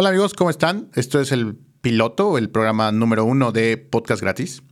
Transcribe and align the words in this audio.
Hola 0.00 0.10
amigos, 0.10 0.32
¿cómo 0.32 0.48
están? 0.48 0.90
Esto 0.94 1.20
es 1.20 1.32
el 1.32 1.56
piloto, 1.80 2.38
el 2.38 2.50
programa 2.50 2.92
número 2.92 3.24
uno 3.24 3.50
de 3.50 3.76
Podcast 3.76 4.22
Gratis. 4.22 4.62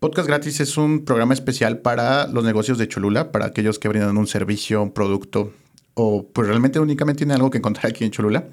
Podcast 0.00 0.26
Gratis 0.26 0.58
es 0.58 0.76
un 0.76 1.04
programa 1.04 1.34
especial 1.34 1.78
para 1.78 2.26
los 2.26 2.42
negocios 2.42 2.76
de 2.76 2.88
Cholula, 2.88 3.30
para 3.30 3.46
aquellos 3.46 3.78
que 3.78 3.86
brindan 3.86 4.16
un 4.16 4.26
servicio, 4.26 4.82
un 4.82 4.90
producto 4.90 5.52
o 5.94 6.26
pues 6.32 6.48
realmente 6.48 6.80
únicamente 6.80 7.18
tienen 7.18 7.36
algo 7.36 7.48
que 7.48 7.58
encontrar 7.58 7.86
aquí 7.86 8.02
en 8.02 8.10
Cholula. 8.10 8.48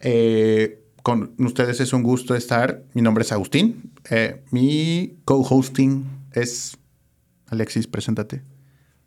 Eh, 0.00 0.84
con 1.02 1.32
ustedes 1.38 1.80
es 1.80 1.94
un 1.94 2.02
gusto 2.02 2.34
estar. 2.34 2.82
Mi 2.92 3.00
nombre 3.00 3.22
es 3.22 3.32
Agustín. 3.32 3.94
Eh, 4.10 4.44
mi 4.50 5.16
co-hosting 5.24 6.26
es 6.34 6.76
Alexis, 7.46 7.86
preséntate. 7.86 8.42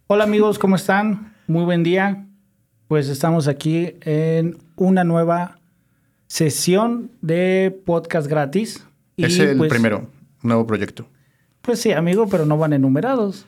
Hola 0.07 0.23
amigos, 0.23 0.57
¿cómo 0.57 0.75
están? 0.75 1.35
Muy 1.45 1.65
buen 1.65 1.83
día. 1.83 2.25
Pues 2.87 3.09
estamos 3.09 3.47
aquí 3.47 3.93
en 4.01 4.57
una 4.75 5.03
nueva 5.03 5.60
sesión 6.31 7.11
de 7.19 7.77
podcast 7.85 8.25
gratis. 8.25 8.85
es 9.17 9.37
el 9.37 9.57
pues, 9.57 9.69
primero, 9.69 10.07
nuevo 10.41 10.65
proyecto. 10.65 11.05
Pues 11.61 11.81
sí, 11.81 11.91
amigo, 11.91 12.29
pero 12.29 12.45
no 12.45 12.57
van 12.57 12.71
enumerados. 12.71 13.45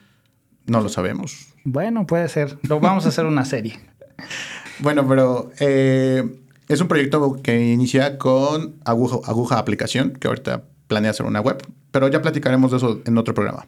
No 0.66 0.82
lo 0.82 0.90
sabemos. 0.90 1.54
Bueno, 1.64 2.06
puede 2.06 2.28
ser. 2.28 2.58
Lo 2.68 2.80
vamos 2.80 3.06
a 3.06 3.08
hacer 3.08 3.24
una 3.24 3.46
serie. 3.46 3.80
bueno, 4.80 5.08
pero 5.08 5.50
eh, 5.60 6.24
es 6.68 6.78
un 6.82 6.88
proyecto 6.88 7.40
que 7.42 7.72
inicia 7.72 8.18
con 8.18 8.76
Aguja, 8.84 9.16
Aguja 9.24 9.58
Aplicación, 9.58 10.10
que 10.12 10.28
ahorita 10.28 10.64
planea 10.86 11.12
hacer 11.12 11.24
una 11.24 11.40
web, 11.40 11.66
pero 11.90 12.08
ya 12.08 12.20
platicaremos 12.20 12.70
de 12.70 12.76
eso 12.76 13.00
en 13.06 13.16
otro 13.16 13.32
programa. 13.32 13.66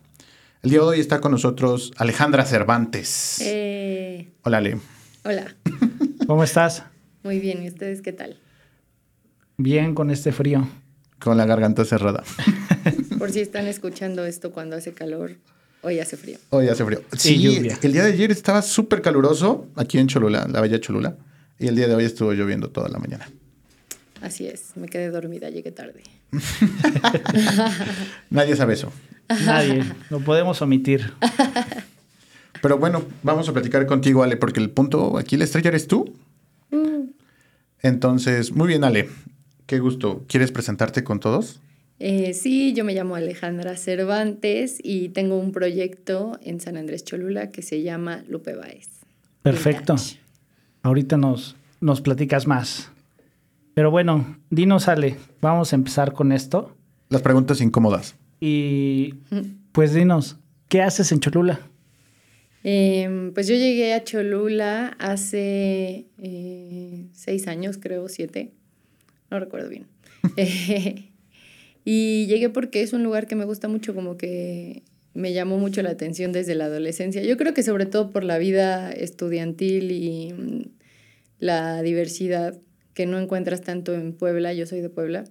El 0.62 0.68
día 0.68 0.80
de 0.80 0.84
hoy 0.84 1.00
está 1.00 1.22
con 1.22 1.32
nosotros 1.32 1.90
Alejandra 1.96 2.44
Cervantes. 2.44 3.40
Eh, 3.40 4.28
Hola, 4.42 4.58
Ale. 4.58 4.78
hola, 5.24 5.56
¿Cómo 6.26 6.44
estás? 6.44 6.84
muy 7.22 7.40
bien. 7.40 7.62
¿Y 7.62 7.68
ustedes 7.68 8.02
qué 8.02 8.12
tal? 8.12 8.38
Bien 9.56 9.94
con 9.94 10.10
este 10.10 10.32
frío. 10.32 10.68
Con 11.18 11.36
la 11.36 11.46
garganta 11.46 11.84
cerrada. 11.84 12.22
Por 13.18 13.30
si 13.32 13.40
están 13.40 13.66
escuchando 13.66 14.24
esto 14.24 14.52
cuando 14.52 14.76
hace 14.76 14.92
calor, 14.92 15.32
hoy 15.82 15.98
hace 15.98 16.16
frío. 16.16 16.38
Hoy 16.50 16.68
hace 16.68 16.84
frío. 16.84 17.02
Y 17.12 17.16
Sí, 17.16 17.40
lluvia. 17.40 17.78
el 17.82 17.92
día 17.92 18.04
de 18.04 18.12
ayer 18.12 18.30
estaba 18.30 18.60
súper 18.62 19.00
caluroso 19.00 19.66
aquí 19.76 19.98
en 19.98 20.08
Cholula, 20.08 20.46
la 20.50 20.60
bella 20.60 20.78
Cholula. 20.80 21.16
Y 21.58 21.68
el 21.68 21.76
día 21.76 21.88
de 21.88 21.94
hoy 21.94 22.04
estuvo 22.04 22.32
lloviendo 22.34 22.68
toda 22.70 22.88
la 22.90 22.98
mañana. 22.98 23.30
Así 24.20 24.46
es, 24.46 24.76
me 24.76 24.88
quedé 24.88 25.08
dormida, 25.10 25.48
llegué 25.48 25.72
tarde. 25.72 26.02
Nadie 28.30 28.56
sabe 28.56 28.74
eso. 28.74 28.92
Nadie. 29.44 29.84
Lo 30.10 30.20
podemos 30.20 30.60
omitir. 30.62 31.12
Pero 32.62 32.78
bueno, 32.78 33.04
vamos 33.22 33.48
a 33.48 33.52
platicar 33.52 33.86
contigo, 33.86 34.22
Ale, 34.22 34.36
porque 34.36 34.60
el 34.60 34.70
punto 34.70 35.16
aquí, 35.18 35.36
la 35.36 35.44
estrella 35.44 35.68
eres 35.68 35.86
tú. 35.86 36.14
Entonces, 37.82 38.52
muy 38.52 38.68
bien, 38.68 38.84
Ale. 38.84 39.08
Qué 39.66 39.80
gusto. 39.80 40.24
¿Quieres 40.28 40.52
presentarte 40.52 41.04
con 41.04 41.20
todos? 41.20 41.60
Eh, 41.98 42.34
sí, 42.34 42.72
yo 42.74 42.84
me 42.84 42.94
llamo 42.94 43.16
Alejandra 43.16 43.76
Cervantes 43.76 44.78
y 44.82 45.08
tengo 45.08 45.38
un 45.38 45.52
proyecto 45.52 46.38
en 46.42 46.60
San 46.60 46.76
Andrés 46.76 47.04
Cholula 47.04 47.50
que 47.50 47.62
se 47.62 47.82
llama 47.82 48.22
Lupe 48.28 48.54
Baez. 48.54 48.88
Perfecto. 49.42 49.94
Vintage. 49.94 50.20
Ahorita 50.82 51.16
nos, 51.16 51.56
nos 51.80 52.00
platicas 52.00 52.46
más. 52.46 52.90
Pero 53.74 53.90
bueno, 53.90 54.38
dinos, 54.50 54.88
Ale, 54.88 55.16
vamos 55.40 55.72
a 55.72 55.76
empezar 55.76 56.12
con 56.12 56.32
esto. 56.32 56.76
Las 57.08 57.22
preguntas 57.22 57.60
incómodas. 57.60 58.14
Y 58.40 59.14
pues 59.72 59.94
dinos, 59.94 60.36
¿qué 60.68 60.82
haces 60.82 61.12
en 61.12 61.20
Cholula? 61.20 61.60
Em, 62.62 63.32
pues 63.32 63.46
yo 63.46 63.54
llegué 63.54 63.94
a 63.94 64.02
Cholula 64.04 64.96
hace 64.98 66.06
eh, 66.18 67.06
seis 67.12 67.48
años, 67.48 67.78
creo, 67.80 68.08
siete. 68.08 68.52
No 69.30 69.38
recuerdo 69.40 69.68
bien. 69.68 69.86
Y 71.88 72.26
llegué 72.26 72.50
porque 72.50 72.82
es 72.82 72.92
un 72.92 73.04
lugar 73.04 73.28
que 73.28 73.36
me 73.36 73.44
gusta 73.44 73.68
mucho, 73.68 73.94
como 73.94 74.16
que 74.16 74.82
me 75.14 75.32
llamó 75.32 75.56
mucho 75.56 75.82
la 75.82 75.90
atención 75.90 76.32
desde 76.32 76.56
la 76.56 76.64
adolescencia. 76.64 77.22
Yo 77.22 77.36
creo 77.36 77.54
que 77.54 77.62
sobre 77.62 77.86
todo 77.86 78.10
por 78.10 78.24
la 78.24 78.38
vida 78.38 78.90
estudiantil 78.90 79.92
y 79.92 80.32
mm, 80.32 80.62
la 81.38 81.80
diversidad 81.82 82.58
que 82.92 83.06
no 83.06 83.20
encuentras 83.20 83.60
tanto 83.60 83.94
en 83.94 84.14
Puebla. 84.14 84.52
Yo 84.52 84.66
soy 84.66 84.80
de 84.80 84.90
Puebla. 84.90 85.22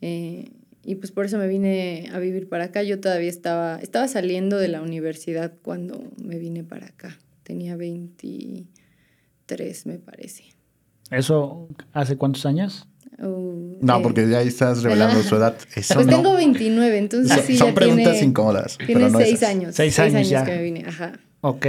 Eh, 0.00 0.50
y 0.82 0.96
pues 0.96 1.12
por 1.12 1.26
eso 1.26 1.38
me 1.38 1.46
vine 1.46 2.08
a 2.12 2.18
vivir 2.18 2.48
para 2.48 2.64
acá. 2.64 2.82
Yo 2.82 2.98
todavía 2.98 3.30
estaba, 3.30 3.76
estaba 3.76 4.08
saliendo 4.08 4.58
de 4.58 4.66
la 4.66 4.82
universidad 4.82 5.52
cuando 5.62 6.10
me 6.20 6.40
vine 6.40 6.64
para 6.64 6.86
acá. 6.86 7.20
Tenía 7.44 7.76
23, 7.76 8.66
me 9.86 10.00
parece. 10.00 10.42
¿Eso 11.12 11.68
hace 11.92 12.16
cuántos 12.16 12.44
años? 12.46 12.87
Uh, 13.20 13.78
No, 13.80 13.98
eh, 13.98 14.00
porque 14.02 14.28
ya 14.28 14.40
estás 14.42 14.82
revelando 14.82 15.22
su 15.22 15.34
edad. 15.36 15.56
Eso 15.74 15.94
Pues 15.94 16.06
no. 16.06 16.16
tengo 16.16 16.34
29, 16.36 16.98
entonces 16.98 17.32
Son- 17.36 17.44
sí. 17.44 17.56
son 17.56 17.68
ya 17.68 17.74
preguntas 17.74 18.12
tiene, 18.12 18.26
incómodas, 18.28 18.78
Tiene 18.78 18.94
pero 18.94 19.10
no 19.10 19.18
seis 19.18 19.34
esas. 19.34 19.48
años. 19.50 19.74
Seis 19.74 19.98
años 19.98 20.28
ya. 20.28 20.44
que 20.44 20.52
me 20.52 20.62
vine, 20.62 20.84
ajá. 20.86 21.12
Ok. 21.40 21.66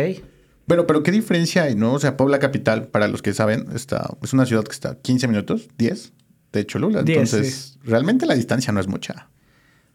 Pero, 0.68 0.86
pero 0.86 1.02
¿qué 1.02 1.12
diferencia 1.12 1.64
hay, 1.64 1.74
no? 1.76 1.94
O 1.94 2.00
sea, 2.00 2.16
Puebla 2.16 2.38
Capital, 2.40 2.88
para 2.88 3.08
los 3.08 3.22
que 3.24 3.34
saben, 3.34 3.66
está, 3.74 4.08
es 4.22 4.34
una 4.34 4.46
ciudad 4.46 4.64
que 4.64 4.72
está 4.72 4.96
15 5.00 5.28
minutos, 5.28 5.68
10 5.80 6.14
de 6.54 6.66
Cholula. 6.68 7.02
10, 7.02 7.18
Entonces, 7.18 7.78
realmente 7.84 8.28
la 8.28 8.36
distancia 8.36 8.72
no 8.72 8.80
es 8.80 8.88
mucha. 8.88 9.28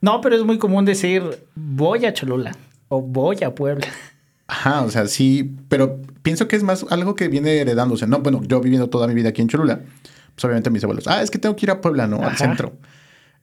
No, 0.01 0.21
pero 0.21 0.35
es 0.37 0.43
muy 0.43 0.59
común 0.59 0.85
decir 0.85 1.23
voy 1.55 2.05
a 2.07 2.13
Cholula 2.13 2.57
o 2.89 3.01
voy 3.01 3.45
a 3.45 3.55
Puebla. 3.55 3.87
Ajá, 4.49 4.83
o 4.83 4.91
sea, 4.91 5.07
sí, 5.07 5.55
pero 5.69 6.03
pienso 6.23 6.49
que 6.49 6.57
es 6.57 6.63
más 6.65 6.85
algo 6.91 7.15
que 7.15 7.29
viene 7.29 7.57
heredándose. 7.59 8.07
No, 8.09 8.19
bueno, 8.19 8.43
yo 8.47 8.61
viviendo 8.61 8.91
toda 8.91 9.07
mi 9.07 9.15
vida 9.15 9.29
aquí 9.31 9.41
en 9.43 9.49
Cholula, 9.49 9.81
pues 10.35 10.45
obviamente 10.45 10.71
mis 10.71 10.83
abuelos, 10.85 11.07
ah, 11.07 11.23
es 11.23 11.31
que 11.31 11.39
tengo 11.39 11.55
que 11.57 11.67
ir 11.67 11.71
a 11.71 11.81
Puebla, 11.81 12.07
¿no? 12.07 12.19
Al 12.19 12.29
Ajá. 12.29 12.37
centro. 12.39 12.79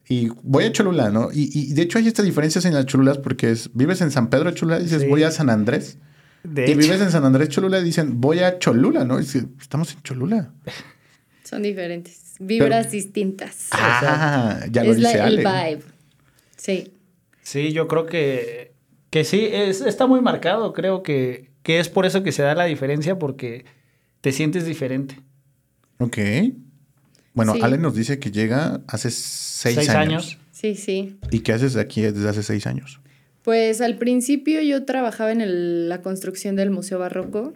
Y 0.08 0.28
voy 0.42 0.64
a 0.64 0.72
Cholula, 0.72 1.10
¿no? 1.10 1.30
Y, 1.32 1.50
y 1.52 1.72
de 1.74 1.82
hecho 1.82 1.98
hay 1.98 2.08
estas 2.08 2.24
diferencias 2.26 2.64
en 2.64 2.74
las 2.74 2.86
Cholulas 2.86 3.18
porque 3.18 3.50
es, 3.50 3.70
vives 3.72 4.00
en 4.00 4.10
San 4.10 4.28
Pedro 4.30 4.50
Cholula 4.50 4.80
y 4.80 4.84
dices, 4.84 5.02
Sí. 5.02 5.08
voy 5.08 5.22
a 5.22 5.30
San 5.30 5.48
Andrés. 5.48 5.98
De 6.42 6.62
y 6.66 6.70
hecho, 6.72 6.80
vives 6.80 7.00
en 7.00 7.10
San 7.12 7.24
Andrés 7.24 7.48
Cholula 7.50 7.78
y 7.78 7.84
dicen, 7.84 8.20
voy 8.20 8.40
a 8.40 8.58
Cholula, 8.58 9.04
¿no? 9.04 9.18
Y 9.18 9.22
dices, 9.22 9.44
estamos 9.60 9.92
en 9.94 10.02
Cholula. 10.02 10.50
Son 11.44 11.62
diferentes. 11.62 12.34
Vibras 12.40 12.90
distintas. 12.90 13.68
Ah, 13.70 14.60
ya 14.70 14.82
lo 14.82 14.90
es 14.90 14.96
dice 14.96 15.18
la, 15.18 15.28
el 15.28 15.36
vibe. 15.38 15.82
Sí. 16.56 16.92
sí, 17.42 17.72
yo 17.72 17.86
creo 17.86 18.06
que, 18.06 18.72
que 19.10 19.22
sí, 19.24 19.48
es, 19.52 19.80
está 19.82 20.06
muy 20.08 20.20
marcado. 20.20 20.72
Creo 20.72 21.04
que, 21.04 21.52
que 21.62 21.78
es 21.78 21.88
por 21.88 22.06
eso 22.06 22.24
que 22.24 22.32
se 22.32 22.42
da 22.42 22.56
la 22.56 22.64
diferencia 22.64 23.18
porque 23.20 23.64
te 24.20 24.32
sientes 24.32 24.66
diferente. 24.66 25.20
Ok. 25.98 26.18
Bueno, 27.34 27.54
Sí. 27.54 27.60
Ale 27.62 27.78
nos 27.78 27.94
dice 27.94 28.18
que 28.18 28.30
llega 28.30 28.80
hace 28.86 29.10
seis, 29.10 29.76
Seis 29.76 29.88
años. 29.90 30.24
años. 30.24 30.38
Sí, 30.52 30.74
sí. 30.74 31.16
¿Y 31.30 31.40
qué 31.40 31.52
haces 31.52 31.76
aquí 31.76 32.02
desde 32.02 32.28
hace 32.28 32.42
seis 32.42 32.66
años? 32.66 33.00
Pues 33.42 33.80
al 33.80 33.96
principio 33.96 34.60
yo 34.62 34.84
trabajaba 34.84 35.32
en 35.32 35.40
el- 35.40 35.88
la 35.88 36.02
construcción 36.02 36.54
del 36.56 36.70
Museo 36.70 36.98
Barroco. 36.98 37.52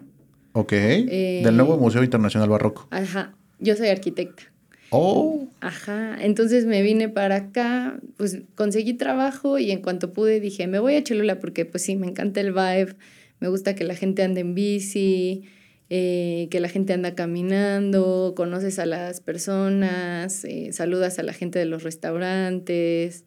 Ok. 0.52 0.72
Eh, 0.72 1.42
Del 1.44 1.56
nuevo 1.56 1.76
Museo 1.78 2.02
Internacional 2.02 2.48
Barroco. 2.48 2.88
Ajá. 2.90 3.34
Yo 3.60 3.76
soy 3.76 3.88
arquitecta. 3.88 4.42
Oh. 4.90 5.48
Ajá, 5.60 6.16
entonces 6.20 6.64
me 6.64 6.80
vine 6.82 7.08
para 7.08 7.36
acá, 7.36 7.98
pues 8.16 8.38
conseguí 8.54 8.94
trabajo 8.94 9.58
y 9.58 9.72
en 9.72 9.82
cuanto 9.82 10.12
pude 10.12 10.38
dije, 10.40 10.66
me 10.68 10.78
voy 10.78 10.94
a 10.94 11.02
Cholula 11.02 11.38
porque 11.40 11.64
pues 11.64 11.82
sí, 11.82 11.96
me 11.96 12.06
encanta 12.06 12.40
el 12.40 12.52
vibe, 12.52 12.94
me 13.40 13.48
gusta 13.48 13.74
que 13.74 13.82
la 13.84 13.94
gente 13.96 14.22
ande 14.22 14.42
en 14.42 14.54
bici, 14.54 15.44
eh, 15.90 16.48
que 16.50 16.60
la 16.60 16.68
gente 16.68 16.92
anda 16.92 17.14
caminando, 17.14 18.34
conoces 18.36 18.78
a 18.78 18.86
las 18.86 19.20
personas, 19.20 20.44
eh, 20.44 20.70
saludas 20.72 21.18
a 21.18 21.22
la 21.22 21.32
gente 21.32 21.58
de 21.58 21.64
los 21.66 21.82
restaurantes. 21.82 23.24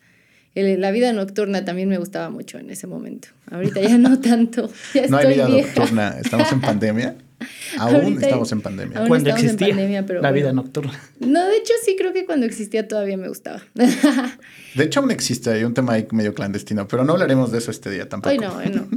El- 0.56 0.82
la 0.82 0.92
vida 0.92 1.14
nocturna 1.14 1.64
también 1.64 1.88
me 1.90 1.98
gustaba 1.98 2.30
mucho 2.30 2.58
en 2.58 2.70
ese 2.70 2.88
momento. 2.88 3.30
Ahorita 3.52 3.82
ya 3.82 3.98
no 3.98 4.20
tanto, 4.22 4.70
ya 4.94 5.08
No 5.08 5.18
hay 5.18 5.28
vida 5.34 5.48
vieja. 5.48 5.68
nocturna. 5.76 6.16
Estamos 6.20 6.52
en 6.52 6.62
pandemia. 6.62 7.16
Aún 7.78 7.96
Ahorita- 7.96 8.26
estamos 8.26 8.52
en 8.52 8.62
pandemia. 8.62 8.98
aún 8.98 9.08
Cuando 9.08 9.30
estamos 9.30 9.44
en 9.44 9.50
existía 9.52 9.68
pandemia, 9.76 10.06
pero 10.06 10.22
la 10.22 10.30
bueno. 10.30 10.44
vida 10.44 10.52
nocturna. 10.54 11.00
No, 11.22 11.48
de 11.48 11.56
hecho 11.56 11.72
sí 11.86 11.96
creo 11.98 12.12
que 12.12 12.26
cuando 12.26 12.46
existía 12.46 12.86
todavía 12.88 13.16
me 13.16 13.30
gustaba. 13.30 13.62
De 14.76 14.84
hecho, 14.84 15.00
aún 15.00 15.12
existe. 15.12 15.50
Hay 15.50 15.64
un 15.64 15.74
tema 15.74 15.94
ahí 15.94 16.06
medio 16.12 16.34
clandestino, 16.34 16.88
pero 16.90 17.06
no 17.06 17.14
hablaremos 17.14 17.52
de 17.54 17.60
eso 17.60 17.72
este 17.72 17.90
día 17.90 18.10
tampoco. 18.10 18.32
Hoy 18.32 18.40
no, 18.40 18.56
hoy 18.58 18.70
no. 18.70 18.88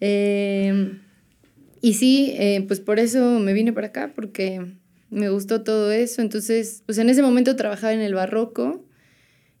Eh, 0.00 0.92
y 1.80 1.94
sí, 1.94 2.34
eh, 2.36 2.64
pues 2.66 2.80
por 2.80 2.98
eso 2.98 3.38
me 3.38 3.52
vine 3.52 3.72
para 3.72 3.88
acá, 3.88 4.12
porque 4.14 4.76
me 5.10 5.28
gustó 5.28 5.62
todo 5.62 5.90
eso. 5.90 6.22
Entonces, 6.22 6.82
pues 6.86 6.98
en 6.98 7.08
ese 7.08 7.22
momento 7.22 7.56
trabajaba 7.56 7.92
en 7.92 8.00
el 8.00 8.14
barroco. 8.14 8.84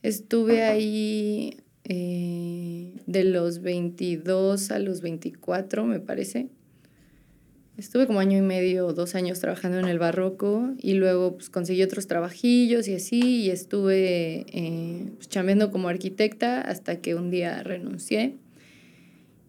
Estuve 0.02 0.62
ahí 0.62 1.58
eh, 1.84 2.94
de 3.06 3.24
los 3.24 3.60
22 3.60 4.70
a 4.70 4.78
los 4.78 5.00
24, 5.00 5.84
me 5.84 6.00
parece. 6.00 6.48
Estuve 7.76 8.06
como 8.06 8.20
año 8.20 8.36
y 8.36 8.42
medio, 8.42 8.92
dos 8.92 9.14
años 9.14 9.40
trabajando 9.40 9.78
en 9.78 9.86
el 9.86 9.98
barroco 9.98 10.74
y 10.78 10.94
luego 10.94 11.36
pues 11.36 11.48
conseguí 11.48 11.82
otros 11.82 12.06
trabajillos 12.06 12.86
y 12.88 12.94
así 12.94 13.20
y 13.44 13.50
estuve 13.50 14.44
eh, 14.52 15.12
pues, 15.16 15.30
chambeando 15.30 15.70
como 15.70 15.88
arquitecta 15.88 16.60
hasta 16.60 17.00
que 17.00 17.14
un 17.14 17.30
día 17.30 17.62
renuncié 17.62 18.36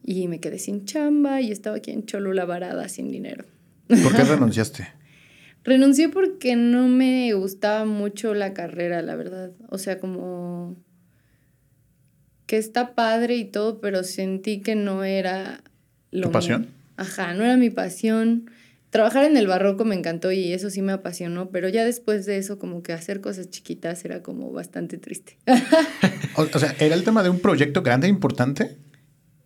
y 0.04 0.28
me 0.28 0.40
quedé 0.40 0.60
sin 0.60 0.86
chamba 0.86 1.42
y 1.42 1.52
estaba 1.52 1.78
aquí 1.78 1.92
en 1.92 2.06
Cholula 2.06 2.46
varada 2.46 2.90
sin 2.90 3.12
dinero. 3.12 3.46
¿Por 3.88 4.16
qué 4.16 4.24
renunciaste? 4.24 4.88
Renuncié 5.64 6.10
porque 6.10 6.56
no 6.56 6.88
me 6.88 7.34
gustaba 7.34 7.86
mucho 7.86 8.34
la 8.34 8.54
carrera, 8.54 9.02
la 9.02 9.16
verdad. 9.16 9.52
O 9.70 9.78
sea, 9.78 10.00
como 10.00 10.76
que 12.48 12.58
está 12.58 12.96
padre 12.96 13.36
y 13.38 13.46
todo, 13.46 13.80
pero 13.80 14.04
sentí 14.04 14.62
que 14.62 14.76
no 14.76 15.04
era 15.04 15.64
lo 16.10 16.28
¿Tu 16.28 16.32
pasión? 16.32 16.68
Ajá, 16.98 17.34
no 17.34 17.44
era 17.44 17.58
mi 17.58 17.70
pasión. 17.70 18.50
Trabajar 18.90 19.24
en 19.24 19.38
el 19.38 19.48
barroco 19.48 19.86
me 19.86 19.96
encantó 19.96 20.32
y 20.32 20.52
eso 20.52 20.70
sí 20.70 20.82
me 20.82 20.92
apasionó, 20.92 21.50
pero 21.50 21.70
ya 21.70 21.86
después 21.86 22.26
de 22.26 22.38
eso 22.38 22.60
como 22.60 22.84
que 22.84 22.92
hacer 22.92 23.22
cosas 23.22 23.50
chiquitas 23.50 24.04
era 24.04 24.22
como 24.22 24.52
bastante 24.52 24.98
triste. 24.98 25.38
o, 26.36 26.60
sea, 26.60 26.76
era 26.80 26.96
el 26.96 27.04
tema 27.04 27.24
de 27.24 27.30
un 27.30 27.40
proyecto 27.40 27.84
grande 27.84 28.08
e 28.08 28.10
importante 28.10 28.78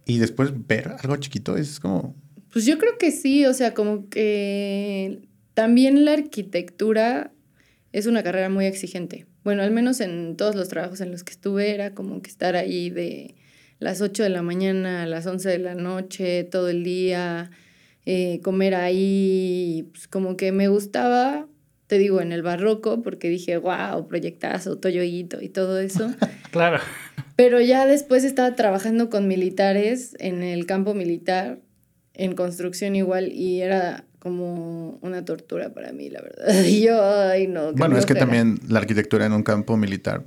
y 0.05 0.19
después 0.19 0.51
ver 0.67 0.95
algo 0.99 1.15
chiquito 1.17 1.57
es 1.57 1.79
como... 1.79 2.15
Pues 2.51 2.65
yo 2.65 2.77
creo 2.77 2.97
que 2.97 3.11
sí, 3.11 3.45
o 3.45 3.53
sea, 3.53 3.73
como 3.73 4.07
que 4.09 5.27
también 5.53 6.05
la 6.05 6.13
arquitectura 6.13 7.31
es 7.91 8.05
una 8.05 8.23
carrera 8.23 8.49
muy 8.49 8.65
exigente. 8.65 9.25
Bueno, 9.43 9.61
al 9.63 9.71
menos 9.71 9.99
en 9.99 10.35
todos 10.37 10.55
los 10.55 10.69
trabajos 10.69 11.01
en 11.01 11.11
los 11.11 11.23
que 11.23 11.31
estuve 11.31 11.71
era 11.71 11.93
como 11.93 12.21
que 12.21 12.29
estar 12.29 12.55
ahí 12.55 12.89
de 12.89 13.35
las 13.79 14.01
8 14.01 14.23
de 14.23 14.29
la 14.29 14.41
mañana 14.41 15.03
a 15.03 15.05
las 15.05 15.25
11 15.25 15.49
de 15.49 15.59
la 15.59 15.75
noche, 15.75 16.43
todo 16.45 16.69
el 16.69 16.83
día, 16.83 17.51
eh, 18.05 18.39
comer 18.43 18.75
ahí, 18.75 19.89
pues 19.91 20.07
como 20.07 20.37
que 20.37 20.51
me 20.51 20.67
gustaba, 20.67 21.47
te 21.87 21.97
digo, 21.97 22.21
en 22.21 22.31
el 22.31 22.41
barroco, 22.41 23.01
porque 23.01 23.29
dije, 23.29 23.57
wow, 23.57 24.07
proyectazo, 24.07 24.77
toyoito 24.77 25.41
y 25.41 25.49
todo 25.49 25.79
eso. 25.79 26.13
claro. 26.51 26.79
Pero 27.35 27.59
ya 27.59 27.85
después 27.85 28.23
estaba 28.23 28.55
trabajando 28.55 29.09
con 29.09 29.27
militares 29.27 30.15
en 30.19 30.41
el 30.41 30.65
campo 30.65 30.93
militar, 30.93 31.59
en 32.13 32.33
construcción 32.33 32.95
igual, 32.95 33.31
y 33.31 33.61
era 33.61 34.05
como 34.19 34.97
una 35.01 35.23
tortura 35.23 35.73
para 35.73 35.91
mí, 35.91 36.09
la 36.09 36.21
verdad. 36.21 36.63
Y 36.65 36.81
yo, 36.81 37.03
ay, 37.03 37.47
no. 37.47 37.73
Bueno, 37.73 37.97
es 37.97 38.05
que 38.05 38.15
también 38.15 38.59
la 38.67 38.79
arquitectura 38.79 39.25
en 39.25 39.33
un 39.33 39.43
campo 39.43 39.77
militar 39.77 40.23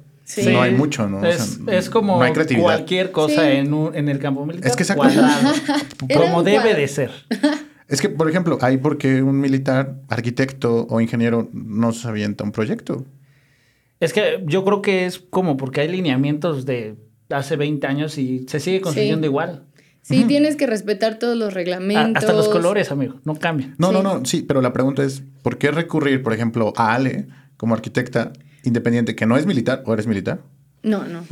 No 0.47 0.63
hay 0.63 0.75
mucho, 0.75 1.09
¿no? 1.09 1.25
Es, 1.27 1.91
como 1.91 2.21
cualquier 2.61 3.11
cosa 3.11 3.51
en, 3.51 3.75
en 3.95 4.09
el 4.09 4.19
campo 4.19 4.45
militar. 4.47 4.71
Es 4.71 4.77
que 4.77 4.95
cuadrado, 4.95 5.53
como 6.15 6.43
debe 6.43 6.75
de 6.75 6.89
ser. 6.89 7.11
Es 7.89 8.03
que, 8.03 8.11
por 8.11 8.29
ejemplo, 8.29 8.59
hay 8.61 8.77
porque 8.77 9.23
un 9.23 9.41
militar, 9.41 9.97
arquitecto 10.09 10.87
o 10.91 11.01
ingeniero 11.01 11.49
no 11.55 11.93
se 11.93 12.07
avienta 12.07 12.45
un 12.45 12.53
proyecto. 12.53 13.07
Es 14.01 14.13
que 14.13 14.43
yo 14.47 14.65
creo 14.65 14.83
que 14.83 15.07
es 15.07 15.19
como 15.19 15.57
porque 15.57 15.81
hay 15.81 15.89
lineamientos 15.89 16.67
de 16.67 16.97
hace 17.31 17.57
20 17.57 17.87
años 17.87 18.19
y 18.19 18.47
se 18.49 18.61
sigue 18.61 18.81
construyendo 18.81 19.27
igual. 19.27 19.65
Sí, 20.03 20.25
tienes 20.25 20.57
que 20.57 20.67
respetar 20.67 21.19
todos 21.19 21.37
los 21.37 21.53
reglamentos. 21.53 22.17
hasta 22.17 22.33
los 22.33 22.49
colores, 22.49 22.91
amigo, 22.91 23.21
no 23.25 23.35
cambian. 23.35 23.75
No, 23.79 23.93
no, 23.93 24.03
no, 24.03 24.25
sí, 24.25 24.43
pero 24.43 24.63
la 24.63 24.73
pregunta 24.73 25.05
es, 25.05 25.23
¿por 25.43 25.59
qué 25.59 25.71
recurrir, 25.71 26.23
por 26.23 26.33
ejemplo, 26.33 26.73
a 26.77 26.95
Ale 26.95 27.27
como 27.59 27.75
arquitecta 27.75 28.33
independiente 28.65 29.15
que 29.15 29.27
no 29.27 29.37
es 29.37 29.45
militar 29.45 29.83
o 29.85 29.93
eres 29.93 30.07
militar? 30.07 30.41
No, 30.83 31.05
no. 31.05 31.25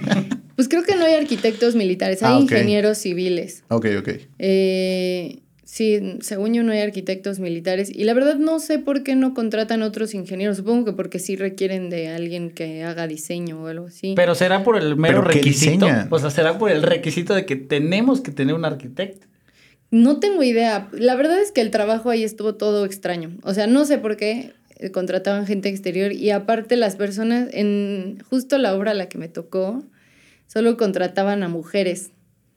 pues 0.56 0.68
creo 0.68 0.82
que 0.82 0.96
no 0.96 1.04
hay 1.04 1.14
arquitectos 1.14 1.74
militares, 1.74 2.22
hay 2.22 2.34
ah, 2.34 2.40
ingenieros 2.40 2.98
civiles. 2.98 3.64
Ok, 3.68 3.86
ok. 3.98 4.08
Eh, 4.38 5.42
Sí, 5.72 6.18
según 6.20 6.52
yo 6.52 6.62
no 6.64 6.72
hay 6.72 6.80
arquitectos 6.80 7.38
militares 7.38 7.90
y 7.90 8.04
la 8.04 8.12
verdad 8.12 8.36
no 8.36 8.58
sé 8.58 8.78
por 8.78 9.02
qué 9.02 9.16
no 9.16 9.32
contratan 9.32 9.80
otros 9.80 10.12
ingenieros. 10.12 10.58
Supongo 10.58 10.84
que 10.84 10.92
porque 10.92 11.18
sí 11.18 11.34
requieren 11.34 11.88
de 11.88 12.08
alguien 12.08 12.50
que 12.50 12.84
haga 12.84 13.06
diseño 13.06 13.62
o 13.62 13.68
algo 13.68 13.86
así. 13.86 14.12
Pero 14.14 14.34
será 14.34 14.64
por 14.64 14.76
el 14.76 14.96
mero 14.96 15.22
requisito. 15.22 15.86
O 16.10 16.18
sea, 16.18 16.28
será 16.28 16.58
por 16.58 16.70
el 16.70 16.82
requisito 16.82 17.34
de 17.34 17.46
que 17.46 17.56
tenemos 17.56 18.20
que 18.20 18.32
tener 18.32 18.54
un 18.54 18.66
arquitecto. 18.66 19.26
No 19.90 20.20
tengo 20.20 20.42
idea. 20.42 20.90
La 20.92 21.14
verdad 21.14 21.40
es 21.40 21.52
que 21.52 21.62
el 21.62 21.70
trabajo 21.70 22.10
ahí 22.10 22.22
estuvo 22.22 22.54
todo 22.54 22.84
extraño. 22.84 23.30
O 23.42 23.54
sea, 23.54 23.66
no 23.66 23.86
sé 23.86 23.96
por 23.96 24.18
qué 24.18 24.52
eh, 24.76 24.90
contrataban 24.90 25.46
gente 25.46 25.70
exterior 25.70 26.12
y 26.12 26.32
aparte 26.32 26.76
las 26.76 26.96
personas 26.96 27.48
en 27.50 28.22
justo 28.28 28.58
la 28.58 28.74
obra 28.76 28.90
a 28.90 28.94
la 28.94 29.08
que 29.08 29.16
me 29.16 29.28
tocó 29.28 29.82
solo 30.48 30.76
contrataban 30.76 31.42
a 31.42 31.48
mujeres. 31.48 32.10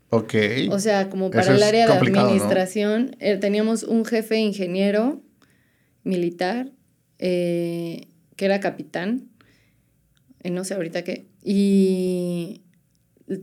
Ok. 0.09 0.33
O 0.71 0.79
sea, 0.79 1.09
como 1.09 1.31
para 1.31 1.55
el 1.55 1.63
área 1.63 1.87
de 1.87 1.93
administración, 1.93 3.15
eh, 3.19 3.37
teníamos 3.37 3.83
un 3.83 4.05
jefe 4.05 4.37
ingeniero 4.37 5.21
militar 6.03 6.71
eh, 7.19 8.07
que 8.35 8.45
era 8.45 8.59
capitán, 8.59 9.29
eh, 10.43 10.49
no 10.49 10.63
sé 10.63 10.75
ahorita 10.75 11.03
qué, 11.03 11.25
y 11.43 12.61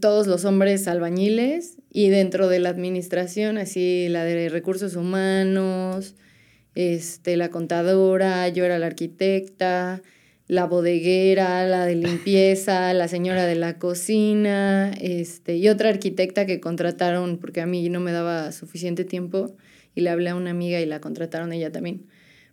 todos 0.00 0.26
los 0.26 0.44
hombres 0.44 0.86
albañiles 0.86 1.78
y 1.90 2.08
dentro 2.08 2.48
de 2.48 2.60
la 2.60 2.68
administración, 2.68 3.58
así 3.58 4.08
la 4.08 4.24
de 4.24 4.48
recursos 4.48 4.94
humanos, 4.94 6.14
este, 6.74 7.36
la 7.36 7.50
contadora, 7.50 8.48
yo 8.48 8.64
era 8.64 8.78
la 8.78 8.86
arquitecta, 8.86 10.02
la 10.48 10.66
bodeguera, 10.66 11.66
la 11.66 11.86
de 11.86 11.94
limpieza, 11.94 12.92
la 12.94 13.08
señora 13.08 13.46
de 13.46 13.54
la 13.54 13.78
cocina, 13.78 14.92
este, 15.00 15.56
y 15.56 15.68
otra 15.68 15.88
arquitecta 15.88 16.46
que 16.46 16.60
contrataron 16.60 17.38
porque 17.38 17.60
a 17.60 17.66
mí 17.66 17.88
no 17.88 18.00
me 18.00 18.12
daba 18.12 18.52
suficiente 18.52 19.04
tiempo 19.04 19.54
y 19.94 20.02
le 20.02 20.10
hablé 20.10 20.30
a 20.30 20.34
una 20.34 20.50
amiga 20.50 20.80
y 20.80 20.86
la 20.86 21.00
contrataron 21.00 21.52
ella 21.52 21.70
también. 21.70 22.06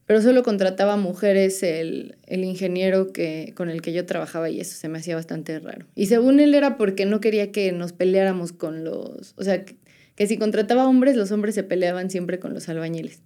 Pero 0.05 0.23
solo 0.23 0.41
contrataba 0.41 0.97
mujeres 0.97 1.61
el, 1.61 2.17
el 2.25 2.43
ingeniero 2.43 3.13
que, 3.13 3.53
con 3.55 3.69
el 3.69 3.83
que 3.83 3.93
yo 3.93 4.07
trabajaba 4.07 4.49
y 4.49 4.59
eso 4.59 4.75
se 4.75 4.89
me 4.89 4.97
hacía 4.97 5.15
bastante 5.15 5.59
raro. 5.59 5.85
Y 5.93 6.07
según 6.07 6.39
él 6.39 6.55
era 6.55 6.77
porque 6.77 7.05
no 7.05 7.19
quería 7.19 7.51
que 7.51 7.71
nos 7.71 7.93
peleáramos 7.93 8.51
con 8.51 8.83
los... 8.83 9.35
O 9.37 9.43
sea, 9.43 9.65
que, 9.65 9.75
que 10.15 10.25
si 10.25 10.39
contrataba 10.39 10.87
hombres, 10.87 11.15
los 11.15 11.31
hombres 11.31 11.53
se 11.53 11.61
peleaban 11.61 12.09
siempre 12.09 12.39
con 12.39 12.55
los 12.55 12.67
albañiles. 12.69 13.21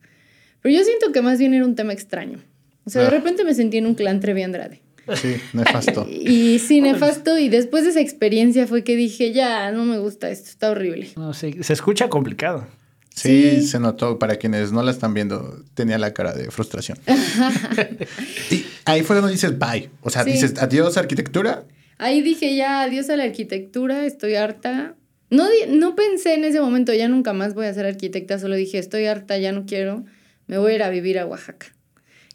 Pero 0.61 0.75
yo 0.75 0.83
siento 0.83 1.13
que 1.13 1.21
más 1.21 1.39
bien 1.39 1.53
era 1.53 1.63
un 1.63 1.75
tema 1.75 1.93
extraño. 1.93 2.39
O 2.85 2.89
sea, 2.89 3.01
de 3.03 3.07
ah. 3.07 3.11
repente 3.11 3.43
me 3.43 3.53
sentí 3.53 3.77
en 3.77 3.85
un 3.85 3.95
clan 3.95 4.19
Trevi 4.19 4.43
Andrade. 4.43 4.81
Sí, 5.15 5.35
nefasto. 5.53 6.07
y 6.09 6.59
sí, 6.59 6.81
nefasto. 6.81 7.37
Y 7.37 7.49
después 7.49 7.83
de 7.83 7.91
esa 7.91 8.01
experiencia 8.01 8.67
fue 8.67 8.83
que 8.83 8.95
dije, 8.95 9.31
ya, 9.33 9.71
no 9.71 9.85
me 9.85 9.97
gusta 9.97 10.29
esto, 10.29 10.49
está 10.49 10.71
horrible. 10.71 11.09
No, 11.15 11.33
sí, 11.33 11.55
se 11.61 11.73
escucha 11.73 12.09
complicado. 12.09 12.67
Sí, 13.15 13.61
se 13.67 13.79
notó. 13.79 14.17
Para 14.17 14.37
quienes 14.37 14.71
no 14.71 14.81
la 14.81 14.91
están 14.91 15.13
viendo, 15.13 15.63
tenía 15.75 15.97
la 15.97 16.13
cara 16.13 16.33
de 16.33 16.49
frustración. 16.49 16.97
y 18.51 18.65
ahí 18.85 19.03
fue 19.03 19.15
donde 19.17 19.31
dices 19.31 19.57
bye. 19.59 19.89
O 20.01 20.09
sea, 20.09 20.23
dices 20.23 20.55
adiós 20.59 20.97
arquitectura. 20.97 21.65
Ahí 21.99 22.21
dije 22.21 22.55
ya 22.55 22.81
adiós 22.81 23.09
a 23.09 23.15
la 23.15 23.25
arquitectura, 23.25 24.05
estoy 24.05 24.35
harta. 24.35 24.95
No, 25.29 25.47
no 25.69 25.95
pensé 25.95 26.35
en 26.35 26.43
ese 26.43 26.59
momento, 26.59 26.93
ya 26.93 27.07
nunca 27.07 27.33
más 27.33 27.53
voy 27.53 27.65
a 27.65 27.73
ser 27.73 27.85
arquitecta, 27.85 28.37
solo 28.37 28.55
dije, 28.55 28.77
estoy 28.77 29.05
harta, 29.05 29.37
ya 29.37 29.51
no 29.51 29.65
quiero, 29.65 30.05
me 30.45 30.59
voy 30.59 30.73
a 30.73 30.75
ir 30.75 30.83
a 30.83 30.89
vivir 30.89 31.17
a 31.17 31.25
Oaxaca. 31.25 31.67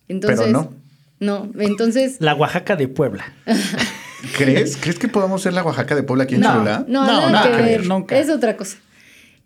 Entonces, 0.09 0.41
Pero 0.41 0.53
no. 0.53 0.73
No, 1.21 1.51
entonces... 1.61 2.17
La 2.21 2.35
Oaxaca 2.35 2.77
de 2.77 2.89
Puebla. 2.89 3.33
¿Crees? 4.37 4.77
¿Crees 4.77 4.99
que 4.99 5.09
podamos 5.09 5.43
ser 5.43 5.53
la 5.53 5.65
Oaxaca 5.65 5.95
de 5.95 6.03
Puebla 6.03 6.25
aquí 6.25 6.37
en 6.37 6.43
no, 6.43 6.65
No, 6.65 6.85
no, 6.87 7.31
nada 7.31 7.57
que 7.57 7.63
ver. 7.63 7.87
Nunca. 7.87 8.19
Es 8.19 8.31
otra 8.31 8.57
cosa. 8.57 8.79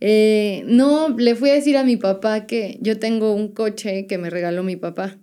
Eh, 0.00 0.64
no, 0.66 1.10
le 1.16 1.34
fui 1.34 1.50
a 1.50 1.54
decir 1.54 1.76
a 1.76 1.84
mi 1.84 1.96
papá 1.96 2.46
que 2.46 2.78
yo 2.80 2.98
tengo 2.98 3.32
un 3.32 3.48
coche 3.48 4.06
que 4.06 4.18
me 4.18 4.30
regaló 4.30 4.62
mi 4.62 4.76
papá. 4.76 5.16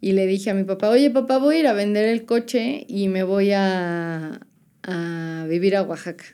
Y 0.00 0.12
le 0.12 0.26
dije 0.26 0.50
a 0.50 0.54
mi 0.54 0.64
papá, 0.64 0.90
oye 0.90 1.10
papá, 1.10 1.38
voy 1.38 1.56
a 1.56 1.60
ir 1.60 1.66
a 1.66 1.72
vender 1.72 2.08
el 2.08 2.24
coche 2.24 2.84
y 2.88 3.08
me 3.08 3.22
voy 3.22 3.52
a, 3.52 4.40
a 4.82 5.46
vivir 5.48 5.74
a 5.76 5.82
Oaxaca 5.82 6.24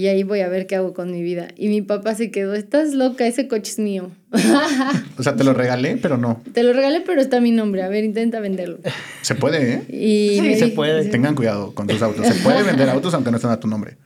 y 0.00 0.08
ahí 0.08 0.22
voy 0.22 0.40
a 0.40 0.48
ver 0.48 0.66
qué 0.66 0.76
hago 0.76 0.94
con 0.94 1.12
mi 1.12 1.22
vida. 1.22 1.48
Y 1.58 1.68
mi 1.68 1.82
papá 1.82 2.14
se 2.14 2.30
quedó, 2.30 2.54
estás 2.54 2.94
loca, 2.94 3.26
ese 3.26 3.48
coche 3.48 3.70
es 3.70 3.78
mío. 3.78 4.10
o 5.18 5.22
sea, 5.22 5.36
te 5.36 5.44
lo 5.44 5.52
regalé, 5.52 5.98
pero 5.98 6.16
no. 6.16 6.42
Te 6.54 6.62
lo 6.62 6.72
regalé, 6.72 7.02
pero 7.02 7.20
está 7.20 7.38
mi 7.38 7.50
nombre. 7.50 7.82
A 7.82 7.88
ver, 7.88 8.04
intenta 8.04 8.40
venderlo. 8.40 8.78
Se 9.20 9.34
puede, 9.34 9.74
¿eh? 9.74 9.82
Y 9.90 10.40
sí, 10.40 10.54
se 10.54 10.68
puede. 10.68 11.04
Tengan 11.10 11.34
cuidado 11.34 11.74
con 11.74 11.86
tus 11.86 12.00
autos. 12.00 12.26
Se 12.26 12.42
puede 12.42 12.62
vender 12.62 12.88
autos 12.88 13.12
aunque 13.12 13.30
no 13.30 13.36
estén 13.36 13.50
a 13.50 13.60
tu 13.60 13.68
nombre. 13.68 13.98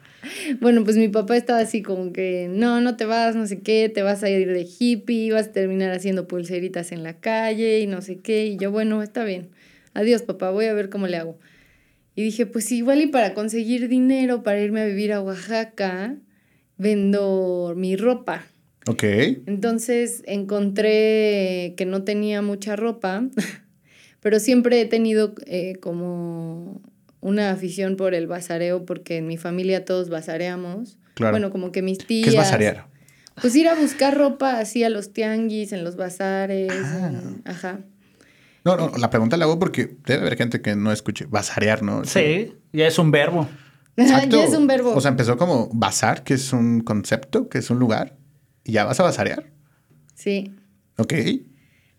Bueno, 0.59 0.83
pues 0.83 0.97
mi 0.97 1.07
papá 1.07 1.37
estaba 1.37 1.61
así 1.61 1.81
como 1.81 2.13
que, 2.13 2.49
no, 2.51 2.81
no 2.81 2.97
te 2.97 3.05
vas, 3.05 3.37
no 3.37 3.47
sé 3.47 3.61
qué, 3.61 3.89
te 3.89 4.03
vas 4.03 4.25
a 4.25 4.31
ir 4.31 4.53
de 4.53 4.67
hippie, 4.67 5.31
vas 5.31 5.47
a 5.47 5.53
terminar 5.53 5.93
haciendo 5.93 6.27
pulseritas 6.27 6.91
en 6.91 7.05
la 7.05 7.13
calle 7.13 7.79
y 7.79 7.87
no 7.87 8.03
sé 8.03 8.19
qué. 8.19 8.47
Y 8.47 8.57
yo, 8.57 8.73
bueno, 8.73 9.01
está 9.01 9.23
bien. 9.23 9.51
Adiós, 9.93 10.23
papá, 10.23 10.51
voy 10.51 10.65
a 10.65 10.75
ver 10.75 10.91
cómo 10.91 11.07
le 11.07 11.19
hago. 11.19 11.39
Y 12.17 12.23
dije, 12.23 12.47
pues 12.47 12.71
igual 12.73 13.01
y 13.01 13.07
para 13.07 13.35
conseguir 13.35 13.89
dinero 13.89 14.43
para 14.43 14.61
irme 14.61 14.83
a 14.83 14.87
vivir 14.87 15.13
a 15.13 15.21
Oaxaca, 15.21 16.17
vendo 16.77 17.75
mi 17.77 17.97
ropa. 17.97 18.45
Ok. 18.87 19.03
Entonces 19.47 20.23
encontré 20.27 21.75
que 21.77 21.87
no 21.87 22.05
tenía 22.05 22.43
mucha 22.43 22.77
ropa, 22.77 23.25
pero 24.21 24.39
siempre 24.39 24.81
he 24.81 24.87
tenido 24.87 25.35
eh, 25.47 25.77
como 25.81 26.83
una 27.21 27.51
afición 27.51 27.97
por 27.97 28.15
el 28.15 28.27
basareo, 28.27 28.85
porque 28.85 29.17
en 29.17 29.27
mi 29.27 29.39
familia 29.39 29.85
todos 29.85 30.11
basareamos. 30.11 30.99
Claro. 31.15 31.33
Bueno, 31.33 31.51
como 31.51 31.73
que 31.73 31.81
mis 31.81 31.99
tías... 31.99 32.25
¿Qué 32.25 32.31
es 32.31 32.37
basarear? 32.37 32.87
Pues 33.41 33.57
ir 33.57 33.67
a 33.69 33.75
buscar 33.75 34.17
ropa 34.17 34.59
así 34.59 34.85
a 34.85 34.91
los 34.91 35.13
tianguis, 35.13 35.73
en 35.73 35.85
los 35.85 35.97
bazares. 35.97 36.71
Ah. 36.73 37.13
Ajá. 37.45 37.81
No, 38.65 38.77
no, 38.77 38.93
la 38.97 39.11
pregunta 39.11 39.37
la 39.37 39.45
hago 39.45 39.59
porque 39.59 39.97
debe 40.07 40.23
haber 40.23 40.37
gente 40.37 40.63
que 40.63 40.75
no 40.75 40.91
escuche 40.91 41.27
basarear, 41.27 41.83
¿no? 41.83 42.05
Sí, 42.05 42.55
ya 42.73 42.87
es 42.87 42.99
un 42.99 43.11
verbo. 43.11 43.47
Exacto. 43.97 44.37
ya 44.37 44.45
es 44.45 44.55
un 44.55 44.67
verbo. 44.67 44.95
O 44.95 45.01
sea, 45.01 45.11
empezó 45.11 45.37
como 45.37 45.69
bazar, 45.73 46.25
que 46.25 46.35
es 46.35 46.53
un 46.53 46.81
concepto, 46.81 47.49
que 47.49 47.59
es 47.59 47.71
un 47.71 47.79
lugar, 47.79 48.17
y 48.65 48.73
ya 48.73 48.85
vas 48.85 48.99
a 49.01 49.03
basarear. 49.03 49.53
Sí. 50.15 50.55
Ok. 50.97 51.13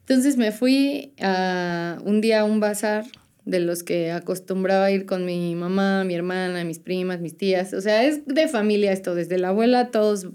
Entonces 0.02 0.38
me 0.38 0.52
fui 0.52 1.14
a 1.22 1.98
un 2.04 2.22
día 2.22 2.42
a 2.42 2.44
un 2.44 2.60
bazar 2.60 3.06
de 3.46 3.60
los 3.60 3.84
que 3.84 4.12
acostumbraba 4.12 4.86
a 4.86 4.92
ir 4.92 5.06
con 5.06 5.26
mi 5.26 5.56
mamá, 5.56 6.04
mi 6.04 6.16
hermana, 6.16 6.64
mis 6.64 6.80
primas, 6.80 7.22
mis 7.22 7.38
tías. 7.38 7.74
O 7.74 7.82
sea, 7.82 8.04
es 8.04 8.26
de 8.26 8.48
familia 8.48 8.92
esto, 8.92 9.16
desde 9.16 9.38
la 9.38 9.50
abuela 9.50 9.80
a 9.80 9.92
todos 9.92 10.28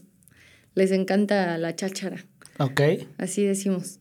les 0.75 0.93
encanta 0.93 1.59
la 1.59 1.75
cháchara. 1.75 2.25
Ok. 2.59 2.81
Así 3.19 3.45
decimos. 3.45 4.00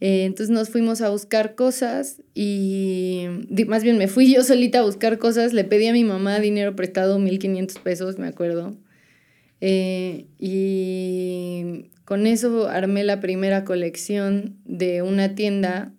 Eh, 0.00 0.24
entonces 0.24 0.50
nos 0.54 0.68
fuimos 0.68 1.00
a 1.00 1.08
buscar 1.08 1.54
cosas 1.54 2.22
y 2.34 3.26
más 3.66 3.82
bien 3.82 3.96
me 3.96 4.08
fui 4.08 4.32
yo 4.32 4.42
solita 4.42 4.80
a 4.80 4.82
buscar 4.82 5.18
cosas, 5.18 5.54
le 5.54 5.64
pedí 5.64 5.86
a 5.86 5.92
mi 5.92 6.04
mamá 6.04 6.38
dinero 6.38 6.76
prestado, 6.76 7.18
1500 7.18 7.78
pesos, 7.78 8.18
me 8.18 8.26
acuerdo. 8.26 8.76
Eh, 9.60 10.26
y 10.38 11.90
con 12.04 12.26
eso 12.26 12.68
armé 12.68 13.04
la 13.04 13.20
primera 13.20 13.64
colección 13.64 14.56
de 14.64 15.00
una 15.02 15.34
tienda 15.34 15.92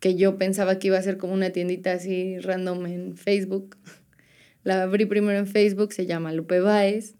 que 0.00 0.14
yo 0.14 0.38
pensaba 0.38 0.78
que 0.78 0.88
iba 0.88 0.98
a 0.98 1.02
ser 1.02 1.18
como 1.18 1.34
una 1.34 1.50
tiendita 1.50 1.92
así 1.92 2.38
random 2.38 2.86
en 2.86 3.16
Facebook. 3.16 3.76
La 4.64 4.82
abrí 4.82 5.06
primero 5.06 5.38
en 5.38 5.46
Facebook, 5.46 5.92
se 5.92 6.06
llama 6.06 6.32
Lupe 6.32 6.60
Baez. 6.60 7.17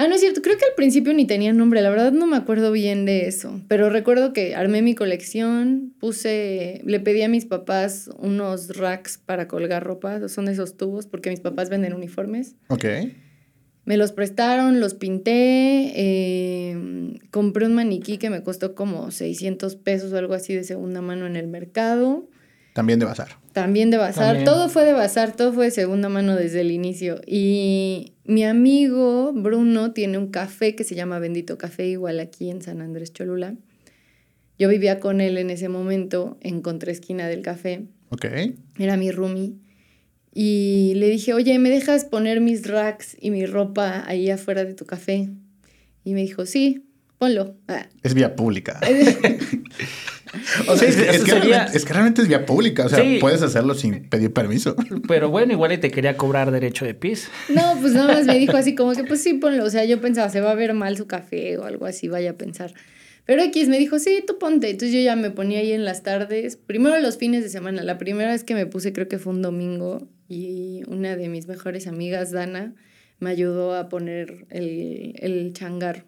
Ah, 0.00 0.06
no 0.06 0.14
es 0.14 0.20
cierto, 0.20 0.42
creo 0.42 0.56
que 0.56 0.64
al 0.64 0.76
principio 0.76 1.12
ni 1.12 1.26
tenía 1.26 1.52
nombre, 1.52 1.82
la 1.82 1.90
verdad 1.90 2.12
no 2.12 2.28
me 2.28 2.36
acuerdo 2.36 2.70
bien 2.70 3.04
de 3.04 3.26
eso, 3.26 3.60
pero 3.66 3.90
recuerdo 3.90 4.32
que 4.32 4.54
armé 4.54 4.80
mi 4.80 4.94
colección, 4.94 5.92
puse, 5.98 6.82
le 6.84 7.00
pedí 7.00 7.22
a 7.22 7.28
mis 7.28 7.46
papás 7.46 8.08
unos 8.16 8.76
racks 8.76 9.18
para 9.18 9.48
colgar 9.48 9.82
ropa, 9.82 10.28
son 10.28 10.46
esos 10.46 10.76
tubos, 10.76 11.06
porque 11.06 11.30
mis 11.30 11.40
papás 11.40 11.68
venden 11.68 11.94
uniformes. 11.94 12.54
Ok. 12.68 12.84
Me 13.86 13.96
los 13.96 14.12
prestaron, 14.12 14.78
los 14.78 14.94
pinté, 14.94 15.92
eh, 15.96 17.18
compré 17.32 17.66
un 17.66 17.74
maniquí 17.74 18.18
que 18.18 18.30
me 18.30 18.44
costó 18.44 18.76
como 18.76 19.10
600 19.10 19.74
pesos 19.74 20.12
o 20.12 20.16
algo 20.16 20.34
así 20.34 20.54
de 20.54 20.62
segunda 20.62 21.02
mano 21.02 21.26
en 21.26 21.34
el 21.34 21.48
mercado. 21.48 22.28
También 22.72 23.00
de 23.00 23.06
bazar. 23.06 23.30
También 23.58 23.90
de 23.90 23.96
bazar. 23.96 24.44
Todo 24.44 24.68
fue 24.68 24.84
de 24.84 24.92
bazar, 24.92 25.34
todo 25.34 25.52
fue 25.52 25.64
de 25.64 25.70
segunda 25.72 26.08
mano 26.08 26.36
desde 26.36 26.60
el 26.60 26.70
inicio. 26.70 27.20
Y 27.26 28.12
mi 28.24 28.44
amigo 28.44 29.32
Bruno 29.34 29.92
tiene 29.92 30.16
un 30.16 30.28
café 30.28 30.76
que 30.76 30.84
se 30.84 30.94
llama 30.94 31.18
Bendito 31.18 31.58
Café, 31.58 31.88
igual 31.88 32.20
aquí 32.20 32.50
en 32.50 32.62
San 32.62 32.80
Andrés 32.80 33.12
Cholula. 33.12 33.56
Yo 34.60 34.68
vivía 34.68 35.00
con 35.00 35.20
él 35.20 35.38
en 35.38 35.50
ese 35.50 35.68
momento 35.68 36.38
en 36.40 36.60
contraesquina 36.60 37.26
del 37.26 37.42
café. 37.42 37.86
Ok. 38.10 38.26
Era 38.78 38.96
mi 38.96 39.10
roomie. 39.10 39.54
Y 40.32 40.92
le 40.94 41.08
dije, 41.08 41.34
oye, 41.34 41.58
¿me 41.58 41.68
dejas 41.68 42.04
poner 42.04 42.40
mis 42.40 42.64
racks 42.64 43.16
y 43.20 43.32
mi 43.32 43.44
ropa 43.44 44.04
ahí 44.06 44.30
afuera 44.30 44.64
de 44.64 44.74
tu 44.74 44.86
café? 44.86 45.30
Y 46.04 46.14
me 46.14 46.20
dijo, 46.20 46.46
sí, 46.46 46.84
ponlo. 47.18 47.56
Ah. 47.66 47.88
Es 48.04 48.14
vía 48.14 48.36
pública. 48.36 48.78
O 50.68 50.76
sea, 50.76 50.88
es, 50.88 51.24
que 51.24 51.92
realmente, 51.92 52.22
es 52.22 52.28
vía 52.28 52.46
pública, 52.46 52.86
o 52.86 52.88
sea, 52.88 53.04
puedes 53.20 53.42
hacerlo 53.42 53.74
sin 53.74 54.08
pedir 54.08 54.32
permiso. 54.32 54.76
Pero 55.06 55.30
bueno, 55.30 55.52
igual 55.52 55.72
y 55.72 55.78
te 55.78 55.90
quería 55.90 56.16
cobrar 56.16 56.50
derecho 56.50 56.84
de 56.84 56.94
pis. 56.94 57.28
No, 57.48 57.76
pues 57.80 57.94
nada 57.94 58.14
más 58.14 58.26
me 58.26 58.38
dijo 58.38 58.56
así 58.56 58.74
como 58.74 58.92
que 58.92 59.04
pues 59.04 59.22
sí, 59.22 59.34
ponlo. 59.34 59.64
O 59.64 59.70
sea, 59.70 59.84
yo 59.84 60.00
pensaba, 60.00 60.28
se 60.28 60.40
va 60.40 60.50
a 60.50 60.54
ver 60.54 60.74
mal 60.74 60.96
su 60.96 61.06
café 61.06 61.58
o 61.58 61.64
algo 61.64 61.86
así, 61.86 62.08
vaya 62.08 62.30
a 62.30 62.34
pensar. 62.34 62.72
Pero 63.28 63.42
X 63.42 63.68
me 63.68 63.78
dijo, 63.78 63.98
sí, 63.98 64.24
tú 64.26 64.38
ponte. 64.38 64.70
Entonces 64.70 64.94
yo 64.94 65.00
ya 65.02 65.14
me 65.14 65.30
ponía 65.30 65.58
ahí 65.58 65.72
en 65.72 65.84
las 65.84 66.02
tardes, 66.02 66.56
primero 66.56 66.98
los 66.98 67.18
fines 67.18 67.42
de 67.42 67.50
semana. 67.50 67.82
La 67.82 67.98
primera 67.98 68.32
vez 68.32 68.42
que 68.42 68.54
me 68.54 68.64
puse 68.64 68.94
creo 68.94 69.06
que 69.06 69.18
fue 69.18 69.34
un 69.34 69.42
domingo 69.42 70.08
y 70.28 70.82
una 70.86 71.14
de 71.14 71.28
mis 71.28 71.46
mejores 71.46 71.86
amigas, 71.86 72.30
Dana, 72.30 72.74
me 73.18 73.28
ayudó 73.28 73.74
a 73.74 73.90
poner 73.90 74.46
el, 74.48 75.14
el 75.18 75.52
changar. 75.52 76.06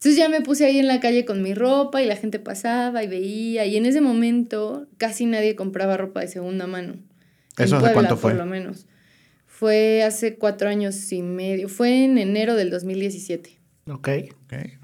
Entonces 0.00 0.16
ya 0.16 0.30
me 0.30 0.40
puse 0.40 0.64
ahí 0.64 0.78
en 0.78 0.86
la 0.86 0.98
calle 0.98 1.26
con 1.26 1.42
mi 1.42 1.52
ropa 1.52 2.02
y 2.02 2.06
la 2.06 2.16
gente 2.16 2.38
pasaba 2.38 3.04
y 3.04 3.06
veía 3.06 3.66
y 3.66 3.76
en 3.76 3.84
ese 3.84 4.00
momento 4.00 4.86
casi 4.96 5.26
nadie 5.26 5.54
compraba 5.56 5.98
ropa 5.98 6.20
de 6.20 6.28
segunda 6.28 6.66
mano. 6.66 6.94
¿Eso 7.58 7.76
hace 7.76 7.92
cuánto 7.92 8.16
fue? 8.16 8.30
Por 8.30 8.40
lo 8.40 8.46
menos. 8.46 8.86
Fue 9.44 10.02
hace 10.02 10.36
cuatro 10.36 10.70
años 10.70 11.12
y 11.12 11.20
medio. 11.20 11.68
Fue 11.68 12.04
en 12.04 12.16
enero 12.16 12.54
del 12.54 12.70
2017. 12.70 13.58
Ok. 13.88 14.08
okay. 14.46 14.78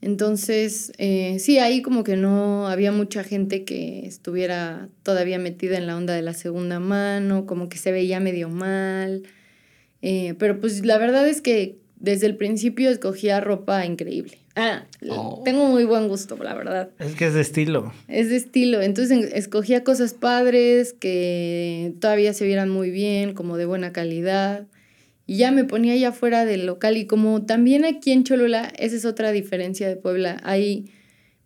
Entonces, 0.00 0.92
eh, 0.98 1.38
sí, 1.38 1.60
ahí 1.60 1.80
como 1.80 2.02
que 2.02 2.16
no 2.16 2.66
había 2.66 2.90
mucha 2.90 3.22
gente 3.22 3.64
que 3.64 4.04
estuviera 4.06 4.88
todavía 5.04 5.38
metida 5.38 5.78
en 5.78 5.86
la 5.86 5.96
onda 5.96 6.14
de 6.14 6.22
la 6.22 6.34
segunda 6.34 6.80
mano, 6.80 7.46
como 7.46 7.68
que 7.68 7.78
se 7.78 7.92
veía 7.92 8.18
medio 8.18 8.48
mal. 8.48 9.22
Eh, 10.00 10.34
pero 10.40 10.58
pues 10.58 10.84
la 10.84 10.98
verdad 10.98 11.28
es 11.28 11.40
que 11.40 11.78
desde 12.02 12.26
el 12.26 12.36
principio 12.36 12.90
escogía 12.90 13.40
ropa 13.40 13.86
increíble. 13.86 14.38
Ah, 14.56 14.84
oh. 15.08 15.40
tengo 15.44 15.66
muy 15.66 15.84
buen 15.84 16.08
gusto, 16.08 16.36
la 16.36 16.52
verdad. 16.52 16.90
Es 16.98 17.14
que 17.14 17.28
es 17.28 17.34
de 17.34 17.40
estilo. 17.40 17.92
Es 18.08 18.28
de 18.28 18.36
estilo. 18.36 18.82
Entonces 18.82 19.32
escogía 19.32 19.84
cosas 19.84 20.12
padres 20.12 20.92
que 20.92 21.94
todavía 22.00 22.34
se 22.34 22.44
vieran 22.44 22.68
muy 22.68 22.90
bien, 22.90 23.34
como 23.34 23.56
de 23.56 23.66
buena 23.66 23.92
calidad. 23.92 24.66
Y 25.26 25.36
ya 25.36 25.52
me 25.52 25.64
ponía 25.64 25.94
allá 25.94 26.08
afuera 26.08 26.44
del 26.44 26.66
local. 26.66 26.96
Y 26.96 27.06
como 27.06 27.46
también 27.46 27.84
aquí 27.84 28.10
en 28.10 28.24
Cholula, 28.24 28.72
esa 28.78 28.96
es 28.96 29.04
otra 29.04 29.30
diferencia 29.30 29.88
de 29.88 29.94
Puebla. 29.94 30.38
Hay 30.42 30.90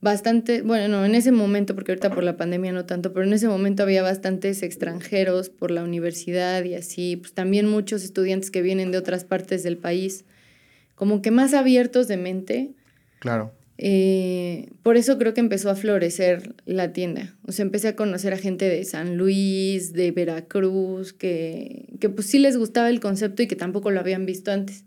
bastante, 0.01 0.63
bueno, 0.63 0.89
no, 0.89 1.05
en 1.05 1.15
ese 1.15 1.33
momento, 1.33 1.75
porque 1.75 1.93
ahorita 1.93 2.15
por 2.15 2.25
la 2.25 2.39
pandemia 2.39 2.73
no 2.73 2.87
tanto, 2.87 3.13
pero 3.13 3.27
en 3.27 3.35
ese 3.35 3.47
momento 3.47 3.83
había 3.83 4.03
bastantes 4.03 4.63
extranjeros 4.63 5.51
por 5.51 5.71
la 5.71 5.85
universidad 5.85 6.65
y 6.65 6.75
así, 6.75 7.17
pues 7.17 7.35
también 7.35 7.69
muchos 7.69 8.05
estudiantes 8.05 8.51
que 8.51 8.63
vienen 8.63 8.91
de 8.91 8.99
otras 8.99 9.25
partes 9.25 9.63
del 9.63 9.77
país 9.77 10.25
como 10.97 11.23
que 11.23 11.31
más 11.31 11.55
abiertos 11.55 12.09
de 12.09 12.17
mente. 12.17 12.75
Claro. 13.21 13.53
Eh, 13.79 14.71
por 14.83 14.97
eso 14.97 15.19
creo 15.19 15.35
que 15.35 15.41
empezó 15.41 15.71
a 15.71 15.77
florecer 15.77 16.57
la 16.65 16.93
tienda. 16.93 17.37
O 17.47 17.53
sea, 17.53 17.65
empecé 17.65 17.89
a 17.89 17.97
conocer 17.97 18.33
a 18.33 18.39
gente 18.39 18.69
de 18.69 18.85
San 18.85 19.17
Luis, 19.17 19.93
de 19.93 20.11
Veracruz, 20.11 21.13
que, 21.13 21.87
que 22.01 22.09
pues 22.09 22.27
sí 22.27 22.39
les 22.39 22.57
gustaba 22.57 22.89
el 22.89 23.01
concepto 23.01 23.43
y 23.43 23.47
que 23.47 23.57
tampoco 23.57 23.91
lo 23.91 24.01
habían 24.01 24.27
visto 24.27 24.51
antes. 24.51 24.85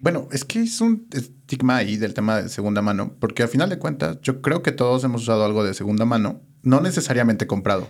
Bueno, 0.00 0.28
es 0.30 0.44
que 0.44 0.60
es 0.60 0.80
un 0.80 1.06
estigma 1.12 1.76
ahí 1.76 1.96
del 1.96 2.14
tema 2.14 2.42
de 2.42 2.48
segunda 2.48 2.82
mano, 2.82 3.14
porque 3.18 3.42
al 3.42 3.48
final 3.48 3.68
de 3.68 3.78
cuentas 3.78 4.18
yo 4.22 4.40
creo 4.42 4.62
que 4.62 4.70
todos 4.70 5.02
hemos 5.04 5.22
usado 5.22 5.44
algo 5.44 5.64
de 5.64 5.74
segunda 5.74 6.04
mano, 6.04 6.40
no 6.62 6.80
necesariamente 6.80 7.48
comprado, 7.48 7.88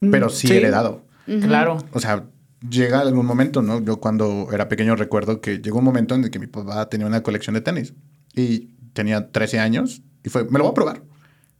mm, 0.00 0.10
pero 0.10 0.30
sí, 0.30 0.50
heredado. 0.50 1.04
Claro. 1.26 1.78
O 1.92 2.00
sea, 2.00 2.24
llega 2.68 3.00
algún 3.00 3.26
momento, 3.26 3.62
¿no? 3.62 3.82
Yo 3.82 3.98
cuando 3.98 4.48
era 4.52 4.68
pequeño 4.68 4.96
recuerdo 4.96 5.40
que 5.40 5.58
llegó 5.58 5.78
un 5.78 5.84
momento 5.84 6.14
en 6.14 6.24
el 6.24 6.30
que 6.30 6.38
mi 6.38 6.46
papá 6.46 6.88
tenía 6.88 7.06
una 7.06 7.22
colección 7.22 7.54
de 7.54 7.60
tenis 7.60 7.94
y 8.34 8.70
tenía 8.92 9.30
13 9.30 9.58
años 9.58 10.02
y 10.22 10.28
fue, 10.28 10.44
me 10.44 10.58
lo 10.58 10.64
voy 10.64 10.70
a 10.70 10.74
probar. 10.74 11.02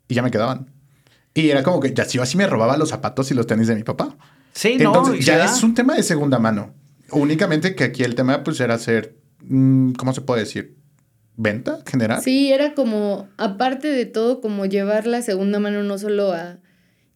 Y 0.09 0.15
ya 0.15 0.23
me 0.23 0.31
quedaban. 0.31 0.71
Y 1.35 1.51
era 1.51 1.63
como 1.63 1.81
que 1.81 1.93
ya 1.93 2.05
si 2.05 2.17
yo 2.17 2.23
así 2.23 2.37
me 2.37 2.47
robaba 2.47 2.77
los 2.77 2.91
zapatos 2.91 3.31
y 3.31 3.35
los 3.35 3.47
tenis 3.47 3.67
de 3.67 3.75
mi 3.75 3.83
papá. 3.83 4.17
Sí, 4.53 4.77
Entonces, 4.79 5.15
no. 5.15 5.21
ya 5.21 5.45
es 5.45 5.63
un 5.63 5.75
tema 5.75 5.95
de 5.95 6.03
segunda 6.03 6.39
mano. 6.39 6.73
Únicamente 7.11 7.75
que 7.75 7.85
aquí 7.85 8.05
el 8.05 8.15
tema 8.15 8.45
pues 8.45 8.61
era 8.61 8.75
hacer, 8.75 9.17
mm, 9.43 9.93
¿cómo 9.93 10.13
se 10.13 10.21
puede 10.21 10.43
decir? 10.43 10.77
¿Venta 11.37 11.81
general? 11.85 12.23
Sí, 12.23 12.53
era 12.53 12.75
como, 12.75 13.29
aparte 13.37 13.89
de 13.89 14.07
todo, 14.07 14.41
como 14.41 14.67
llevar 14.67 15.07
la 15.07 15.21
segunda 15.23 15.59
mano 15.59 15.83
no 15.83 15.99
solo 15.99 16.33
a 16.33 16.59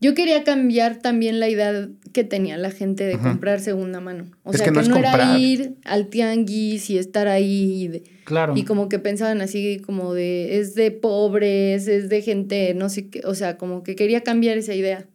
yo 0.00 0.14
quería 0.14 0.44
cambiar 0.44 0.98
también 0.98 1.40
la 1.40 1.48
idea 1.48 1.88
que 2.12 2.22
tenía 2.22 2.56
la 2.56 2.70
gente 2.70 3.04
de 3.04 3.18
comprar 3.18 3.60
segunda 3.60 4.00
mano. 4.00 4.26
O 4.44 4.52
sea, 4.52 4.66
que, 4.66 4.70
no, 4.70 4.96
era 4.96 5.38
ir 5.38 5.74
al 5.84 6.06
tianguis 6.08 6.88
y 6.90 6.98
estar 6.98 7.26
ahí. 7.26 8.02
claro. 8.24 8.56
Y 8.56 8.64
como 8.64 8.88
que 8.88 8.98
pensaban 8.98 9.40
así 9.40 9.80
como 9.84 10.14
de, 10.14 10.58
es 10.58 10.74
de 10.74 10.92
pobres, 10.92 11.88
es 11.88 12.08
de 12.08 12.22
gente, 12.22 12.74
no 12.74 12.88
sé 12.88 13.08
qué. 13.08 13.22
O 13.24 13.34
sea, 13.34 13.56
como 13.56 13.82
que 13.82 13.96
quería 13.96 14.22
cambiar 14.22 14.56
esa 14.56 14.74
idea. 14.74 15.06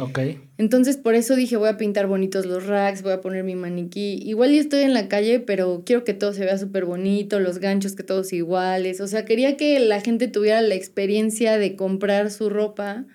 Ok. 0.00 0.18
Entonces, 0.58 0.96
por 0.96 1.14
eso 1.14 1.34
dije, 1.34 1.56
voy 1.56 1.68
a 1.68 1.76
pintar 1.76 2.06
bonitos 2.06 2.46
los 2.46 2.66
racks, 2.66 3.02
voy 3.02 3.12
a 3.12 3.20
poner 3.20 3.42
mi 3.42 3.56
maniquí. 3.56 4.18
Igual 4.22 4.52
ya 4.52 4.60
estoy 4.60 4.82
en 4.82 4.94
la 4.94 5.08
calle, 5.08 5.40
pero 5.40 5.82
quiero 5.84 6.04
que 6.04 6.14
todo 6.14 6.32
se 6.32 6.44
vea 6.44 6.56
súper 6.56 6.84
bonito, 6.84 7.40
los 7.40 7.58
ganchos 7.58 7.96
que 7.96 8.02
todos 8.02 8.32
iguales. 8.32 9.00
O 9.00 9.08
sea, 9.08 9.24
quería 9.24 9.56
que 9.56 9.78
la 9.80 10.00
gente 10.00 10.28
tuviera 10.28 10.62
la 10.62 10.74
experiencia 10.74 11.58
de 11.58 11.74
comprar 11.74 12.30
su 12.30 12.48
ropa 12.48 13.06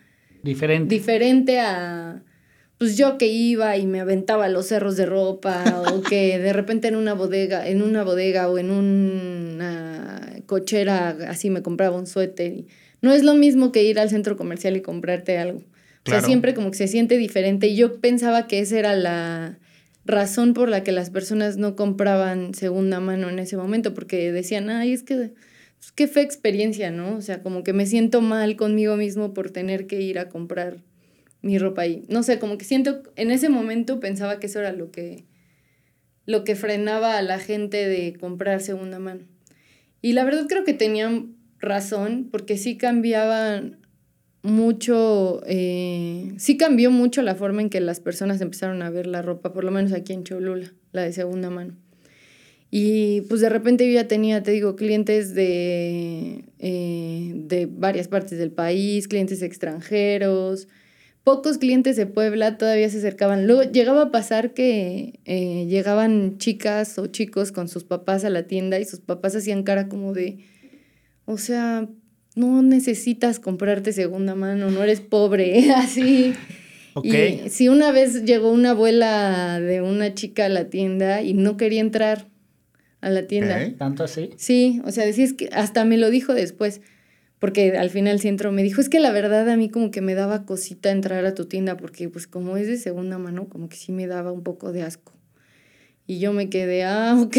Diferente. 0.48 0.96
Diferente 0.96 1.60
a 1.60 2.24
pues 2.78 2.96
yo 2.96 3.18
que 3.18 3.28
iba 3.28 3.76
y 3.76 3.86
me 3.86 4.00
aventaba 4.00 4.48
los 4.48 4.68
cerros 4.68 4.96
de 4.96 5.06
ropa 5.06 5.64
o 5.94 6.02
que 6.02 6.40
de 6.40 6.54
repente 6.54 6.88
en 6.88 6.96
una 6.96 7.14
bodega, 7.14 7.68
en 7.68 7.82
una 7.82 8.04
bodega 8.04 8.48
o 8.50 8.58
en 8.58 8.72
una 8.72 10.22
cochera 10.46 11.10
así 11.28 11.50
me 11.50 11.62
compraba 11.62 11.98
un 11.98 12.08
suéter. 12.08 12.64
No 13.02 13.12
es 13.12 13.24
lo 13.24 13.34
mismo 13.34 13.74
que 13.74 13.84
ir 13.84 14.00
al 14.00 14.10
centro 14.10 14.38
comercial 14.38 14.78
y 14.78 14.82
comprarte 14.82 15.38
algo. 15.38 15.60
O 16.06 16.10
sea, 16.10 16.22
siempre 16.22 16.54
como 16.54 16.72
que 16.72 16.78
se 16.78 16.88
siente 16.88 17.18
diferente 17.18 17.68
y 17.68 17.76
yo 17.76 18.00
pensaba 18.00 18.48
que 18.48 18.60
esa 18.60 18.80
era 18.80 18.96
la 18.96 19.60
razón 20.06 20.54
por 20.54 20.70
la 20.70 20.82
que 20.82 20.94
las 20.94 21.10
personas 21.10 21.58
no 21.58 21.76
compraban 21.76 22.54
segunda 22.54 23.02
mano 23.02 23.28
en 23.28 23.40
ese 23.40 23.58
momento 23.58 23.94
porque 23.94 24.32
decían, 24.32 24.70
"Ay, 24.70 24.94
es 24.94 25.04
que 25.04 25.34
qué 25.96 26.08
fue 26.08 26.22
experiencia, 26.22 26.92
¿no? 26.92 27.16
O 27.16 27.22
sea, 27.22 27.42
como 27.42 27.64
que 27.64 27.74
me 27.74 27.86
siento 27.86 28.22
mal 28.22 28.56
conmigo 28.56 28.96
mismo 28.96 29.34
por 29.34 29.52
tener 29.52 29.88
que 29.88 30.02
ir 30.02 30.20
a 30.20 30.30
comprar 30.30 30.78
mi 31.42 31.58
ropa 31.58 31.84
ahí. 31.84 32.04
No 32.10 32.24
sé, 32.24 32.40
como 32.40 32.58
que 32.58 32.66
siento, 32.66 33.04
en 33.16 33.32
ese 33.32 33.50
momento 33.50 34.00
pensaba 34.00 34.40
que 34.40 34.48
eso 34.48 34.60
era 34.60 34.72
lo 34.74 34.92
que, 34.92 35.26
lo 36.26 36.44
que 36.44 36.56
frenaba 36.56 37.18
a 37.18 37.22
la 37.22 37.40
gente 37.40 37.88
de 37.88 38.14
comprar 38.20 38.62
segunda 38.62 39.00
mano. 39.00 39.22
Y 40.02 40.14
la 40.14 40.24
verdad 40.24 40.46
creo 40.48 40.64
que 40.64 40.74
tenían 40.74 41.36
razón, 41.60 42.30
porque 42.32 42.58
sí 42.58 42.78
cambiaban 42.78 43.80
mucho, 44.44 45.42
eh, 45.46 46.34
sí 46.38 46.58
cambió 46.58 46.92
mucho 46.92 47.22
la 47.22 47.36
forma 47.36 47.62
en 47.62 47.70
que 47.70 47.82
las 47.82 48.00
personas 48.00 48.40
empezaron 48.42 48.82
a 48.82 48.90
ver 48.90 49.08
la 49.08 49.22
ropa, 49.22 49.54
por 49.54 49.64
lo 49.64 49.72
menos 49.72 49.94
aquí 49.94 50.14
en 50.14 50.24
Cholula, 50.24 50.74
la 50.92 51.02
de 51.02 51.14
segunda 51.14 51.50
mano. 51.50 51.76
Y 52.70 53.22
pues 53.22 53.42
de 53.42 53.50
repente 53.50 53.88
yo 53.88 53.94
ya 53.94 54.08
tenía, 54.08 54.44
te 54.44 54.52
digo, 54.52 54.76
clientes 54.76 55.34
de, 55.34 56.44
eh, 56.60 57.32
de 57.34 57.66
varias 57.66 58.08
partes 58.08 58.38
del 58.38 58.52
país, 58.52 59.08
clientes 59.08 59.42
extranjeros, 59.42 60.68
pocos 61.24 61.58
clientes 61.58 61.96
de 61.96 62.06
Puebla 62.06 62.58
todavía 62.58 62.90
se 62.90 63.00
acercaban. 63.00 63.48
Luego 63.48 63.64
llegaba 63.64 64.04
a 64.04 64.12
pasar 64.12 64.54
que 64.54 65.20
eh, 65.26 65.66
llegaban 65.68 66.38
chicas 66.38 66.98
o 66.98 67.08
chicos 67.08 67.52
con 67.52 67.68
sus 67.70 67.84
papás 67.86 68.26
a 68.26 68.30
la 68.30 68.44
tienda 68.44 68.80
y 68.80 68.86
sus 68.86 69.00
papás 69.00 69.36
hacían 69.36 69.64
cara 69.64 69.88
como 69.88 70.14
de, 70.14 70.40
o 71.26 71.38
sea, 71.38 71.88
no 72.36 72.62
necesitas 72.62 73.40
comprarte 73.40 73.92
segunda 73.92 74.36
mano, 74.36 74.72
no 74.72 74.84
eres 74.84 75.02
pobre, 75.02 75.72
así. 75.76 76.34
Y 77.04 77.50
si 77.50 77.70
una 77.70 77.92
vez 77.92 78.24
llegó 78.24 78.52
una 78.52 78.72
abuela 78.72 79.60
de 79.60 79.82
una 79.82 80.14
chica 80.14 80.46
a 80.46 80.50
la 80.50 80.70
tienda 80.70 81.22
y 81.22 81.34
no 81.34 81.58
quería 81.58 81.82
entrar 81.82 82.28
a 83.08 83.12
la 83.12 83.28
tienda. 83.28 83.60
¿Tanto 83.78 84.04
así? 84.04 84.32
Sí, 84.38 84.82
o 84.86 84.92
sea, 84.92 85.06
decís 85.06 85.34
que 85.34 85.50
hasta 85.52 85.86
me 85.86 85.98
lo 85.98 86.10
dijo 86.10 86.34
después, 86.34 86.82
porque 87.40 87.78
al 87.78 87.90
final 87.90 88.14
el 88.14 88.20
centro 88.20 88.52
me 88.52 88.64
dijo, 88.64 88.82
es 88.82 88.90
que 88.90 89.00
la 89.00 89.12
verdad 89.12 89.50
a 89.50 89.58
mí 89.58 89.70
como 89.70 89.92
que 89.92 90.02
me 90.02 90.16
daba 90.16 90.46
cosita 90.46 90.92
entrar 90.92 91.26
a 91.26 91.34
tu 91.34 91.46
tienda, 91.46 91.78
porque 91.78 92.10
pues 92.10 92.28
como 92.28 92.58
es 92.58 92.68
de 92.68 92.78
segunda 92.78 93.18
mano, 93.18 93.48
como 93.48 93.70
que 93.70 93.78
sí 93.78 93.92
me 93.92 94.08
daba 94.08 94.32
un 94.32 94.44
poco 94.44 94.72
de 94.72 94.84
asco. 94.84 95.14
Y 96.06 96.20
yo 96.20 96.34
me 96.34 96.50
quedé, 96.50 96.84
ah, 96.86 97.18
ok. 97.20 97.38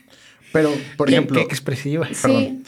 Pero, 0.52 0.72
por 0.96 1.08
ejemplo... 1.08 1.38
Qué 1.38 1.44
expresiva. 1.44 2.08
Sí. 2.12 2.62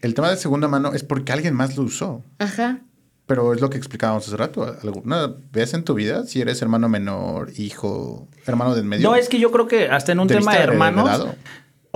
El 0.00 0.14
tema 0.14 0.30
de 0.30 0.36
segunda 0.36 0.68
mano 0.68 0.94
es 0.94 1.02
porque 1.02 1.32
alguien 1.32 1.54
más 1.54 1.76
lo 1.76 1.82
usó. 1.82 2.24
Ajá. 2.38 2.80
Pero 3.26 3.52
es 3.52 3.60
lo 3.60 3.70
que 3.70 3.76
explicábamos 3.76 4.26
hace 4.26 4.36
rato. 4.36 4.76
¿Alguna 4.82 5.34
vez 5.52 5.74
en 5.74 5.82
tu 5.82 5.94
vida, 5.94 6.24
si 6.26 6.40
eres 6.40 6.62
hermano 6.62 6.88
menor, 6.88 7.52
hijo, 7.56 8.28
hermano 8.46 8.74
del 8.74 8.84
medio? 8.84 9.10
No, 9.10 9.16
es 9.16 9.28
que 9.28 9.40
yo 9.40 9.50
creo 9.50 9.66
que 9.66 9.88
hasta 9.88 10.12
en 10.12 10.20
un 10.20 10.28
tema 10.28 10.54
de 10.54 10.62
hermanos, 10.62 11.26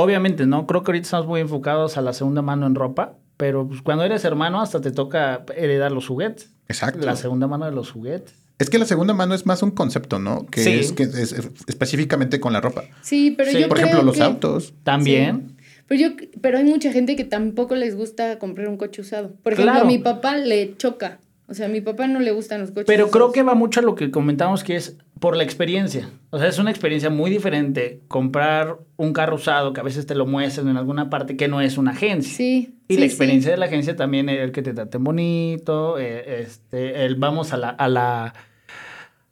obviamente, 0.03 0.47
¿no? 0.47 0.67
Creo 0.67 0.83
que 0.83 0.91
ahorita 0.91 1.05
estamos 1.05 1.27
muy 1.27 1.41
enfocados 1.41 1.97
a 1.97 2.03
la 2.03 2.13
segunda 2.13 2.43
mano 2.43 2.67
en 2.67 2.75
ropa, 2.75 3.15
pero 3.37 3.67
pues, 3.67 3.83
cuando 3.83 4.05
eres 4.05 4.25
hermano 4.25 4.61
hasta 4.61 4.81
te 4.81 4.91
toca 4.91 5.45
heredar 5.57 5.93
los 5.93 6.07
juguetes. 6.07 6.51
Exacto. 6.69 7.05
La 7.05 7.17
segunda 7.17 7.47
mano 7.47 7.65
de 7.65 7.73
los 7.73 7.91
juguetes. 7.91 8.35
Es 8.59 8.69
que 8.69 8.79
la 8.79 8.85
segunda 8.85 9.15
mano 9.15 9.35
es 9.35 9.47
más 9.47 9.63
un 9.63 9.71
concepto, 9.71 10.19
¿no? 10.19 10.45
Que 10.47 10.81
es 10.81 10.93
que 10.93 11.05
es 11.05 11.35
específicamente 11.67 12.41
con 12.41 12.53
la 12.53 12.61
ropa. 12.61 12.85
Sí, 13.01 13.31
pero 13.31 13.51
yo 13.51 13.69
Por 13.69 13.79
ejemplo, 13.79 14.03
los 14.03 14.21
autos. 14.21 14.75
También. 14.85 15.57
Pero, 15.89 16.01
yo, 16.01 16.17
pero 16.43 16.59
hay 16.59 16.65
mucha 16.65 16.93
gente 16.93 17.17
que 17.17 17.25
tampoco 17.25 17.75
les 17.75 17.97
gusta 17.97 18.39
comprar 18.39 18.69
un 18.69 18.77
coche 18.77 19.01
usado. 19.01 19.33
Por 19.43 19.55
ejemplo, 19.55 19.81
a 19.81 19.85
mi 19.85 19.99
papá 19.99 20.37
le 20.37 20.77
choca. 20.77 21.21
O 21.49 21.55
sea, 21.55 21.67
a 21.67 21.69
mi 21.69 21.81
papá 21.81 22.07
no 22.07 22.21
le 22.21 22.31
gustan 22.31 22.61
los 22.61 22.71
coches 22.71 22.87
Pero 22.87 23.11
creo 23.11 23.33
que 23.33 23.43
va 23.43 23.55
mucho 23.55 23.81
a 23.81 23.83
lo 23.83 23.97
que 23.97 24.11
comentamos 24.11 24.63
que 24.63 24.77
es 24.77 24.99
por 25.21 25.37
la 25.37 25.45
experiencia. 25.45 26.11
O 26.31 26.39
sea, 26.39 26.49
es 26.49 26.59
una 26.59 26.71
experiencia 26.71 27.11
muy 27.11 27.31
diferente 27.31 28.01
comprar 28.09 28.79
un 28.97 29.13
carro 29.13 29.37
usado 29.37 29.73
que 29.73 29.81
a 29.81 29.85
veces 29.85 30.07
te 30.07 30.15
lo 30.15 30.27
muestran 30.27 30.69
en 30.69 30.77
alguna 30.77 31.11
parte 31.11 31.37
que 31.37 31.47
no 31.47 31.61
es 31.61 31.79
una 31.79 31.93
agencia. 31.93 32.35
Sí. 32.35 32.79
Y 32.89 32.97
la 32.97 33.05
experiencia 33.05 33.51
de 33.51 33.59
la 33.59 33.67
agencia 33.67 33.95
también 33.95 34.29
es 34.29 34.41
el 34.41 34.51
que 34.51 34.63
te 34.63 34.73
traten 34.73 35.05
bonito, 35.05 35.99
eh, 35.99 36.41
este, 36.43 37.05
el 37.05 37.15
vamos 37.15 37.53
a 37.53 37.59
la, 37.59 37.69
a 37.69 37.89
la 37.89 38.35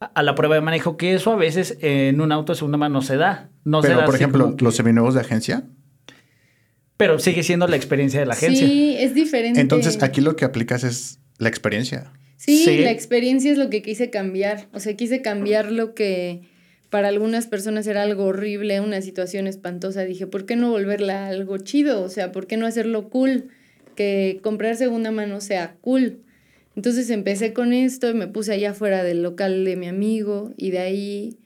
a 0.00 0.22
la 0.22 0.34
prueba 0.34 0.54
de 0.54 0.60
manejo, 0.60 0.96
que 0.96 1.14
eso 1.14 1.32
a 1.32 1.36
veces 1.36 1.76
en 1.80 2.20
un 2.20 2.30
auto 2.30 2.52
de 2.52 2.58
segunda 2.58 2.78
mano 2.78 2.94
no 2.94 3.02
se 3.02 3.16
da. 3.16 3.48
No 3.64 3.80
Pero, 3.80 3.94
se 3.94 4.00
da 4.00 4.06
por 4.06 4.14
ejemplo, 4.14 4.54
los 4.58 4.76
seminuevos 4.76 5.14
de 5.14 5.22
agencia. 5.22 5.64
Pero 6.96 7.18
sigue 7.18 7.42
siendo 7.42 7.66
la 7.66 7.76
experiencia 7.76 8.20
de 8.20 8.26
la 8.26 8.34
agencia. 8.34 8.66
Sí, 8.66 8.96
es 8.98 9.14
diferente. 9.14 9.60
Entonces, 9.60 10.02
aquí 10.02 10.20
lo 10.20 10.36
que 10.36 10.44
aplicas 10.44 10.84
es 10.84 11.20
la 11.38 11.48
experiencia. 11.48 12.12
Sí, 12.38 12.78
la 12.78 12.92
experiencia 12.92 13.50
es 13.50 13.58
lo 13.58 13.68
que 13.68 13.82
quise 13.82 14.10
cambiar. 14.10 14.68
O 14.72 14.78
sea, 14.78 14.94
quise 14.94 15.22
cambiar 15.22 15.72
lo 15.72 15.92
que 15.94 16.42
para 16.88 17.08
algunas 17.08 17.48
personas 17.48 17.86
era 17.88 18.02
algo 18.02 18.26
horrible, 18.26 18.80
una 18.80 19.02
situación 19.02 19.48
espantosa. 19.48 20.04
Dije, 20.04 20.26
¿por 20.28 20.46
qué 20.46 20.54
no 20.54 20.70
volverla 20.70 21.26
algo 21.26 21.58
chido? 21.58 22.00
O 22.02 22.08
sea, 22.08 22.30
¿por 22.30 22.46
qué 22.46 22.56
no 22.56 22.66
hacerlo 22.66 23.10
cool? 23.10 23.48
Que 23.96 24.38
comprar 24.42 24.76
segunda 24.76 25.10
mano 25.10 25.40
sea 25.40 25.76
cool. 25.80 26.20
Entonces 26.76 27.10
empecé 27.10 27.52
con 27.52 27.72
esto 27.72 28.08
y 28.08 28.14
me 28.14 28.28
puse 28.28 28.52
allá 28.52 28.70
afuera 28.70 29.02
del 29.02 29.20
local 29.20 29.64
de 29.64 29.74
mi 29.74 29.88
amigo 29.88 30.52
y 30.56 30.70
de 30.70 30.78
ahí 30.78 31.38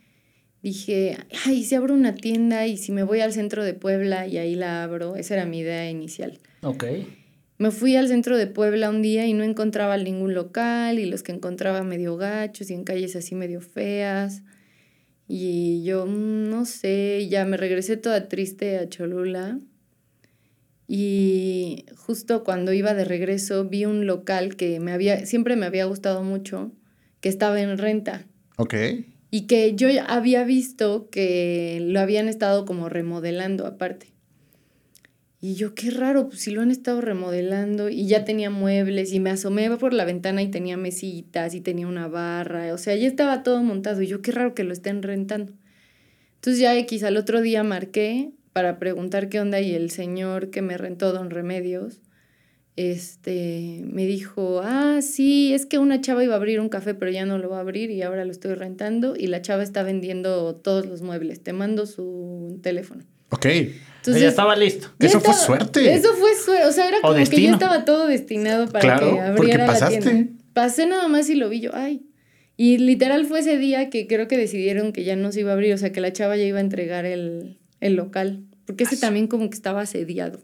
dije, 0.63 1.17
ay, 1.47 1.65
si 1.65 1.75
abro 1.75 1.95
una 1.95 2.15
tienda 2.15 2.67
y 2.67 2.77
si 2.77 2.93
me 2.93 3.03
voy 3.03 3.21
al 3.21 3.33
centro 3.33 3.65
de 3.65 3.73
Puebla 3.73 4.27
y 4.27 4.37
ahí 4.37 4.55
la 4.57 4.85
abro, 4.85 5.17
esa 5.17 5.35
era 5.35 5.47
mi 5.47 5.61
idea 5.61 5.89
inicial. 5.89 6.39
Ok. 6.61 6.85
Me 7.63 7.71
fui 7.71 7.95
al 7.95 8.09
centro 8.09 8.37
de 8.37 8.49
Puebla 8.49 8.91
un 8.91 9.03
día 9.03 9.25
y 9.25 9.35
no 9.35 9.45
encontraba 9.45 9.97
ningún 9.97 10.35
local 10.35 10.99
y 10.99 11.07
los 11.07 11.23
que 11.23 11.31
encontraba 11.31 11.85
medio 11.85 12.17
gachos 12.17 12.69
y 12.71 12.75
en 12.75 12.83
calles 12.83 13.15
así 13.15 13.37
medio 13.37 13.61
feas. 13.61 14.43
Y 15.29 15.85
yo, 15.85 16.05
mm, 16.05 16.51
no 16.51 16.65
sé, 16.65 17.29
ya 17.31 17.45
me 17.45 17.57
regresé 17.57 17.97
toda 17.97 18.27
triste 18.27 18.79
a 18.79 18.89
Cholula. 18.89 19.61
Y 20.89 21.87
justo 21.95 22.43
cuando 22.43 22.73
iba 22.73 22.95
de 22.95 23.05
regreso 23.05 23.65
vi 23.65 23.85
un 23.85 24.09
local 24.09 24.57
que 24.57 24.81
me 24.81 24.91
había, 24.91 25.25
siempre 25.25 25.55
me 25.55 25.67
había 25.67 25.85
gustado 25.85 26.25
mucho, 26.25 26.73
que 27.21 27.29
estaba 27.29 27.61
en 27.61 27.79
renta. 27.79 28.27
Ok. 28.57 28.75
Y 29.31 29.47
que 29.47 29.77
yo 29.77 29.87
había 30.09 30.43
visto 30.43 31.11
que 31.11 31.79
lo 31.81 32.01
habían 32.01 32.27
estado 32.27 32.65
como 32.65 32.89
remodelando 32.89 33.69
aparte. 33.69 34.12
Y 35.45 35.57
yo, 35.57 35.75
qué 35.75 35.91
raro, 35.91 36.29
pues 36.29 36.43
si 36.43 36.53
lo 36.53 36.63
han 36.63 36.71
estado 36.71 37.01
remodelando 37.01 37.89
y 37.89 38.07
ya 38.07 38.25
tenía 38.25 38.49
muebles 38.49 39.13
y 39.13 39.19
me 39.19 39.31
asomé 39.31 39.69
por 39.77 39.93
la 39.93 40.05
ventana 40.05 40.41
y 40.41 40.53
tenía 40.53 40.77
mesitas 40.77 41.57
y 41.57 41.61
tenía 41.61 41.89
una 41.89 42.07
barra, 42.07 42.73
o 42.73 42.79
sea, 42.79 42.95
ya 42.95 43.09
estaba 43.09 43.43
todo 43.43 43.61
montado 43.61 44.01
y 44.03 44.07
yo, 44.07 44.23
qué 44.23 44.31
raro 44.31 44.55
que 44.55 44.63
lo 44.63 44.73
estén 44.73 45.03
rentando. 45.03 45.53
Entonces 46.37 46.61
ya 46.61 46.79
X 46.79 47.03
al 47.03 47.17
otro 47.17 47.41
día 47.41 47.65
marqué 47.65 48.31
para 48.53 48.79
preguntar 48.79 49.29
qué 49.29 49.41
onda 49.41 49.61
y 49.61 49.75
el 49.75 49.91
señor 49.91 50.51
que 50.51 50.63
me 50.63 50.79
rentó 50.79 51.13
Don 51.13 51.29
Remedios, 51.29 52.01
este, 52.77 53.83
me 53.85 54.07
dijo, 54.07 54.61
ah, 54.63 55.01
sí, 55.03 55.53
es 55.55 55.67
que 55.67 55.79
una 55.79 56.01
chava 56.01 56.23
iba 56.23 56.35
a 56.35 56.37
abrir 56.37 56.61
un 56.61 56.69
café 56.69 56.95
pero 56.95 57.11
ya 57.11 57.27
no 57.27 57.39
lo 57.39 57.51
va 57.51 57.57
a 57.57 57.63
abrir 57.63 57.91
y 57.91 58.03
ahora 58.03 58.25
lo 58.25 58.31
estoy 58.31 58.55
rentando 58.55 59.17
y 59.17 59.27
la 59.27 59.43
chava 59.43 59.65
está 59.65 59.83
vendiendo 59.83 60.55
todos 60.55 60.87
los 60.87 61.03
muebles, 61.03 61.43
te 61.43 61.53
mando 61.53 61.87
su 61.87 62.61
teléfono. 62.63 63.03
Ok. 63.31 63.47
Entonces, 64.03 64.21
ya 64.21 64.29
estaba 64.31 64.57
listo. 64.57 64.89
Eso 64.99 65.21
fue 65.21 65.33
suerte. 65.33 65.95
Eso 65.95 66.13
fue 66.15 66.35
suerte. 66.35 66.67
O 66.67 66.73
sea, 66.73 66.89
era 66.89 67.01
como 67.01 67.15
que 67.15 67.43
ya 67.43 67.53
estaba 67.53 67.85
todo 67.85 68.09
destinado 68.09 68.67
para 68.67 68.99
que 68.99 69.21
abriera 69.21 69.65
la 69.65 69.89
tienda. 69.89 70.33
Pasé 70.53 70.87
nada 70.87 71.07
más 71.07 71.31
y 71.31 71.37
lo 71.37 71.49
vi 71.49 71.61
yo. 71.61 71.71
Ay. 71.73 72.03
Y 72.57 72.79
literal 72.79 73.27
fue 73.27 73.39
ese 73.39 73.59
día 73.59 73.91
que 73.91 74.09
creo 74.09 74.27
que 74.27 74.37
decidieron 74.37 74.93
que 74.93 75.05
ya 75.05 75.15
no 75.15 75.31
se 75.31 75.41
iba 75.41 75.53
a 75.53 75.55
abrir. 75.55 75.73
O 75.73 75.79
sea, 75.79 75.93
que 75.93 76.01
la 76.01 76.13
chava 76.13 76.37
ya 76.37 76.43
iba 76.43 76.59
a 76.59 76.63
entregar 76.63 77.05
el, 77.05 77.61
el 77.79 77.95
local. 77.95 78.43
Porque 78.67 78.83
ese 78.83 78.97
también 78.97 79.29
como 79.29 79.49
que 79.49 79.55
estaba 79.55 79.83
asediado. 79.83 80.41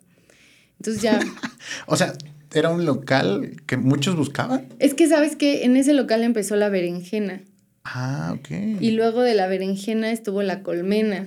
Entonces 0.79 1.03
ya. 1.03 1.18
o 1.87 1.97
sea, 1.97 2.14
era 2.55 2.71
un 2.71 2.87
local 2.87 3.57
que 3.66 3.77
muchos 3.77 4.14
buscaban. 4.14 4.68
Es 4.79 4.94
que, 4.94 5.09
¿sabes 5.09 5.35
que 5.35 5.64
En 5.64 5.77
ese 5.77 5.94
local 5.94 6.23
empezó 6.23 6.55
la 6.55 6.68
berenjena. 6.68 7.42
Ah, 7.90 8.35
ok. 8.38 8.81
Y 8.81 8.90
luego 8.90 9.22
de 9.22 9.35
la 9.35 9.46
berenjena 9.46 10.12
estuvo 10.12 10.42
la 10.42 10.62
colmena. 10.62 11.27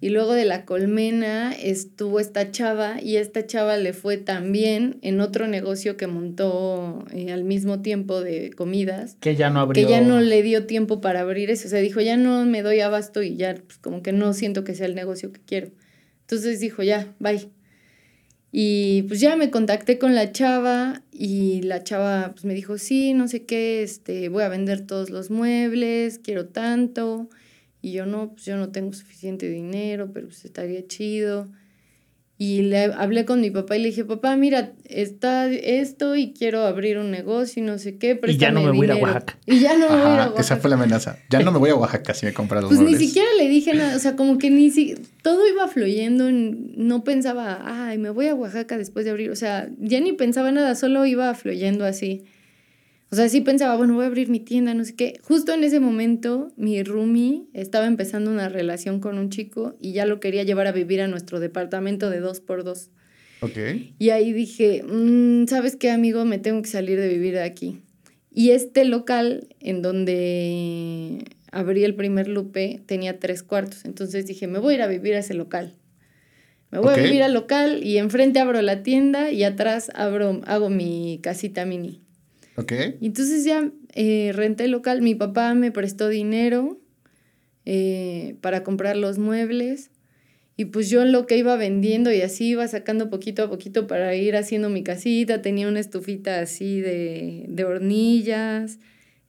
Y 0.00 0.08
luego 0.08 0.32
de 0.32 0.44
la 0.44 0.64
colmena 0.64 1.52
estuvo 1.52 2.18
esta 2.18 2.50
chava 2.50 3.00
y 3.00 3.16
esta 3.16 3.46
chava 3.46 3.76
le 3.76 3.92
fue 3.92 4.16
también 4.16 4.98
en 5.02 5.20
otro 5.20 5.46
negocio 5.46 5.96
que 5.96 6.08
montó 6.08 7.04
eh, 7.12 7.30
al 7.32 7.44
mismo 7.44 7.80
tiempo 7.80 8.20
de 8.20 8.50
comidas. 8.50 9.16
Que 9.20 9.36
ya 9.36 9.50
no 9.50 9.60
abrió. 9.60 9.86
Que 9.86 9.90
ya 9.90 10.00
no 10.00 10.20
le 10.20 10.42
dio 10.42 10.66
tiempo 10.66 11.00
para 11.00 11.20
abrir 11.20 11.48
eso. 11.50 11.68
O 11.68 11.70
sea, 11.70 11.78
dijo, 11.78 12.00
ya 12.00 12.16
no 12.16 12.44
me 12.44 12.62
doy 12.62 12.80
abasto 12.80 13.22
y 13.22 13.36
ya 13.36 13.54
pues, 13.54 13.78
como 13.78 14.02
que 14.02 14.12
no 14.12 14.32
siento 14.32 14.64
que 14.64 14.74
sea 14.74 14.86
el 14.86 14.96
negocio 14.96 15.32
que 15.32 15.40
quiero. 15.46 15.68
Entonces 16.22 16.58
dijo, 16.58 16.82
ya, 16.82 17.14
bye. 17.20 17.48
Y 18.50 19.02
pues 19.02 19.20
ya 19.20 19.36
me 19.36 19.50
contacté 19.50 19.98
con 19.98 20.14
la 20.14 20.32
chava 20.32 21.02
y 21.12 21.62
la 21.62 21.84
chava 21.84 22.32
pues 22.32 22.44
me 22.44 22.54
dijo, 22.54 22.78
sí, 22.78 23.12
no 23.12 23.28
sé 23.28 23.44
qué, 23.44 23.82
este, 23.82 24.28
voy 24.30 24.42
a 24.42 24.48
vender 24.48 24.86
todos 24.86 25.10
los 25.10 25.30
muebles, 25.30 26.18
quiero 26.18 26.46
tanto. 26.46 27.28
Y 27.82 27.92
yo 27.92 28.06
no, 28.06 28.32
pues 28.32 28.44
yo 28.46 28.56
no 28.56 28.70
tengo 28.70 28.92
suficiente 28.92 29.48
dinero, 29.48 30.10
pero 30.12 30.28
pues 30.28 30.44
estaría 30.44 30.86
chido. 30.86 31.50
Y 32.40 32.62
le 32.62 32.84
hablé 32.84 33.24
con 33.24 33.40
mi 33.40 33.50
papá 33.50 33.76
y 33.76 33.80
le 33.80 33.88
dije, 33.88 34.04
papá, 34.04 34.36
mira, 34.36 34.72
está 34.84 35.50
esto 35.50 36.14
y 36.14 36.32
quiero 36.32 36.64
abrir 36.66 36.96
un 36.98 37.10
negocio 37.10 37.60
y 37.60 37.66
no 37.66 37.78
sé 37.78 37.98
qué. 37.98 38.20
Y 38.28 38.36
ya 38.36 38.52
no 38.52 38.62
me 38.62 38.70
voy 38.70 38.82
a 38.82 38.84
ir 38.84 38.92
a 38.92 38.96
Oaxaca. 38.96 39.38
Y 39.44 39.58
ya 39.58 39.76
no 39.76 39.90
me 39.90 39.96
voy 39.96 40.04
a 40.04 40.14
Oaxaca. 40.18 40.40
Esa 40.40 40.56
fue 40.58 40.70
la 40.70 40.76
amenaza. 40.76 41.18
Ya 41.30 41.40
no 41.40 41.50
me 41.50 41.58
voy 41.58 41.70
a 41.70 41.74
Oaxaca 41.74 42.14
si 42.14 42.26
me 42.26 42.32
compras 42.32 42.62
los 42.62 42.68
pues 42.68 42.80
muebles. 42.80 43.00
ni 43.00 43.06
siquiera 43.08 43.28
le 43.38 43.48
dije 43.48 43.74
nada. 43.74 43.96
O 43.96 43.98
sea, 43.98 44.14
como 44.14 44.38
que 44.38 44.50
ni 44.50 44.70
si... 44.70 44.94
Todo 45.22 45.48
iba 45.48 45.66
fluyendo. 45.66 46.28
No 46.30 47.02
pensaba, 47.02 47.60
ay, 47.64 47.98
me 47.98 48.10
voy 48.10 48.28
a 48.28 48.36
Oaxaca 48.36 48.78
después 48.78 49.04
de 49.04 49.10
abrir. 49.10 49.32
O 49.32 49.36
sea, 49.36 49.68
ya 49.80 49.98
ni 49.98 50.12
pensaba 50.12 50.52
nada. 50.52 50.76
Solo 50.76 51.04
iba 51.06 51.34
fluyendo 51.34 51.84
así. 51.84 52.24
O 53.10 53.16
sea, 53.16 53.28
sí 53.28 53.40
pensaba, 53.40 53.74
bueno, 53.76 53.94
voy 53.94 54.04
a 54.04 54.08
abrir 54.08 54.28
mi 54.28 54.40
tienda, 54.40 54.74
no 54.74 54.84
sé 54.84 54.94
qué. 54.94 55.18
Justo 55.22 55.54
en 55.54 55.64
ese 55.64 55.80
momento, 55.80 56.52
mi 56.56 56.82
roomie 56.82 57.46
estaba 57.54 57.86
empezando 57.86 58.30
una 58.30 58.50
relación 58.50 59.00
con 59.00 59.16
un 59.16 59.30
chico 59.30 59.76
y 59.80 59.92
ya 59.92 60.04
lo 60.04 60.20
quería 60.20 60.42
llevar 60.42 60.66
a 60.66 60.72
vivir 60.72 61.00
a 61.00 61.08
nuestro 61.08 61.40
departamento 61.40 62.10
de 62.10 62.20
dos 62.20 62.40
por 62.40 62.64
dos. 62.64 62.90
Ok. 63.40 63.56
Y 63.98 64.10
ahí 64.10 64.32
dije, 64.32 64.82
mm, 64.82 65.46
¿sabes 65.46 65.76
qué, 65.76 65.90
amigo? 65.90 66.26
Me 66.26 66.38
tengo 66.38 66.60
que 66.60 66.68
salir 66.68 67.00
de 67.00 67.08
vivir 67.08 67.34
de 67.34 67.42
aquí. 67.42 67.80
Y 68.30 68.50
este 68.50 68.84
local 68.84 69.48
en 69.60 69.80
donde 69.80 71.24
abrí 71.50 71.84
el 71.84 71.94
primer 71.94 72.28
lupe 72.28 72.82
tenía 72.84 73.18
tres 73.18 73.42
cuartos. 73.42 73.86
Entonces 73.86 74.26
dije, 74.26 74.46
me 74.48 74.58
voy 74.58 74.74
a 74.74 74.76
ir 74.76 74.82
a 74.82 74.86
vivir 74.86 75.14
a 75.14 75.20
ese 75.20 75.32
local. 75.32 75.74
Me 76.70 76.78
voy 76.78 76.92
a 76.92 76.96
vivir 76.98 77.22
al 77.22 77.32
local 77.32 77.82
y 77.82 77.96
enfrente 77.96 78.40
abro 78.40 78.60
la 78.60 78.82
tienda 78.82 79.30
y 79.30 79.44
atrás 79.44 79.90
abro, 79.94 80.42
hago 80.44 80.68
mi 80.68 81.18
casita 81.22 81.64
mini. 81.64 82.02
Ok. 82.58 82.72
Y 83.00 83.06
entonces 83.06 83.44
ya 83.44 83.70
eh, 83.94 84.32
renté 84.34 84.64
el 84.64 84.72
local. 84.72 85.00
Mi 85.02 85.14
papá 85.14 85.54
me 85.54 85.70
prestó 85.70 86.08
dinero 86.08 86.80
eh, 87.64 88.36
para 88.40 88.64
comprar 88.64 88.96
los 88.96 89.18
muebles. 89.18 89.90
Y 90.56 90.64
pues 90.66 90.90
yo 90.90 91.04
lo 91.04 91.26
que 91.26 91.36
iba 91.38 91.54
vendiendo 91.56 92.12
y 92.12 92.20
así 92.20 92.48
iba 92.48 92.66
sacando 92.66 93.10
poquito 93.10 93.44
a 93.44 93.48
poquito 93.48 93.86
para 93.86 94.14
ir 94.16 94.34
haciendo 94.34 94.70
mi 94.70 94.82
casita. 94.82 95.40
Tenía 95.40 95.68
una 95.68 95.78
estufita 95.78 96.40
así 96.40 96.80
de, 96.80 97.44
de 97.48 97.64
hornillas. 97.64 98.80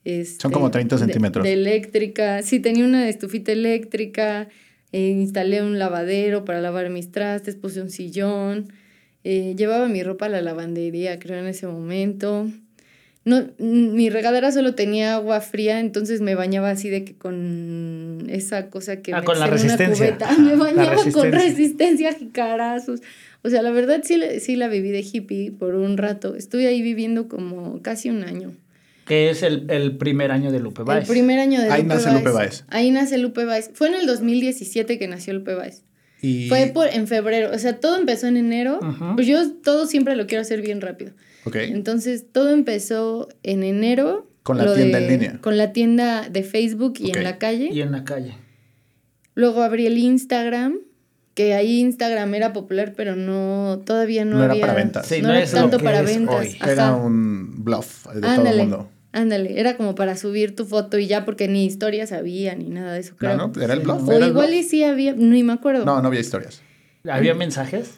este, 0.05 0.41
Son 0.41 0.51
como 0.51 0.71
30 0.71 0.95
de- 0.95 0.99
centímetros. 1.01 1.43
De, 1.43 1.53
eléctrica. 1.53 2.41
Sí, 2.41 2.59
tenía 2.59 2.83
una 2.83 3.07
estufita 3.09 3.51
eléctrica. 3.51 4.49
eh, 4.91 5.09
instalé 5.09 5.61
un 5.61 5.77
lavadero 5.77 6.45
para 6.45 6.61
lavar 6.61 6.89
mis 6.89 7.11
trastes. 7.11 7.55
Puse 7.55 7.79
un 7.81 7.91
sillón. 7.91 8.73
eh, 9.23 9.53
llevaba 9.55 9.87
mi 9.87 10.01
ropa 10.01 10.25
a 10.25 10.29
la 10.29 10.41
lavandería, 10.41 11.19
creo, 11.19 11.37
en 11.39 11.45
ese 11.47 11.67
momento. 11.67 12.49
No, 13.25 13.47
mi 13.59 14.09
regadera 14.09 14.51
solo 14.51 14.75
tenía 14.75 15.15
agua 15.15 15.41
fría, 15.41 15.79
entonces 15.81 16.21
me 16.21 16.35
bañaba 16.35 16.71
así 16.71 16.89
de 16.89 17.03
que 17.03 17.13
con 17.15 18.25
esa 18.29 18.69
cosa 18.69 18.97
que 19.01 19.11
Ah, 19.13 19.17
metes 19.17 19.25
con 19.25 19.39
la 19.39 19.45
en 19.45 19.51
una 19.51 19.61
resistencia. 19.61 20.07
cubeta. 20.17 20.37
Me 20.39 20.55
bañaba 20.55 20.95
con 20.95 21.03
resistencia. 21.05 21.31
resistencia, 21.31 22.13
jicarazos. 22.13 23.01
O 23.43 23.49
sea, 23.49 23.61
la 23.61 23.71
verdad 23.71 24.01
sí, 24.03 24.17
la- 24.17 24.39
sí 24.39 24.55
la 24.55 24.67
viví 24.67 24.89
de 24.89 25.01
hippie 25.01 25.51
por 25.51 25.75
un 25.75 25.97
rato. 25.97 26.35
Estuve 26.35 26.67
ahí 26.67 26.81
viviendo 26.81 27.27
como 27.27 27.81
casi 27.81 28.09
un 28.09 28.23
año. 28.23 28.53
Que 29.05 29.29
es 29.29 29.43
el, 29.43 29.65
el 29.69 29.97
primer 29.97 30.31
año 30.31 30.51
de 30.51 30.59
Lupe 30.59 30.81
El 30.81 30.85
Baez. 30.85 31.07
primer 31.07 31.39
año 31.39 31.59
de 31.61 31.69
Ahí 31.69 31.81
Lupe 31.83 31.95
nace 31.95 32.11
Lupe 32.11 32.29
Baez. 32.29 32.63
Ahí 32.69 32.91
nace 32.91 33.17
Lupe 33.17 33.43
Baez. 33.45 33.69
Fue 33.73 33.87
en 33.89 33.95
el 33.95 34.05
2017 34.07 34.97
que 34.99 35.07
nació 35.07 35.33
Lupe 35.33 35.53
Baez. 35.55 35.83
Y... 36.21 36.47
Fue 36.49 36.69
por, 36.73 36.87
en 36.87 37.07
febrero. 37.07 37.49
O 37.53 37.59
sea, 37.59 37.79
todo 37.79 37.97
empezó 37.97 38.27
en 38.27 38.37
enero. 38.37 38.79
Ujú. 38.81 39.15
Pues 39.15 39.25
yo 39.27 39.51
todo 39.63 39.87
siempre 39.87 40.15
lo 40.15 40.27
quiero 40.27 40.41
hacer 40.41 40.61
bien 40.61 40.79
rápido. 40.81 41.11
Entonces, 41.53 42.25
todo 42.31 42.51
empezó 42.51 43.27
en 43.43 43.63
enero. 43.63 44.27
Con 44.43 44.57
la 44.57 44.73
tienda 44.73 44.99
de- 44.99 45.05
en 45.05 45.11
línea. 45.11 45.37
Con 45.41 45.57
la 45.57 45.73
tienda 45.73 46.27
de 46.29 46.43
Facebook 46.43 46.93
y 46.99 47.15
en 47.15 47.23
la 47.23 47.37
calle. 47.37 47.69
Y 47.71 47.81
en 47.81 47.91
la 47.91 48.03
calle. 48.03 48.35
Luego 49.35 49.61
abrí 49.63 49.85
el 49.85 49.97
Instagram, 49.97 50.79
que 51.33 51.53
ahí 51.53 51.79
Instagram 51.79 52.33
era 52.35 52.51
popular, 52.51 52.93
pero 52.95 53.15
no, 53.15 53.81
todavía 53.85 54.25
no, 54.25 54.37
No 54.37 54.43
era 54.45 54.55
para 54.59 54.73
ventas. 54.73 55.05
Sí, 55.07 55.21
no, 55.21 55.29
no 55.29 55.33
era 55.35 55.43
es 55.43 55.51
tanto 55.51 55.77
que 55.77 55.83
para 55.83 56.01
es 56.01 56.05
ventas. 56.05 56.47
Era 56.67 56.93
un 56.95 57.63
bluff 57.63 58.07
de 58.07 58.21
todo 58.21 58.31
el 58.31 58.39
ándale, 58.39 58.57
mundo. 58.63 58.89
ándale. 59.13 59.59
Era 59.59 59.77
como 59.77 59.95
para 59.95 60.17
subir 60.17 60.55
tu 60.55 60.65
foto 60.65 60.97
y 60.97 61.07
ya, 61.07 61.23
porque 61.25 61.47
ni 61.47 61.65
historias 61.65 62.11
había, 62.11 62.55
ni 62.55 62.69
nada 62.69 62.93
de 62.93 62.99
eso, 62.99 63.15
creo. 63.15 63.37
No, 63.37 63.47
no, 63.55 63.61
era 63.61 63.73
el 63.73 63.79
bluff. 63.81 64.01
no. 64.01 64.07
O 64.07 64.11
era 64.11 64.27
igual 64.27 64.47
bluff. 64.49 64.59
y 64.59 64.63
sí 64.63 64.83
había, 64.83 65.13
ni 65.13 65.43
me 65.43 65.53
acuerdo. 65.53 65.85
No, 65.85 66.01
no 66.01 66.07
había 66.09 66.19
historias. 66.19 66.61
¿Había 67.07 67.33
mensajes? 67.33 67.91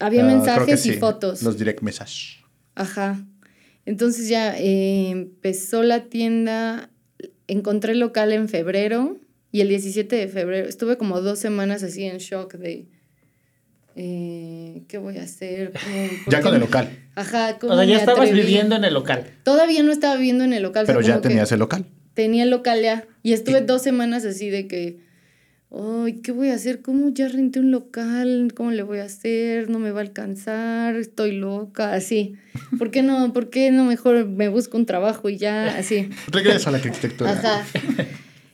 había 0.00 0.22
Ah, 0.22 0.26
creo 0.26 0.36
mensajes 0.38 0.82
que 0.82 0.88
y 0.88 0.92
sí, 0.92 0.98
fotos. 1.00 1.42
Los 1.42 1.58
direct 1.58 1.80
message. 1.82 2.43
Ajá. 2.74 3.24
Entonces 3.86 4.28
ya 4.28 4.56
eh, 4.58 5.10
empezó 5.10 5.82
la 5.82 6.04
tienda, 6.04 6.90
encontré 7.48 7.92
el 7.92 8.00
local 8.00 8.32
en 8.32 8.48
febrero 8.48 9.18
y 9.52 9.60
el 9.60 9.68
17 9.68 10.16
de 10.16 10.28
febrero 10.28 10.68
estuve 10.68 10.96
como 10.96 11.20
dos 11.20 11.38
semanas 11.38 11.82
así 11.82 12.04
en 12.04 12.18
shock 12.18 12.54
de 12.54 12.86
eh, 13.96 14.82
¿qué 14.88 14.98
voy 14.98 15.18
a 15.18 15.22
hacer? 15.22 15.72
¿Cómo- 15.72 16.24
por 16.24 16.32
Ya 16.32 16.40
con 16.40 16.54
el 16.54 16.60
local. 16.60 16.98
Ajá, 17.14 17.58
¿cómo 17.58 17.74
O 17.74 17.76
sea, 17.76 17.84
ya 17.84 17.98
estabas 17.98 18.22
atreví? 18.28 18.40
viviendo 18.40 18.74
en 18.74 18.84
el 18.84 18.92
local. 18.94 19.24
Todavía 19.44 19.82
no 19.82 19.92
estaba 19.92 20.16
viviendo 20.16 20.42
en 20.44 20.52
el 20.52 20.62
local. 20.62 20.84
Pero 20.86 21.00
ya 21.00 21.20
tenías 21.20 21.52
el 21.52 21.60
local. 21.60 21.86
Tenía 22.14 22.42
el 22.44 22.50
local 22.50 22.80
ya 22.82 23.04
y 23.22 23.32
estuve 23.32 23.60
dos 23.60 23.82
semanas 23.82 24.24
así 24.24 24.50
de 24.50 24.66
que 24.66 24.98
Ay, 25.76 26.20
¿qué 26.22 26.30
voy 26.30 26.50
a 26.50 26.54
hacer? 26.54 26.82
¿Cómo 26.82 27.08
ya 27.08 27.26
renté 27.26 27.58
un 27.58 27.72
local? 27.72 28.52
¿Cómo 28.54 28.70
le 28.70 28.84
voy 28.84 28.98
a 28.98 29.04
hacer? 29.04 29.68
No 29.70 29.80
me 29.80 29.90
va 29.90 30.00
a 30.00 30.02
alcanzar, 30.02 30.94
estoy 30.94 31.32
loca, 31.32 31.94
así. 31.94 32.36
¿Por 32.78 32.92
qué 32.92 33.02
no? 33.02 33.32
¿Por 33.32 33.50
qué 33.50 33.72
no 33.72 33.84
mejor 33.84 34.24
me 34.26 34.48
busco 34.48 34.76
un 34.76 34.86
trabajo 34.86 35.28
y 35.28 35.36
ya 35.36 35.76
así? 35.76 36.10
Regresa 36.30 36.68
a 36.68 36.72
la 36.72 36.78
arquitectura. 36.78 37.32
Ajá. 37.32 37.66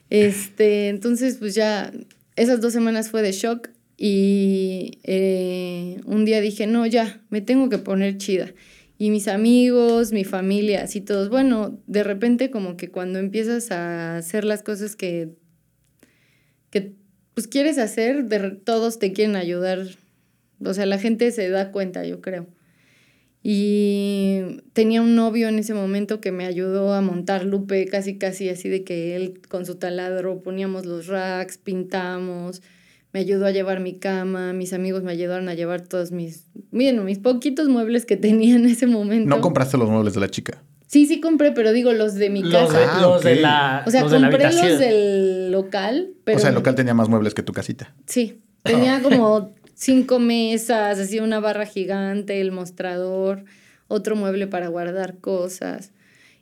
Este, 0.09 0.88
entonces, 0.88 1.37
pues 1.37 1.54
ya, 1.54 1.92
esas 2.37 2.61
dos 2.61 2.72
semanas 2.72 3.11
fue 3.11 3.22
de 3.22 3.33
shock 3.33 3.68
y 3.98 4.98
eh, 5.04 6.00
un 6.06 6.24
día 6.24 6.40
dije, 6.40 6.66
no, 6.66 6.87
ya, 6.87 7.20
me 7.28 7.42
tengo 7.42 7.68
que 7.68 7.78
poner 7.78 8.16
chida. 8.16 8.54
Y 8.96 9.11
mis 9.11 9.28
amigos, 9.28 10.12
mi 10.12 10.24
familia, 10.24 10.85
así 10.85 11.00
todos, 11.00 11.28
bueno, 11.28 11.78
de 11.87 12.02
repente 12.02 12.50
como 12.50 12.76
que 12.76 12.90
cuando 12.90 13.18
empiezas 13.18 13.70
a 13.70 14.16
hacer 14.16 14.44
las 14.44 14.62
cosas 14.62 14.96
que, 14.96 15.30
que 16.70 16.94
pues 17.40 17.48
quieres 17.48 17.79
hacer, 17.79 18.26
de, 18.26 18.50
todos 18.50 18.98
te 18.98 19.14
quieren 19.14 19.35
ayudar. 19.35 19.87
O 20.62 20.74
sea, 20.74 20.85
la 20.85 20.98
gente 20.98 21.33
se 21.33 21.48
da 21.48 21.72
cuenta, 21.72 22.05
yo 22.05 22.20
creo. 22.20 22.46
Y 23.42 24.61
tenía 24.74 25.00
un 25.00 25.14
novio 25.14 25.48
en 25.48 25.59
ese 25.59 25.72
momento 25.72 26.20
que 26.20 26.33
me 26.33 26.44
ayudó 26.44 26.92
a 26.92 27.00
montar 27.00 27.46
Lupe, 27.46 27.87
casi 27.87 28.18
casi 28.18 28.50
así 28.50 28.68
de 28.68 28.85
que 28.85 29.16
él 29.16 29.40
con 29.48 29.64
su 29.64 29.76
taladro 29.76 30.42
poníamos 30.42 30.85
los 30.85 31.07
racks, 31.07 31.57
pintamos, 31.57 32.61
me 33.14 33.20
ayudó 33.20 33.46
a 33.46 33.53
llevar 33.53 33.81
mi 33.81 33.94
cama, 33.94 34.53
mis 34.53 34.74
amigos 34.74 35.03
me 35.03 35.12
ayudaron 35.12 35.48
a 35.48 35.55
llevar 35.55 35.81
todos 35.81 36.12
mis, 36.12 36.44
miren, 36.70 37.03
mis 37.07 37.20
poquitos 37.20 37.70
muebles 37.70 38.05
que 38.05 38.18
tenía 38.18 38.55
en 38.55 38.66
ese 38.66 38.87
momento. 38.87 39.35
No 39.35 39.40
compraste 39.40 39.79
los 39.79 39.88
muebles 39.88 40.12
de 40.12 40.20
la 40.20 40.29
chica. 40.29 40.62
Sí, 40.90 41.07
sí 41.07 41.20
compré, 41.20 41.53
pero 41.53 41.72
digo 41.72 41.92
los 41.92 42.14
de 42.16 42.31
mi 42.31 42.42
Los, 42.42 42.53
casa. 42.53 42.81
de, 42.81 42.85
Ah, 42.85 42.98
los 43.00 43.22
de 43.22 43.35
ok. 43.35 43.40
la, 43.40 43.85
o 43.87 43.90
sea, 43.92 44.00
los 44.03 44.11
de 44.11 44.18
la 44.18 44.29
compré 44.29 44.53
los 44.53 44.79
del 44.81 45.53
local, 45.53 46.11
pero... 46.24 46.38
O 46.38 46.40
sea, 46.40 46.48
el 46.48 46.57
local 46.57 46.74
tenía 46.74 46.94
más 46.94 47.09
muebles 47.09 47.33
que 47.33 47.44
tu 47.44 47.53
casita. 47.53 47.94
Sí, 48.07 48.40
tenía 48.64 49.00
como 49.00 49.55
cinco 49.74 50.18
mesas, 50.18 50.98
así 50.98 51.20
una 51.20 51.38
barra 51.38 51.64
gigante, 51.64 52.40
el 52.40 52.50
mostrador, 52.50 53.44
otro 53.87 54.16
mueble 54.16 54.48
para 54.48 54.66
guardar 54.66 55.18
cosas. 55.18 55.92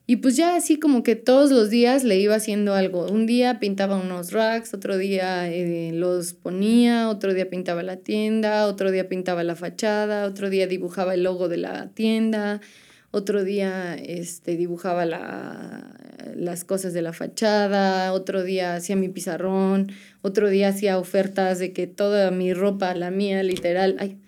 Y 0.07 0.17
pues 0.17 0.35
ya 0.39 0.57
así 0.57 0.79
como 0.79 1.03
que 1.03 1.15
todos 1.15 1.51
los 1.51 1.69
días 1.69 2.03
le 2.03 2.19
iba 2.19 2.35
haciendo 2.35 2.73
algo. 2.73 3.05
Un 3.07 3.27
día 3.27 3.61
pintaba 3.61 3.97
unos 3.97 4.33
racks, 4.33 4.73
otro 4.73 4.97
día 4.97 5.47
eh, 5.53 5.91
los 5.93 6.33
ponía, 6.33 7.11
otro 7.11 7.35
día 7.35 7.51
pintaba 7.51 7.83
la 7.83 7.97
tienda, 7.97 8.65
otro 8.65 8.91
día 8.91 9.11
pintaba 9.11 9.45
la 9.45 9.57
fachada, 9.57 10.25
otro 10.25 10.49
día 10.49 10.67
dibujaba 10.67 11.13
el 11.13 11.25
logo 11.25 11.51
de 11.51 11.59
la 11.59 11.89
tienda, 11.91 12.63
otro 13.11 13.45
día 13.45 13.95
este, 13.95 14.57
dibujaba 14.57 15.07
la, 15.07 15.99
las 16.37 16.65
cosas 16.65 16.93
de 16.93 17.03
la 17.03 17.13
fachada, 17.13 18.13
otro 18.13 18.43
día 18.43 18.75
hacía 18.75 18.97
mi 18.97 19.09
pizarrón, 19.09 19.93
otro 20.23 20.49
día 20.49 20.69
hacía 20.69 20.99
ofertas 20.99 21.59
de 21.59 21.73
que 21.73 21.87
toda 21.87 22.31
mi 22.31 22.53
ropa, 22.53 22.95
la 22.95 23.11
mía 23.11 23.43
literal, 23.43 23.97
ay, 23.99 24.19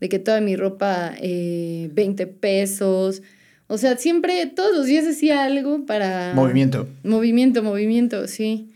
de 0.00 0.08
que 0.08 0.18
toda 0.18 0.40
mi 0.40 0.56
ropa 0.56 1.14
eh, 1.20 1.90
20 1.92 2.26
pesos. 2.28 3.22
O 3.66 3.76
sea, 3.76 3.96
siempre, 3.96 4.46
todos 4.46 4.74
los 4.74 4.86
días 4.86 5.06
hacía 5.06 5.44
algo 5.44 5.84
para... 5.84 6.32
Movimiento. 6.34 6.88
Movimiento, 7.02 7.62
movimiento, 7.62 8.26
sí. 8.28 8.70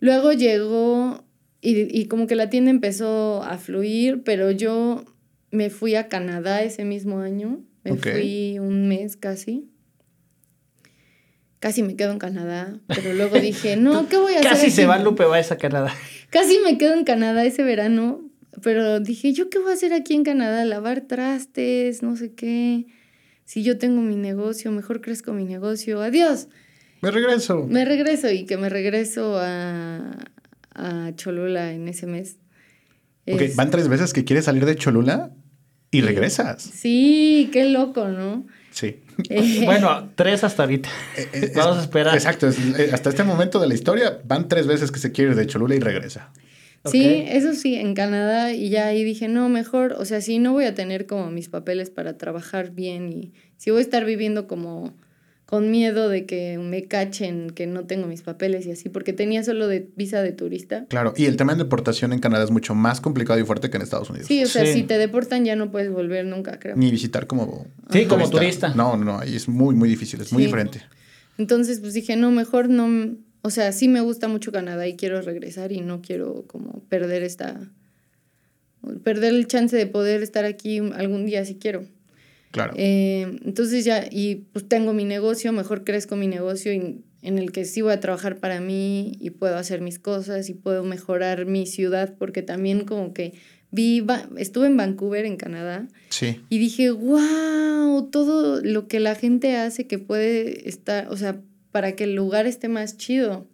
Luego 0.00 0.32
llegó 0.32 1.24
y, 1.60 1.98
y 1.98 2.06
como 2.06 2.26
que 2.26 2.36
la 2.36 2.50
tienda 2.50 2.70
empezó 2.70 3.42
a 3.42 3.56
fluir, 3.56 4.22
pero 4.22 4.50
yo 4.50 5.04
me 5.50 5.70
fui 5.70 5.94
a 5.94 6.08
Canadá 6.08 6.62
ese 6.62 6.84
mismo 6.84 7.20
año. 7.20 7.60
Me 7.84 7.96
fui 7.96 8.58
un 8.58 8.88
mes 8.88 9.16
casi. 9.16 9.68
Casi 11.58 11.82
me 11.84 11.94
quedo 11.94 12.10
en 12.12 12.18
Canadá, 12.18 12.80
pero 12.88 13.12
luego 13.14 13.38
dije, 13.38 13.76
no, 13.76 14.08
¿qué 14.08 14.16
voy 14.16 14.34
a 14.34 14.38
hacer? 14.40 14.50
Casi 14.50 14.70
se 14.70 14.86
va 14.86 14.98
Lupe 14.98 15.24
Baez 15.24 15.52
a 15.52 15.58
Canadá. 15.58 15.92
Casi 16.30 16.58
me 16.64 16.78
quedo 16.78 16.94
en 16.94 17.04
Canadá 17.04 17.44
ese 17.44 17.62
verano, 17.62 18.22
pero 18.62 19.00
dije, 19.00 19.32
¿yo 19.32 19.50
qué 19.50 19.58
voy 19.58 19.70
a 19.70 19.74
hacer 19.74 19.92
aquí 19.92 20.14
en 20.14 20.24
Canadá? 20.24 20.64
Lavar 20.64 21.02
trastes, 21.02 22.02
no 22.02 22.16
sé 22.16 22.32
qué. 22.32 22.86
Si 23.44 23.62
yo 23.62 23.76
tengo 23.78 24.00
mi 24.00 24.16
negocio, 24.16 24.72
mejor 24.72 25.00
crezco 25.02 25.32
mi 25.34 25.44
negocio. 25.44 26.00
Adiós. 26.00 26.48
Me 27.02 27.10
regreso. 27.10 27.66
Me 27.68 27.84
regreso 27.84 28.30
y 28.30 28.44
que 28.46 28.56
me 28.56 28.68
regreso 28.70 29.36
a, 29.38 30.16
a 30.74 31.12
Cholula 31.16 31.72
en 31.72 31.86
ese 31.88 32.06
mes. 32.06 32.38
Ok, 33.28 33.40
Es- 33.42 33.56
van 33.56 33.70
tres 33.70 33.88
veces 33.88 34.12
que 34.14 34.24
quieres 34.24 34.46
salir 34.46 34.64
de 34.64 34.74
Cholula 34.76 35.34
y 35.92 36.00
regresas. 36.00 36.60
Sí, 36.62 37.48
qué 37.52 37.66
loco, 37.66 38.08
¿no? 38.08 38.44
Sí. 38.72 38.96
Eh, 39.28 39.62
Bueno, 39.64 40.10
tres 40.16 40.42
hasta 40.42 40.64
ahorita. 40.64 40.88
Eh, 41.16 41.28
eh, 41.32 41.52
Vamos 41.54 41.76
es- 41.76 41.80
a 41.82 41.84
esperar. 41.84 42.14
Exacto. 42.16 42.48
es- 42.48 42.92
hasta 42.92 43.10
este 43.10 43.22
momento 43.22 43.60
de 43.60 43.68
la 43.68 43.74
historia 43.74 44.18
van 44.24 44.48
tres 44.48 44.66
veces 44.66 44.90
que 44.90 44.98
se 44.98 45.12
quiere 45.12 45.30
ir 45.30 45.36
de 45.36 45.46
Cholula 45.46 45.74
y 45.76 45.80
regresa. 45.80 46.32
Sí, 46.86 47.22
eso 47.28 47.54
sí, 47.54 47.76
en 47.76 47.94
Canadá 47.94 48.52
y 48.52 48.68
ya 48.68 48.86
ahí 48.88 49.04
dije, 49.04 49.28
no, 49.28 49.48
mejor, 49.48 49.92
o 50.00 50.04
sea, 50.04 50.20
sí, 50.20 50.40
no 50.40 50.50
voy 50.52 50.64
a 50.64 50.74
tener 50.74 51.06
como 51.06 51.30
mis 51.30 51.48
papeles 51.48 51.90
para 51.90 52.18
trabajar 52.18 52.72
bien 52.72 53.08
y 53.12 53.32
si 53.56 53.70
voy 53.70 53.78
a 53.78 53.82
estar 53.82 54.04
viviendo 54.04 54.48
como 54.48 54.92
con 55.52 55.70
miedo 55.70 56.08
de 56.08 56.24
que 56.24 56.56
me 56.56 56.84
cachen 56.84 57.50
que 57.50 57.66
no 57.66 57.84
tengo 57.84 58.06
mis 58.06 58.22
papeles 58.22 58.64
y 58.64 58.70
así, 58.70 58.88
porque 58.88 59.12
tenía 59.12 59.44
solo 59.44 59.68
de 59.68 59.86
visa 59.96 60.22
de 60.22 60.32
turista. 60.32 60.86
Claro. 60.88 61.12
Y 61.14 61.26
el 61.26 61.36
tema 61.36 61.52
de 61.52 61.64
deportación 61.64 62.14
en 62.14 62.20
Canadá 62.20 62.44
es 62.44 62.50
mucho 62.50 62.74
más 62.74 63.02
complicado 63.02 63.38
y 63.38 63.44
fuerte 63.44 63.68
que 63.68 63.76
en 63.76 63.82
Estados 63.82 64.08
Unidos. 64.08 64.28
Sí, 64.28 64.42
o 64.42 64.46
sea, 64.46 64.64
Sí. 64.64 64.72
si 64.72 64.82
te 64.84 64.96
deportan 64.96 65.44
ya 65.44 65.54
no 65.54 65.70
puedes 65.70 65.92
volver 65.92 66.24
nunca, 66.24 66.58
creo. 66.58 66.74
Ni 66.74 66.90
visitar 66.90 67.26
como. 67.26 67.66
Sí, 67.90 68.06
como 68.06 68.30
turista. 68.30 68.72
No, 68.74 68.96
no, 68.96 69.04
no. 69.04 69.18
Ahí 69.18 69.36
es 69.36 69.46
muy, 69.46 69.74
muy 69.74 69.90
difícil. 69.90 70.22
Es 70.22 70.32
muy 70.32 70.44
diferente. 70.44 70.80
Entonces, 71.36 71.80
pues 71.80 71.92
dije, 71.92 72.16
no, 72.16 72.30
mejor 72.30 72.70
no, 72.70 73.14
o 73.42 73.50
sea, 73.50 73.72
sí 73.72 73.88
me 73.88 74.00
gusta 74.00 74.28
mucho 74.28 74.52
Canadá 74.52 74.88
y 74.88 74.96
quiero 74.96 75.20
regresar 75.20 75.70
y 75.70 75.82
no 75.82 76.00
quiero 76.00 76.46
como 76.46 76.82
perder 76.88 77.24
esta, 77.24 77.60
perder 79.04 79.34
el 79.34 79.46
chance 79.48 79.76
de 79.76 79.86
poder 79.86 80.22
estar 80.22 80.46
aquí 80.46 80.78
algún 80.78 81.26
día 81.26 81.44
si 81.44 81.56
quiero. 81.56 81.84
Claro. 82.52 82.74
Eh, 82.76 83.38
entonces 83.44 83.84
ya, 83.84 84.06
y 84.10 84.46
pues 84.52 84.68
tengo 84.68 84.92
mi 84.92 85.04
negocio, 85.04 85.52
mejor 85.52 85.84
crezco 85.84 86.16
mi 86.16 86.28
negocio 86.28 86.72
y, 86.72 87.02
en 87.22 87.38
el 87.38 87.50
que 87.50 87.64
sí 87.64 87.80
voy 87.80 87.92
a 87.92 88.00
trabajar 88.00 88.38
para 88.38 88.60
mí 88.60 89.16
y 89.20 89.30
puedo 89.30 89.56
hacer 89.56 89.80
mis 89.80 89.98
cosas 89.98 90.48
y 90.48 90.54
puedo 90.54 90.84
mejorar 90.84 91.46
mi 91.46 91.66
ciudad, 91.66 92.14
porque 92.18 92.42
también 92.42 92.84
como 92.84 93.14
que 93.14 93.32
vi, 93.70 94.04
estuve 94.36 94.66
en 94.66 94.76
Vancouver, 94.76 95.24
en 95.24 95.36
Canadá, 95.36 95.88
sí. 96.10 96.40
y 96.50 96.58
dije, 96.58 96.90
wow, 96.90 98.10
todo 98.10 98.60
lo 98.60 98.86
que 98.86 99.00
la 99.00 99.14
gente 99.14 99.56
hace 99.56 99.86
que 99.86 99.98
puede 99.98 100.68
estar, 100.68 101.08
o 101.08 101.16
sea, 101.16 101.40
para 101.70 101.92
que 101.92 102.04
el 102.04 102.14
lugar 102.14 102.46
esté 102.46 102.68
más 102.68 102.96
chido 102.98 103.46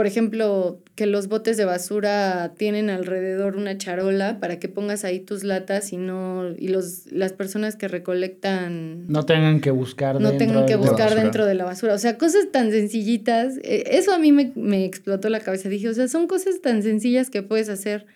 por 0.00 0.06
ejemplo, 0.06 0.80
que 0.94 1.04
los 1.04 1.28
botes 1.28 1.58
de 1.58 1.66
basura 1.66 2.54
tienen 2.56 2.88
alrededor 2.88 3.54
una 3.54 3.76
charola 3.76 4.40
para 4.40 4.58
que 4.58 4.66
pongas 4.66 5.04
ahí 5.04 5.20
tus 5.20 5.44
latas 5.44 5.92
y 5.92 5.98
no 5.98 6.54
y 6.56 6.68
los 6.68 7.12
las 7.12 7.34
personas 7.34 7.76
que 7.76 7.86
recolectan 7.86 9.06
no 9.08 9.26
tengan 9.26 9.60
que 9.60 9.70
buscar 9.70 10.18
no 10.18 10.38
tengan 10.38 10.64
que 10.64 10.76
buscar 10.76 11.14
dentro 11.14 11.44
de 11.44 11.54
la 11.54 11.66
basura, 11.66 11.92
o 11.92 11.98
sea, 11.98 12.16
cosas 12.16 12.50
tan 12.50 12.70
sencillitas, 12.70 13.58
eh, 13.62 13.84
eso 13.90 14.14
a 14.14 14.18
mí 14.18 14.32
me, 14.32 14.52
me 14.54 14.86
explotó 14.86 15.28
la 15.28 15.40
cabeza, 15.40 15.68
dije, 15.68 15.90
o 15.90 15.92
sea, 15.92 16.08
son 16.08 16.26
cosas 16.26 16.62
tan 16.62 16.82
sencillas 16.82 17.28
que 17.28 17.42
puedes 17.42 17.68
hacer 17.68 18.06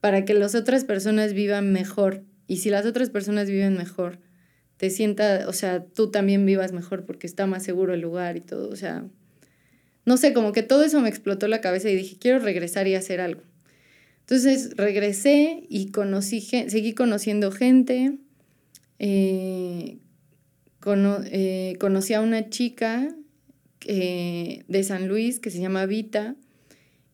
para 0.00 0.24
que 0.24 0.32
las 0.32 0.54
otras 0.54 0.86
personas 0.86 1.34
vivan 1.34 1.74
mejor. 1.74 2.22
Y 2.46 2.56
si 2.56 2.70
las 2.70 2.86
otras 2.86 3.10
personas 3.10 3.50
viven 3.50 3.76
mejor, 3.76 4.18
te 4.78 4.88
sienta, 4.88 5.44
o 5.46 5.52
sea, 5.52 5.84
tú 5.84 6.10
también 6.10 6.46
vivas 6.46 6.72
mejor 6.72 7.04
porque 7.04 7.26
está 7.26 7.46
más 7.46 7.64
seguro 7.64 7.92
el 7.92 8.00
lugar 8.00 8.38
y 8.38 8.40
todo, 8.40 8.70
o 8.70 8.76
sea, 8.76 9.04
no 10.04 10.16
sé, 10.16 10.32
como 10.32 10.52
que 10.52 10.62
todo 10.62 10.84
eso 10.84 11.00
me 11.00 11.08
explotó 11.08 11.48
la 11.48 11.60
cabeza 11.60 11.90
y 11.90 11.96
dije, 11.96 12.16
quiero 12.18 12.38
regresar 12.38 12.86
y 12.88 12.94
hacer 12.94 13.20
algo. 13.20 13.42
Entonces 14.20 14.76
regresé 14.76 15.64
y 15.68 15.90
conocí, 15.90 16.40
seguí 16.40 16.94
conociendo 16.94 17.50
gente. 17.50 18.18
Eh, 18.98 19.98
eh, 20.86 21.76
conocí 21.78 22.14
a 22.14 22.20
una 22.20 22.48
chica 22.48 23.08
eh, 23.86 24.64
de 24.68 24.84
San 24.84 25.08
Luis 25.08 25.40
que 25.40 25.50
se 25.50 25.58
llama 25.58 25.86
Vita 25.86 26.36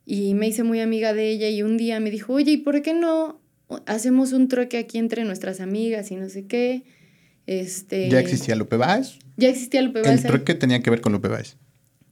y 0.05 0.35
me 0.35 0.47
hice 0.47 0.63
muy 0.63 0.81
amiga 0.81 1.15
de 1.15 1.31
ella 1.31 1.49
y 1.49 1.63
un 1.63 1.77
día 1.77 1.99
me 2.01 2.11
dijo, 2.11 2.35
oye, 2.35 2.53
¿y 2.53 2.57
por 2.59 2.83
qué 2.83 2.95
no 2.95 3.41
hacemos 3.87 4.33
un 4.33 4.49
trueque 4.49 4.79
aquí 4.79 4.99
entre 4.99 5.25
nuestras 5.25 5.61
amigas 5.61 6.11
y 6.11 6.17
no 6.17 6.29
sé 6.29 6.47
qué? 6.47 6.85
Este, 7.47 8.09
¿Ya 8.09 8.21
existía 8.21 8.55
Lupe 8.57 8.77
Baez? 8.77 9.19
Ya 9.37 9.49
existía 9.49 9.83
Lupe 9.83 10.03
Baez. 10.03 10.25
¿El 10.25 10.27
trueque 10.27 10.55
tenía 10.55 10.83
que 10.83 10.91
ver 10.91 11.01
con 11.01 11.13
Lupe 11.13 11.29
Baez? 11.29 11.57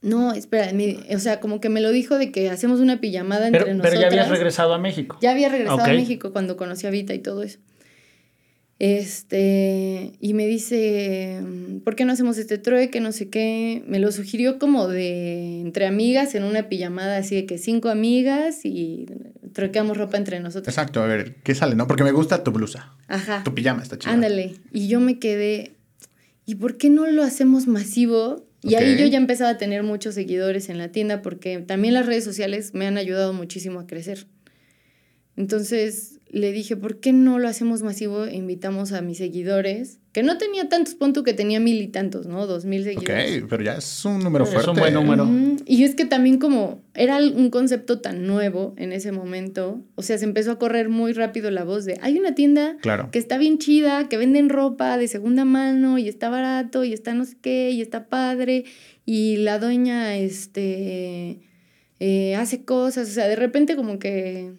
No, 0.05 0.33
espera, 0.33 0.71
o 1.15 1.19
sea, 1.19 1.39
como 1.39 1.59
que 1.59 1.69
me 1.69 1.81
lo 1.81 1.91
dijo 1.91 2.19
de 2.19 2.31
que 2.31 2.51
hacemos 2.51 2.79
una 2.79 3.01
pijamada 3.01 3.47
entre 3.47 3.61
nosotros. 3.61 3.89
Pero 3.89 4.01
ya 4.01 4.07
habías 4.07 4.29
regresado 4.29 4.75
a 4.75 4.77
México. 4.77 5.17
Ya 5.19 5.31
había 5.31 5.49
regresado 5.49 5.83
a 5.83 5.87
México 5.87 6.31
cuando 6.31 6.57
conocí 6.57 6.85
a 6.85 6.91
Vita 6.91 7.15
y 7.15 7.19
todo 7.19 7.41
eso. 7.41 7.57
Este, 8.77 10.13
y 10.19 10.35
me 10.35 10.45
dice, 10.45 11.41
¿por 11.83 11.95
qué 11.95 12.05
no 12.05 12.13
hacemos 12.13 12.37
este 12.37 12.59
trueque? 12.59 12.99
No 12.99 13.13
sé 13.13 13.29
qué. 13.29 13.83
Me 13.87 13.97
lo 13.97 14.11
sugirió 14.11 14.59
como 14.59 14.87
de 14.87 15.61
entre 15.61 15.87
amigas 15.87 16.35
en 16.35 16.43
una 16.43 16.69
pijamada 16.69 17.17
así 17.17 17.33
de 17.33 17.47
que 17.47 17.57
cinco 17.57 17.89
amigas 17.89 18.63
y 18.63 19.07
troqueamos 19.53 19.97
ropa 19.97 20.17
entre 20.17 20.39
nosotros. 20.39 20.67
Exacto, 20.67 21.01
a 21.01 21.07
ver, 21.07 21.37
¿qué 21.43 21.55
sale, 21.55 21.75
no? 21.75 21.87
Porque 21.87 22.03
me 22.03 22.11
gusta 22.11 22.43
tu 22.43 22.51
blusa. 22.51 22.93
Ajá. 23.07 23.43
Tu 23.43 23.55
pijama 23.55 23.81
está 23.81 23.97
chida. 23.97 24.13
Ándale. 24.13 24.53
Y 24.71 24.87
yo 24.87 24.99
me 24.99 25.17
quedé, 25.17 25.71
¿y 26.45 26.55
por 26.55 26.77
qué 26.77 26.91
no 26.91 27.07
lo 27.07 27.23
hacemos 27.23 27.65
masivo? 27.65 28.45
Y 28.65 28.75
ahí 28.75 28.97
yo 28.97 29.05
ya 29.05 29.17
empezaba 29.17 29.51
a 29.51 29.57
tener 29.57 29.83
muchos 29.83 30.15
seguidores 30.15 30.69
en 30.69 30.77
la 30.77 30.91
tienda 30.91 31.21
porque 31.21 31.59
también 31.59 31.93
las 31.93 32.05
redes 32.05 32.23
sociales 32.23 32.73
me 32.73 32.87
han 32.87 32.97
ayudado 32.97 33.31
muchísimo 33.31 33.79
a 33.79 33.87
crecer. 33.87 34.27
Entonces 35.37 36.14
le 36.29 36.51
dije, 36.51 36.75
¿por 36.75 36.99
qué 36.99 37.13
no 37.13 37.39
lo 37.39 37.47
hacemos 37.47 37.81
masivo? 37.81 38.25
E 38.25 38.35
invitamos 38.35 38.91
a 38.91 39.01
mis 39.01 39.19
seguidores, 39.19 39.99
que 40.11 40.23
no 40.23 40.37
tenía 40.37 40.69
tantos, 40.69 40.95
puntos 40.95 41.23
que 41.23 41.33
tenía 41.33 41.59
mil 41.59 41.81
y 41.81 41.87
tantos, 41.87 42.25
¿no? 42.25 42.47
Dos 42.47 42.65
mil 42.65 42.83
seguidores. 42.83 43.43
Ok, 43.43 43.49
pero 43.49 43.63
ya 43.63 43.75
es 43.75 44.05
un 44.05 44.19
número 44.19 44.45
fuerte. 44.45 44.63
Es 44.63 44.67
un 44.67 44.75
buen 44.75 44.93
número. 44.93 45.29
Y 45.65 45.83
es 45.83 45.95
que 45.95 46.05
también 46.05 46.37
como 46.39 46.81
era 46.93 47.17
un 47.17 47.49
concepto 47.49 48.01
tan 48.01 48.25
nuevo 48.25 48.73
en 48.77 48.91
ese 48.91 49.11
momento, 49.11 49.83
o 49.95 50.01
sea, 50.01 50.17
se 50.17 50.25
empezó 50.25 50.51
a 50.51 50.59
correr 50.59 50.89
muy 50.89 51.13
rápido 51.13 51.51
la 51.51 51.63
voz 51.63 51.85
de, 51.85 51.97
hay 52.01 52.17
una 52.17 52.33
tienda 52.33 52.77
que 53.11 53.19
está 53.19 53.37
bien 53.37 53.57
chida, 53.57 54.09
que 54.09 54.17
venden 54.17 54.49
ropa 54.49 54.97
de 54.97 55.07
segunda 55.07 55.45
mano 55.45 55.97
y 55.97 56.09
está 56.09 56.29
barato 56.29 56.83
y 56.83 56.93
está 56.93 57.13
no 57.13 57.25
sé 57.25 57.37
qué 57.41 57.69
y 57.71 57.81
está 57.81 58.07
padre 58.07 58.65
y 59.05 59.37
la 59.37 59.59
doña, 59.59 60.17
este, 60.17 61.39
eh, 61.99 62.35
hace 62.35 62.65
cosas, 62.65 63.09
o 63.09 63.11
sea, 63.11 63.27
de 63.27 63.35
repente 63.35 63.75
como 63.75 63.99
que 63.99 64.53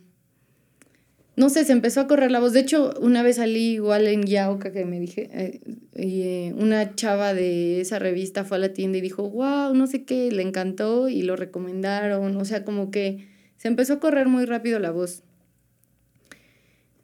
no 1.36 1.50
sé, 1.50 1.66
se 1.66 1.72
empezó 1.72 2.00
a 2.00 2.06
correr 2.06 2.30
la 2.30 2.40
voz. 2.40 2.54
De 2.54 2.60
hecho, 2.60 2.94
una 2.98 3.22
vez 3.22 3.36
salí 3.36 3.74
igual 3.74 4.06
en 4.06 4.24
Yauca 4.24 4.72
que 4.72 4.86
me 4.86 4.98
dije, 4.98 5.28
eh, 5.32 5.60
eh, 5.92 6.54
una 6.56 6.94
chava 6.94 7.34
de 7.34 7.82
esa 7.82 7.98
revista 7.98 8.44
fue 8.44 8.56
a 8.56 8.60
la 8.60 8.72
tienda 8.72 8.96
y 8.96 9.02
dijo, 9.02 9.28
wow, 9.28 9.74
no 9.74 9.86
sé 9.86 10.04
qué, 10.04 10.30
le 10.32 10.42
encantó 10.42 11.10
y 11.10 11.20
lo 11.20 11.36
recomendaron. 11.36 12.36
O 12.38 12.44
sea, 12.46 12.64
como 12.64 12.90
que 12.90 13.28
se 13.58 13.68
empezó 13.68 13.94
a 13.94 14.00
correr 14.00 14.28
muy 14.28 14.46
rápido 14.46 14.78
la 14.78 14.90
voz. 14.90 15.24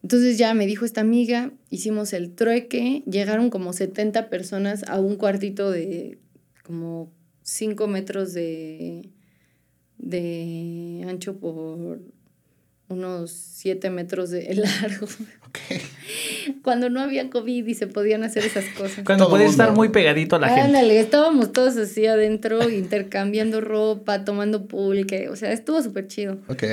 Entonces 0.02 0.38
ya 0.38 0.54
me 0.54 0.66
dijo 0.66 0.86
esta 0.86 1.02
amiga, 1.02 1.52
hicimos 1.68 2.14
el 2.14 2.34
trueque, 2.34 3.02
llegaron 3.06 3.50
como 3.50 3.74
70 3.74 4.30
personas 4.30 4.82
a 4.88 4.98
un 4.98 5.16
cuartito 5.16 5.70
de 5.70 6.18
como 6.64 7.12
5 7.42 7.86
metros 7.86 8.32
de, 8.32 9.10
de 9.98 11.04
ancho 11.06 11.38
por 11.38 12.00
unos 12.88 13.30
siete 13.30 13.90
metros 13.90 14.30
de 14.30 14.54
largo. 14.80 15.06
Cuando 16.62 16.88
no 16.90 17.00
había 17.00 17.28
COVID 17.30 17.66
y 17.66 17.74
se 17.74 17.86
podían 17.86 18.22
hacer 18.22 18.44
esas 18.44 18.64
cosas. 18.76 19.04
Cuando 19.04 19.28
podía 19.28 19.46
estar 19.46 19.72
muy 19.72 19.90
pegadito 19.90 20.36
a 20.36 20.38
la 20.38 20.48
gente. 20.48 20.98
estábamos 20.98 21.52
todos 21.52 21.76
así 21.76 22.06
adentro, 22.06 22.68
intercambiando 22.70 23.60
ropa, 23.60 24.24
tomando 24.24 24.66
pulque, 24.66 25.28
o 25.28 25.36
sea, 25.36 25.52
estuvo 25.52 25.82
súper 25.82 26.08
chido. 26.08 26.38
Ok. 26.48 26.64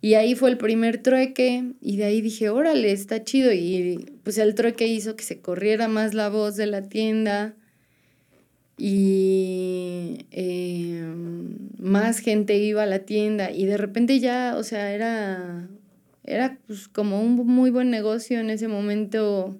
Y 0.00 0.14
ahí 0.14 0.36
fue 0.36 0.50
el 0.50 0.58
primer 0.58 1.02
trueque 1.02 1.72
y 1.80 1.96
de 1.96 2.04
ahí 2.04 2.20
dije, 2.20 2.50
órale, 2.50 2.92
está 2.92 3.24
chido. 3.24 3.52
Y 3.52 4.06
pues 4.22 4.38
el 4.38 4.54
trueque 4.54 4.86
hizo 4.86 5.16
que 5.16 5.24
se 5.24 5.40
corriera 5.40 5.88
más 5.88 6.14
la 6.14 6.28
voz 6.28 6.54
de 6.56 6.66
la 6.66 6.82
tienda 6.82 7.56
y 8.78 10.26
em, 10.30 11.58
más 11.78 12.20
gente 12.20 12.56
iba 12.56 12.84
a 12.84 12.86
la 12.86 13.00
tienda 13.00 13.50
y 13.50 13.66
de 13.66 13.76
repente 13.76 14.20
ya, 14.20 14.54
o 14.56 14.62
sea, 14.62 14.92
era, 14.92 15.68
era 16.24 16.58
pues 16.66 16.86
como 16.86 17.20
un 17.20 17.34
muy 17.34 17.70
buen 17.70 17.90
negocio 17.90 18.38
en 18.38 18.50
ese 18.50 18.68
momento 18.68 19.58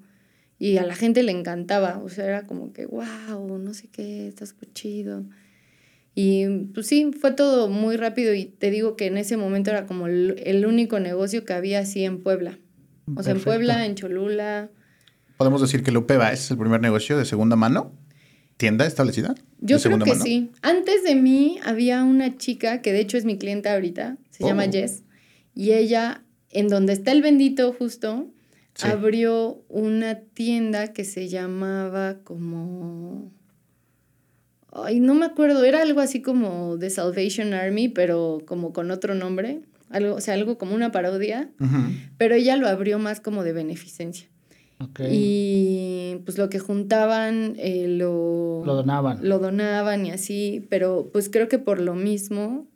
y 0.60 0.76
a 0.78 0.86
la 0.86 0.94
gente 0.94 1.24
le 1.24 1.32
encantaba, 1.32 1.98
o 1.98 2.08
sea, 2.08 2.26
era 2.26 2.46
como 2.46 2.72
que, 2.72 2.86
wow, 2.86 3.58
no 3.58 3.74
sé 3.74 3.88
qué, 3.88 4.28
estás 4.28 4.54
chido. 4.72 5.24
Y 6.14 6.48
pues 6.74 6.86
sí, 6.86 7.12
fue 7.20 7.32
todo 7.32 7.68
muy 7.68 7.96
rápido 7.96 8.34
y 8.34 8.46
te 8.46 8.70
digo 8.70 8.96
que 8.96 9.06
en 9.06 9.18
ese 9.18 9.36
momento 9.36 9.70
era 9.70 9.86
como 9.86 10.06
el, 10.08 10.64
único 10.66 10.98
negocio 10.98 11.44
que 11.44 11.52
había 11.52 11.80
así 11.80 12.04
en 12.04 12.22
Puebla. 12.22 12.58
O 13.16 13.22
sea, 13.22 13.34
en 13.34 13.40
Puebla, 13.40 13.86
en 13.86 13.94
Cholula. 13.94 14.70
¿Podemos 15.36 15.60
decir 15.60 15.82
que 15.82 15.92
Lupeva 15.92 16.32
es 16.32 16.50
el 16.50 16.58
primer 16.58 16.80
negocio 16.80 17.16
de 17.16 17.24
segunda 17.24 17.54
mano? 17.56 17.92
Tienda 18.58 18.84
establecida? 18.84 19.34
Yo 19.60 19.80
creo 19.80 19.98
que 20.00 20.14
sí. 20.16 20.50
Antes 20.60 21.02
de 21.04 21.14
mí 21.14 21.58
había 21.64 22.04
una 22.04 22.36
chica 22.36 22.82
que 22.82 22.92
de 22.92 23.00
hecho 23.00 23.16
es 23.16 23.24
mi 23.24 23.38
clienta 23.38 23.72
ahorita, 23.72 24.18
se 24.30 24.44
llama 24.44 24.64
oh. 24.68 24.70
Jess, 24.70 25.04
y 25.54 25.72
ella, 25.72 26.22
en 26.50 26.68
donde 26.68 26.92
está 26.92 27.12
el 27.12 27.22
bendito 27.22 27.72
justo, 27.72 28.30
abrió 28.82 29.64
una 29.68 30.20
tienda 30.20 30.92
que 30.92 31.04
se 31.04 31.28
llamaba 31.28 32.18
como... 32.22 33.32
Ay, 34.70 35.00
no 35.00 35.14
me 35.14 35.24
acuerdo, 35.24 35.64
era 35.64 35.82
algo 35.82 36.00
así 36.00 36.20
como 36.20 36.76
The 36.78 36.90
Salvation 36.90 37.54
Army, 37.54 37.88
pero 37.88 38.42
como 38.44 38.72
con 38.72 38.90
otro 38.90 39.14
nombre, 39.14 39.62
algo, 39.88 40.14
o 40.14 40.20
sea, 40.20 40.34
algo 40.34 40.58
como 40.58 40.74
una 40.74 40.92
parodia, 40.92 41.50
pero 42.18 42.34
ella 42.34 42.56
lo 42.56 42.68
abrió 42.68 42.98
más 42.98 43.20
como 43.20 43.42
de 43.44 43.52
beneficencia. 43.52 44.28
Y 45.10 46.20
pues 46.24 46.38
lo 46.38 46.48
que 46.48 46.58
juntaban 46.58 47.54
eh, 47.56 47.86
lo, 47.88 48.62
lo 48.64 48.74
donaban. 48.74 49.18
Lo 49.22 49.38
donaban 49.38 50.06
y 50.06 50.10
así, 50.12 50.66
pero 50.70 51.10
pues 51.12 51.28
creo 51.28 51.48
que 51.48 51.58
por 51.58 51.80
lo 51.80 51.94
mismo 51.94 52.66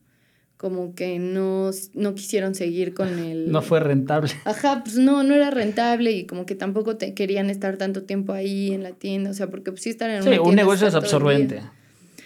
como 0.57 0.95
que 0.95 1.19
no, 1.19 1.71
no 1.95 2.15
quisieron 2.15 2.55
seguir 2.55 2.95
con 2.95 3.19
el... 3.19 3.51
No 3.53 3.63
fue 3.63 3.81
rentable. 3.81 4.31
Ajá, 4.45 4.83
pues 4.85 4.97
no, 4.97 5.25
no 5.25 5.35
era 5.35 5.51
rentable 5.51 6.13
y 6.13 6.25
como 6.25 6.47
que 6.47 6.55
tampoco 6.55 6.97
te 6.97 7.15
querían 7.15 7.51
estar 7.51 7.77
tanto 7.77 8.05
tiempo 8.05 8.33
ahí 8.33 8.73
en 8.73 8.85
la 8.85 8.93
tienda, 8.93 9.31
o 9.31 9.35
sea, 9.35 9.49
porque 9.49 9.73
pues 9.73 9.83
sí 9.83 9.91
estar 9.91 10.09
en 10.09 10.23
sí, 10.23 10.39
un 10.39 10.55
negocio 10.55 10.87
es 10.87 10.95
absorbente. 10.95 11.63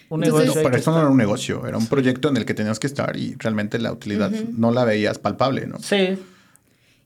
Un 0.09 0.21
negocio 0.21 0.53
no, 0.53 0.61
pero 0.61 0.77
esto 0.77 0.91
no 0.91 0.99
era 0.99 1.09
un 1.09 1.17
negocio, 1.17 1.67
era 1.67 1.77
un 1.77 1.87
proyecto 1.87 2.29
en 2.29 2.37
el 2.37 2.45
que 2.45 2.53
tenías 2.53 2.79
que 2.79 2.87
estar 2.87 3.17
y 3.17 3.35
realmente 3.39 3.77
la 3.79 3.91
utilidad 3.91 4.31
no 4.31 4.71
la 4.71 4.85
veías 4.85 5.17
palpable, 5.19 5.67
¿no? 5.67 5.79
Sí. 5.79 6.17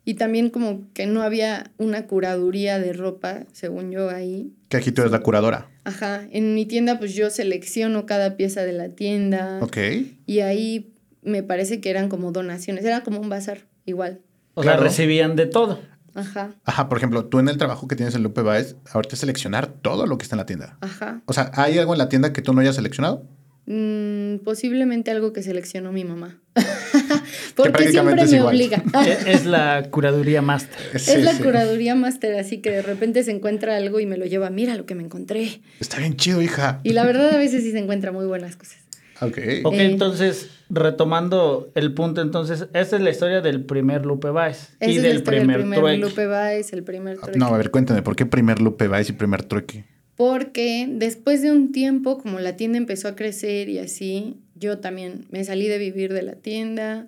Y 0.04 0.16
también 0.16 0.50
como 0.50 0.82
que 0.94 1.06
no 1.06 1.22
había 1.22 1.72
una 1.78 2.08
curaduría 2.08 2.80
de 2.80 2.92
ropa, 2.94 3.46
según 3.54 3.92
yo 3.92 4.10
ahí. 4.10 4.52
Que 4.70 4.78
aquí 4.78 4.92
tú 4.92 5.02
eres 5.02 5.12
la 5.12 5.20
curadora. 5.22 5.70
Ajá, 5.84 6.28
en 6.32 6.56
mi 6.56 6.66
tienda 6.66 6.98
pues 6.98 7.14
yo 7.14 7.30
selecciono 7.30 8.06
cada 8.06 8.36
pieza 8.36 8.64
de 8.64 8.74
la 8.74 8.90
tienda. 8.90 9.60
Ok. 9.62 9.78
Y 10.26 10.40
ahí 10.40 10.94
me 11.22 11.44
parece 11.44 11.82
que 11.82 11.90
eran 11.92 12.10
como 12.10 12.32
donaciones, 12.32 12.84
era 12.84 13.04
como 13.04 13.20
un 13.20 13.30
bazar, 13.30 13.60
igual. 13.86 14.22
O 14.56 14.62
Claro. 14.64 14.80
sea, 14.80 14.88
recibían 14.88 15.36
de 15.36 15.46
todo. 15.46 15.80
Ajá, 16.14 16.56
Ajá, 16.66 16.90
por 16.90 16.98
ejemplo, 16.98 17.26
tú 17.26 17.40
en 17.40 17.48
el 17.48 17.58
trabajo 17.58 17.88
que 17.88 17.96
tienes 17.96 18.16
en 18.16 18.24
Lupe 18.24 18.42
Baez, 18.42 18.76
ahorita 18.92 19.16
es 19.16 19.20
seleccionar 19.22 19.68
todo 19.68 20.06
lo 20.08 20.18
que 20.18 20.24
está 20.24 20.36
en 20.36 20.40
la 20.40 20.46
tienda. 20.46 20.78
ajá. 20.82 21.22
O 21.26 21.32
sea, 21.34 21.52
¿hay 21.54 21.78
algo 21.78 21.94
en 21.94 22.00
la 22.00 22.10
tienda 22.10 22.34
que 22.34 22.42
tú 22.42 22.54
no 22.54 22.60
hayas 22.62 22.76
seleccionado? 22.76 23.26
Mm, 23.68 24.38
posiblemente 24.44 25.12
algo 25.12 25.32
que 25.32 25.42
seleccionó 25.44 25.92
mi 25.94 26.04
mamá. 26.04 26.42
Porque 27.56 27.90
siempre 27.90 28.16
me 28.26 28.30
igual. 28.32 28.56
obliga. 28.56 28.84
Es, 29.28 29.46
la 29.46 29.88
curaduría 29.90 30.42
máster. 30.42 31.00
Sí, 31.00 31.12
es 31.12 31.24
la 31.24 31.34
sí. 31.34 31.44
curaduría 31.44 31.96
máster, 31.96 32.36
así 32.40 32.58
que 32.60 32.72
de 32.72 32.82
repente 32.82 33.24
se 33.24 33.32
encuentra 33.32 33.76
algo 33.78 34.00
y 34.00 34.06
me 34.06 34.18
lo 34.18 34.26
lleva, 34.26 34.50
mira 34.50 34.76
lo 34.76 34.86
que 34.86 34.96
me 34.96 35.04
encontré. 35.04 35.62
Está 35.80 35.98
bien 36.00 36.16
chido, 36.18 36.42
hija. 36.42 36.80
Y 36.84 36.94
la 36.94 37.06
verdad 37.06 37.34
a 37.34 37.38
veces 37.38 37.64
sí 37.64 37.72
se 37.72 37.80
encuentra 37.80 38.12
muy 38.12 38.26
buenas 38.26 38.56
cosas. 38.56 38.78
Ok. 39.22 39.38
Ok, 39.64 39.74
Eh. 39.76 39.86
entonces, 39.86 40.50
retomando 40.70 41.72
el 41.76 41.94
punto, 41.94 42.22
entonces, 42.22 42.68
esta 42.74 42.96
es 42.96 43.02
la 43.02 43.10
historia 43.12 43.42
del 43.42 43.64
primer 43.66 44.04
Lupe 44.06 44.30
Baez 44.30 44.70
Esa 44.80 44.92
y 44.92 44.96
es 44.98 45.02
la 45.04 45.08
del 45.10 45.18
historia 45.18 45.40
primer, 45.42 45.58
del 45.58 45.66
primer 45.66 45.80
trueque. 45.80 45.98
Lupe 46.00 46.26
Baez, 46.26 46.74
el 46.74 46.84
primer 46.84 47.18
trueque. 47.20 47.38
No, 47.40 47.46
a 47.48 47.58
ver, 47.58 47.70
cuéntame, 47.72 48.02
¿por 48.02 48.16
qué 48.16 48.26
primer 48.26 48.62
Lupe 48.62 48.88
Baez 48.88 49.10
y 49.10 49.14
primer 49.14 49.44
trueque? 49.44 49.86
Porque 50.16 50.88
después 50.90 51.42
de 51.42 51.52
un 51.52 51.72
tiempo, 51.72 52.18
como 52.18 52.40
la 52.40 52.56
tienda 52.56 52.78
empezó 52.78 53.08
a 53.08 53.16
crecer 53.16 53.70
y 53.70 53.80
así, 53.80 54.38
yo 54.62 54.80
también 54.80 55.26
me 55.30 55.44
salí 55.44 55.68
de 55.68 55.78
vivir 55.78 56.14
de 56.14 56.22
la 56.22 56.36
tienda. 56.36 57.08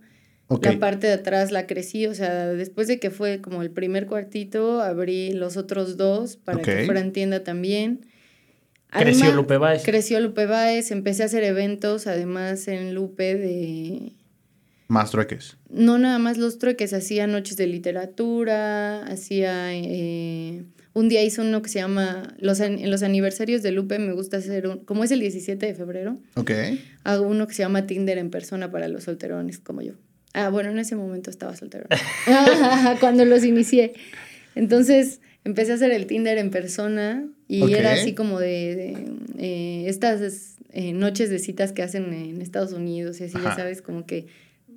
La 0.62 0.78
parte 0.78 1.08
de 1.08 1.14
atrás 1.14 1.52
la 1.52 1.66
crecí, 1.66 2.06
o 2.06 2.14
sea, 2.14 2.48
después 2.48 2.88
de 2.88 3.00
que 3.00 3.10
fue 3.10 3.40
como 3.42 3.64
el 3.64 3.72
primer 3.72 4.06
cuartito, 4.06 4.82
abrí 4.82 5.32
los 5.32 5.56
otros 5.58 5.96
dos 5.98 6.36
para 6.36 6.58
Ok. 6.58 6.64
que 6.66 6.86
fueran 6.86 7.12
tienda 7.14 7.44
también. 7.44 8.06
Creció 8.92 9.32
Lupe 9.32 9.58
Baez. 9.58 9.84
Creció 9.84 10.20
Lupe 10.20 10.46
Baez, 10.46 10.92
empecé 10.92 11.24
a 11.24 11.26
hacer 11.28 11.44
eventos, 11.44 12.06
además 12.06 12.68
en 12.68 12.94
Lupe 12.94 13.36
de... 13.36 14.12
Más 14.88 15.10
trueques. 15.10 15.58
No 15.70 15.98
nada 15.98 16.20
más 16.20 16.38
los 16.38 16.60
trueques, 16.60 16.94
hacía 16.94 17.26
noches 17.26 17.58
de 17.58 17.66
literatura, 17.68 19.04
hacía... 19.06 19.74
eh, 19.74 20.66
un 20.94 21.10
día 21.10 21.24
hice 21.24 21.42
uno 21.42 21.62
que 21.62 21.70
se 21.70 21.80
llama... 21.80 22.36
Los, 22.38 22.60
en 22.60 22.90
los 22.90 23.04
aniversarios 23.04 23.64
de 23.64 23.72
Lupe 23.72 23.98
me 24.00 24.14
gusta 24.14 24.38
hacer 24.38 24.68
un... 24.68 24.80
Como 24.80 25.04
es 25.04 25.12
el 25.12 25.20
17 25.20 25.66
de 25.66 25.74
febrero, 25.74 26.20
Ok. 26.36 26.52
hago 27.04 27.28
uno 27.28 27.48
que 27.48 27.54
se 27.54 27.64
llama 27.64 27.88
Tinder 27.88 28.18
en 28.18 28.30
persona 28.30 28.72
para 28.72 28.88
los 28.88 29.06
solterones 29.06 29.60
como 29.60 29.82
yo. 29.82 29.94
Ah, 30.34 30.50
bueno, 30.50 30.70
en 30.70 30.80
ese 30.80 30.96
momento 30.96 31.30
estaba 31.30 31.56
solterón. 31.56 31.88
Cuando 33.00 33.26
los 33.26 33.44
inicié. 33.44 33.94
Entonces 34.56 35.20
empecé 35.44 35.72
a 35.72 35.76
hacer 35.76 35.92
el 35.92 36.06
Tinder 36.06 36.38
en 36.38 36.50
persona 36.52 37.28
y 37.48 37.74
era 37.74 37.94
así 37.94 38.14
como 38.14 38.40
de, 38.40 38.76
de, 38.76 39.08
eh, 39.38 39.86
estas 39.88 40.58
eh, 40.72 40.94
noches 40.94 41.30
de 41.30 41.40
citas 41.40 41.72
que 41.72 41.84
hacen 41.84 42.14
en 42.14 42.42
Estados 42.42 42.74
Unidos 42.74 43.20
y 43.20 43.26
así, 43.26 43.38
ya 43.44 43.56
sabes, 43.56 43.82
como 43.82 44.06
que 44.06 44.28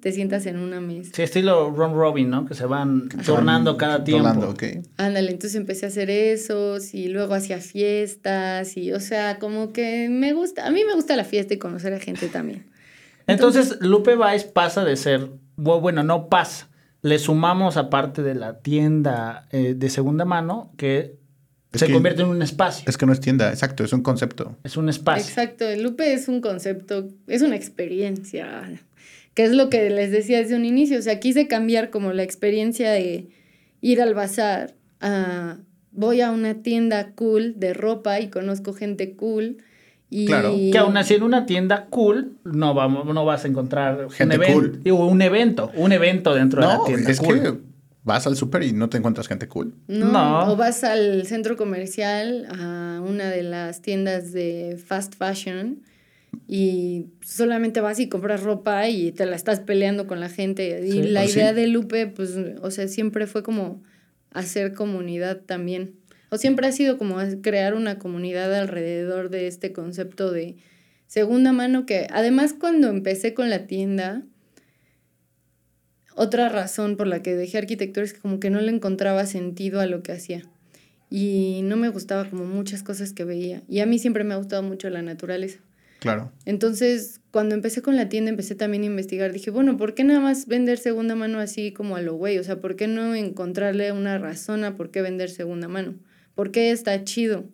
te 0.00 0.12
sientas 0.12 0.46
en 0.46 0.58
una 0.58 0.80
mesa. 0.80 1.10
Sí, 1.14 1.22
estilo 1.22 1.70
Ron 1.70 1.94
Robin, 1.94 2.30
¿no? 2.30 2.46
Que 2.46 2.54
se 2.54 2.66
van 2.66 3.08
tornando 3.24 3.76
cada 3.76 4.04
tiempo. 4.04 4.24
Rolando, 4.24 4.50
ok. 4.50 4.62
Ándale, 4.96 5.30
entonces 5.30 5.54
empecé 5.56 5.86
a 5.86 5.88
hacer 5.88 6.10
esos 6.10 6.94
y 6.94 7.08
luego 7.08 7.34
hacía 7.34 7.58
fiestas 7.58 8.76
y, 8.76 8.92
o 8.92 9.00
sea, 9.00 9.38
como 9.38 9.72
que 9.72 10.08
me 10.08 10.32
gusta, 10.32 10.66
a 10.66 10.70
mí 10.70 10.82
me 10.86 10.94
gusta 10.94 11.16
la 11.16 11.24
fiesta 11.24 11.54
y 11.54 11.58
conocer 11.58 11.92
a 11.94 12.00
gente 12.00 12.28
también. 12.28 12.66
Entonces, 13.26 13.78
Lupe 13.80 14.14
Baez 14.14 14.44
pasa 14.44 14.84
de 14.84 14.96
ser, 14.96 15.30
bu- 15.56 15.80
bueno, 15.80 16.02
no 16.04 16.28
pasa. 16.28 16.68
Le 17.02 17.18
sumamos 17.18 17.76
aparte 17.76 18.22
de 18.22 18.34
la 18.34 18.60
tienda 18.60 19.46
eh, 19.50 19.74
de 19.76 19.90
segunda 19.90 20.24
mano 20.24 20.72
que 20.76 21.16
se 21.72 21.86
que- 21.88 21.92
convierte 21.92 22.22
en 22.22 22.28
un 22.28 22.40
espacio. 22.42 22.84
Es 22.88 22.96
que 22.96 23.04
no 23.06 23.12
es 23.12 23.20
tienda, 23.20 23.50
exacto, 23.50 23.84
es 23.84 23.92
un 23.92 24.02
concepto. 24.02 24.56
Es 24.64 24.76
un 24.76 24.88
espacio. 24.88 25.28
Exacto, 25.28 25.66
el 25.68 25.82
Lupe 25.82 26.12
es 26.12 26.28
un 26.28 26.40
concepto, 26.40 27.08
es 27.26 27.42
una 27.42 27.54
experiencia, 27.56 28.70
que 29.36 29.44
es 29.44 29.52
lo 29.52 29.70
que 29.70 29.88
les 29.90 30.10
decía 30.10 30.38
desde 30.38 30.56
un 30.56 30.64
inicio, 30.64 30.98
o 30.98 31.02
sea, 31.02 31.20
quise 31.20 31.46
cambiar 31.46 31.90
como 31.90 32.12
la 32.12 32.24
experiencia 32.24 32.90
de 32.90 33.28
ir 33.80 34.02
al 34.02 34.14
bazar 34.14 34.74
a 35.00 35.58
voy 35.92 36.20
a 36.22 36.30
una 36.32 36.54
tienda 36.62 37.12
cool 37.14 37.54
de 37.56 37.72
ropa 37.72 38.18
y 38.20 38.28
conozco 38.28 38.72
gente 38.74 39.14
cool 39.14 39.58
y 40.10 40.26
Claro. 40.26 40.52
Que 40.72 40.76
aún 40.78 40.96
así 40.96 41.14
en 41.14 41.22
una 41.22 41.46
tienda 41.46 41.86
cool 41.90 42.32
no, 42.44 42.74
vamos, 42.74 43.06
no 43.06 43.24
vas 43.24 43.44
a 43.44 43.48
encontrar 43.48 44.08
Gente 44.10 44.38
un, 44.38 44.44
cool. 44.52 44.82
digo, 44.82 45.06
un 45.06 45.22
evento, 45.22 45.70
un 45.74 45.92
evento 45.92 46.34
dentro 46.34 46.60
de 46.62 46.68
la 46.68 46.76
No, 46.78 46.84
tienda 46.84 47.10
es 47.10 47.18
cool. 47.20 47.42
que 47.42 47.54
vas 48.04 48.26
al 48.26 48.36
súper 48.36 48.62
y 48.62 48.72
no 48.72 48.88
te 48.88 48.98
encuentras 48.98 49.26
gente 49.28 49.48
cool. 49.48 49.74
no, 49.88 50.12
No. 50.12 50.52
o 50.52 50.56
vas 50.56 50.84
al 50.84 51.26
centro 51.26 51.56
comercial 51.56 52.46
a 52.50 53.00
una 53.06 53.30
de 53.30 53.42
las 53.42 53.80
tiendas 53.82 54.32
de 54.32 54.78
fast 54.82 55.14
fashion 55.16 55.82
y 56.48 57.06
solamente 57.24 57.80
vas 57.80 57.98
y 58.00 58.08
compras 58.08 58.42
ropa 58.42 58.88
y 58.88 59.12
te 59.12 59.26
la 59.26 59.36
estás 59.36 59.60
peleando 59.60 60.06
con 60.06 60.20
la 60.20 60.28
gente. 60.28 60.82
Y 60.86 60.90
Sí. 60.92 61.02
la 61.04 61.26
sí. 61.26 61.32
idea 61.38 61.52
de 61.52 61.66
Lupe, 61.66 62.06
pues, 62.06 62.36
o 62.62 62.70
sea, 62.70 62.88
siempre 62.88 63.26
fue 63.26 63.42
como 63.42 63.82
hacer 64.30 64.74
comunidad 64.74 65.40
también. 65.42 65.96
O 66.30 66.38
siempre 66.38 66.66
ha 66.66 66.72
sido 66.72 66.98
como 66.98 67.16
crear 67.42 67.74
una 67.74 67.98
comunidad 67.98 68.54
alrededor 68.54 69.30
de 69.30 69.46
este 69.46 69.72
concepto 69.72 70.32
de 70.32 70.56
segunda 71.06 71.52
mano 71.52 71.86
que 71.86 72.08
además 72.10 72.52
cuando 72.52 72.88
empecé 72.88 73.32
con 73.32 73.48
la 73.48 73.66
tienda, 73.66 74.22
otra 76.14 76.48
razón 76.48 76.96
por 76.96 77.06
la 77.06 77.22
que 77.22 77.36
dejé 77.36 77.58
arquitectura 77.58 78.04
es 78.04 78.12
que 78.14 78.20
como 78.20 78.40
que 78.40 78.50
no 78.50 78.60
le 78.60 78.72
encontraba 78.72 79.26
sentido 79.26 79.80
a 79.80 79.86
lo 79.86 80.02
que 80.02 80.12
hacía. 80.12 80.42
Y 81.10 81.60
no 81.62 81.76
me 81.76 81.88
gustaba 81.88 82.28
como 82.28 82.44
muchas 82.44 82.82
cosas 82.82 83.12
que 83.12 83.24
veía. 83.24 83.62
Y 83.68 83.80
a 83.80 83.86
mí 83.86 83.98
siempre 83.98 84.24
me 84.24 84.34
ha 84.34 84.38
gustado 84.38 84.62
mucho 84.62 84.90
la 84.90 85.02
naturaleza. 85.02 85.60
Claro. 86.00 86.32
Entonces, 86.44 87.20
cuando 87.30 87.54
empecé 87.54 87.82
con 87.82 87.96
la 87.96 88.08
tienda, 88.08 88.30
empecé 88.30 88.54
también 88.54 88.82
a 88.82 88.86
investigar. 88.86 89.32
Dije, 89.32 89.50
bueno, 89.50 89.76
¿por 89.76 89.94
qué 89.94 90.04
nada 90.04 90.20
más 90.20 90.46
vender 90.46 90.78
segunda 90.78 91.14
mano 91.14 91.38
así 91.38 91.72
como 91.72 91.96
a 91.96 92.02
lo 92.02 92.14
güey? 92.14 92.38
O 92.38 92.44
sea, 92.44 92.60
¿por 92.60 92.76
qué 92.76 92.86
no 92.86 93.14
encontrarle 93.14 93.92
una 93.92 94.18
razón 94.18 94.64
a 94.64 94.76
por 94.76 94.90
qué 94.90 95.02
vender 95.02 95.30
segunda 95.30 95.68
mano? 95.68 95.94
¿Por 96.34 96.50
qué 96.50 96.70
está 96.70 97.04
chido? 97.04 97.44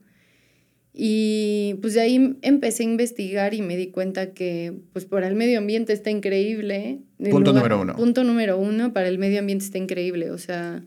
Y 0.94 1.78
pues 1.80 1.94
de 1.94 2.02
ahí 2.02 2.36
empecé 2.42 2.82
a 2.82 2.86
investigar 2.86 3.54
y 3.54 3.62
me 3.62 3.76
di 3.76 3.88
cuenta 3.88 4.34
que 4.34 4.74
pues 4.92 5.06
para 5.06 5.26
el 5.26 5.34
medio 5.34 5.58
ambiente 5.58 5.92
está 5.92 6.10
increíble. 6.10 7.00
En 7.18 7.30
Punto 7.30 7.52
número 7.52 7.80
uno. 7.80 7.96
Punto 7.96 8.24
número 8.24 8.58
uno, 8.58 8.92
para 8.92 9.08
el 9.08 9.18
medio 9.18 9.38
ambiente 9.38 9.64
está 9.64 9.78
increíble. 9.78 10.30
O 10.30 10.38
sea, 10.38 10.82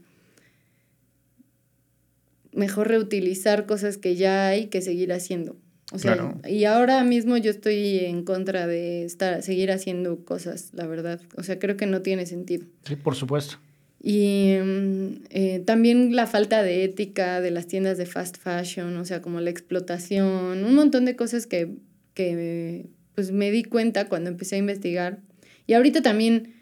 mejor 2.54 2.88
reutilizar 2.88 3.66
cosas 3.66 3.98
que 3.98 4.16
ya 4.16 4.48
hay 4.48 4.68
que 4.68 4.82
seguir 4.82 5.12
haciendo. 5.12 5.58
O 5.92 6.00
sea, 6.00 6.14
Claro. 6.14 6.40
y 6.50 6.64
ahora 6.66 7.04
mismo 7.04 7.38
yo 7.38 7.52
estoy 7.52 8.00
en 8.00 8.24
contra 8.24 8.66
de 8.66 9.06
estar, 9.06 9.44
seguir 9.44 9.72
haciendo 9.72 10.26
cosas, 10.26 10.70
la 10.74 10.88
verdad. 10.88 11.22
O 11.38 11.44
sea, 11.44 11.60
creo 11.60 11.78
que 11.78 11.86
no 11.86 12.02
tiene 12.02 12.26
sentido. 12.26 12.66
Sí, 12.88 12.96
por 12.96 13.16
supuesto. 13.16 13.58
Y 14.02 14.56
mm, 14.64 15.10
eh, 15.30 15.64
también 15.66 16.16
la 16.16 16.28
falta 16.28 16.64
de 16.64 16.84
ética 16.84 17.40
de 17.42 17.52
las 17.52 17.68
tiendas 17.68 17.98
de 17.98 18.06
fast 18.06 18.38
fashion, 18.38 18.98
o 18.98 19.06
sea, 19.06 19.22
como 19.22 19.42
la 19.42 19.50
explotación, 19.52 20.64
un 20.64 20.76
montón 20.76 21.06
de 21.06 21.16
cosas 21.16 21.46
que, 21.48 21.76
que 22.14 22.88
pues 23.14 23.32
me 23.32 23.52
di 23.52 23.64
cuenta 23.64 24.08
cuando 24.10 24.30
empecé 24.30 24.56
a 24.56 24.60
investigar. 24.60 25.20
Y 25.68 25.74
ahorita 25.74 26.02
también, 26.02 26.54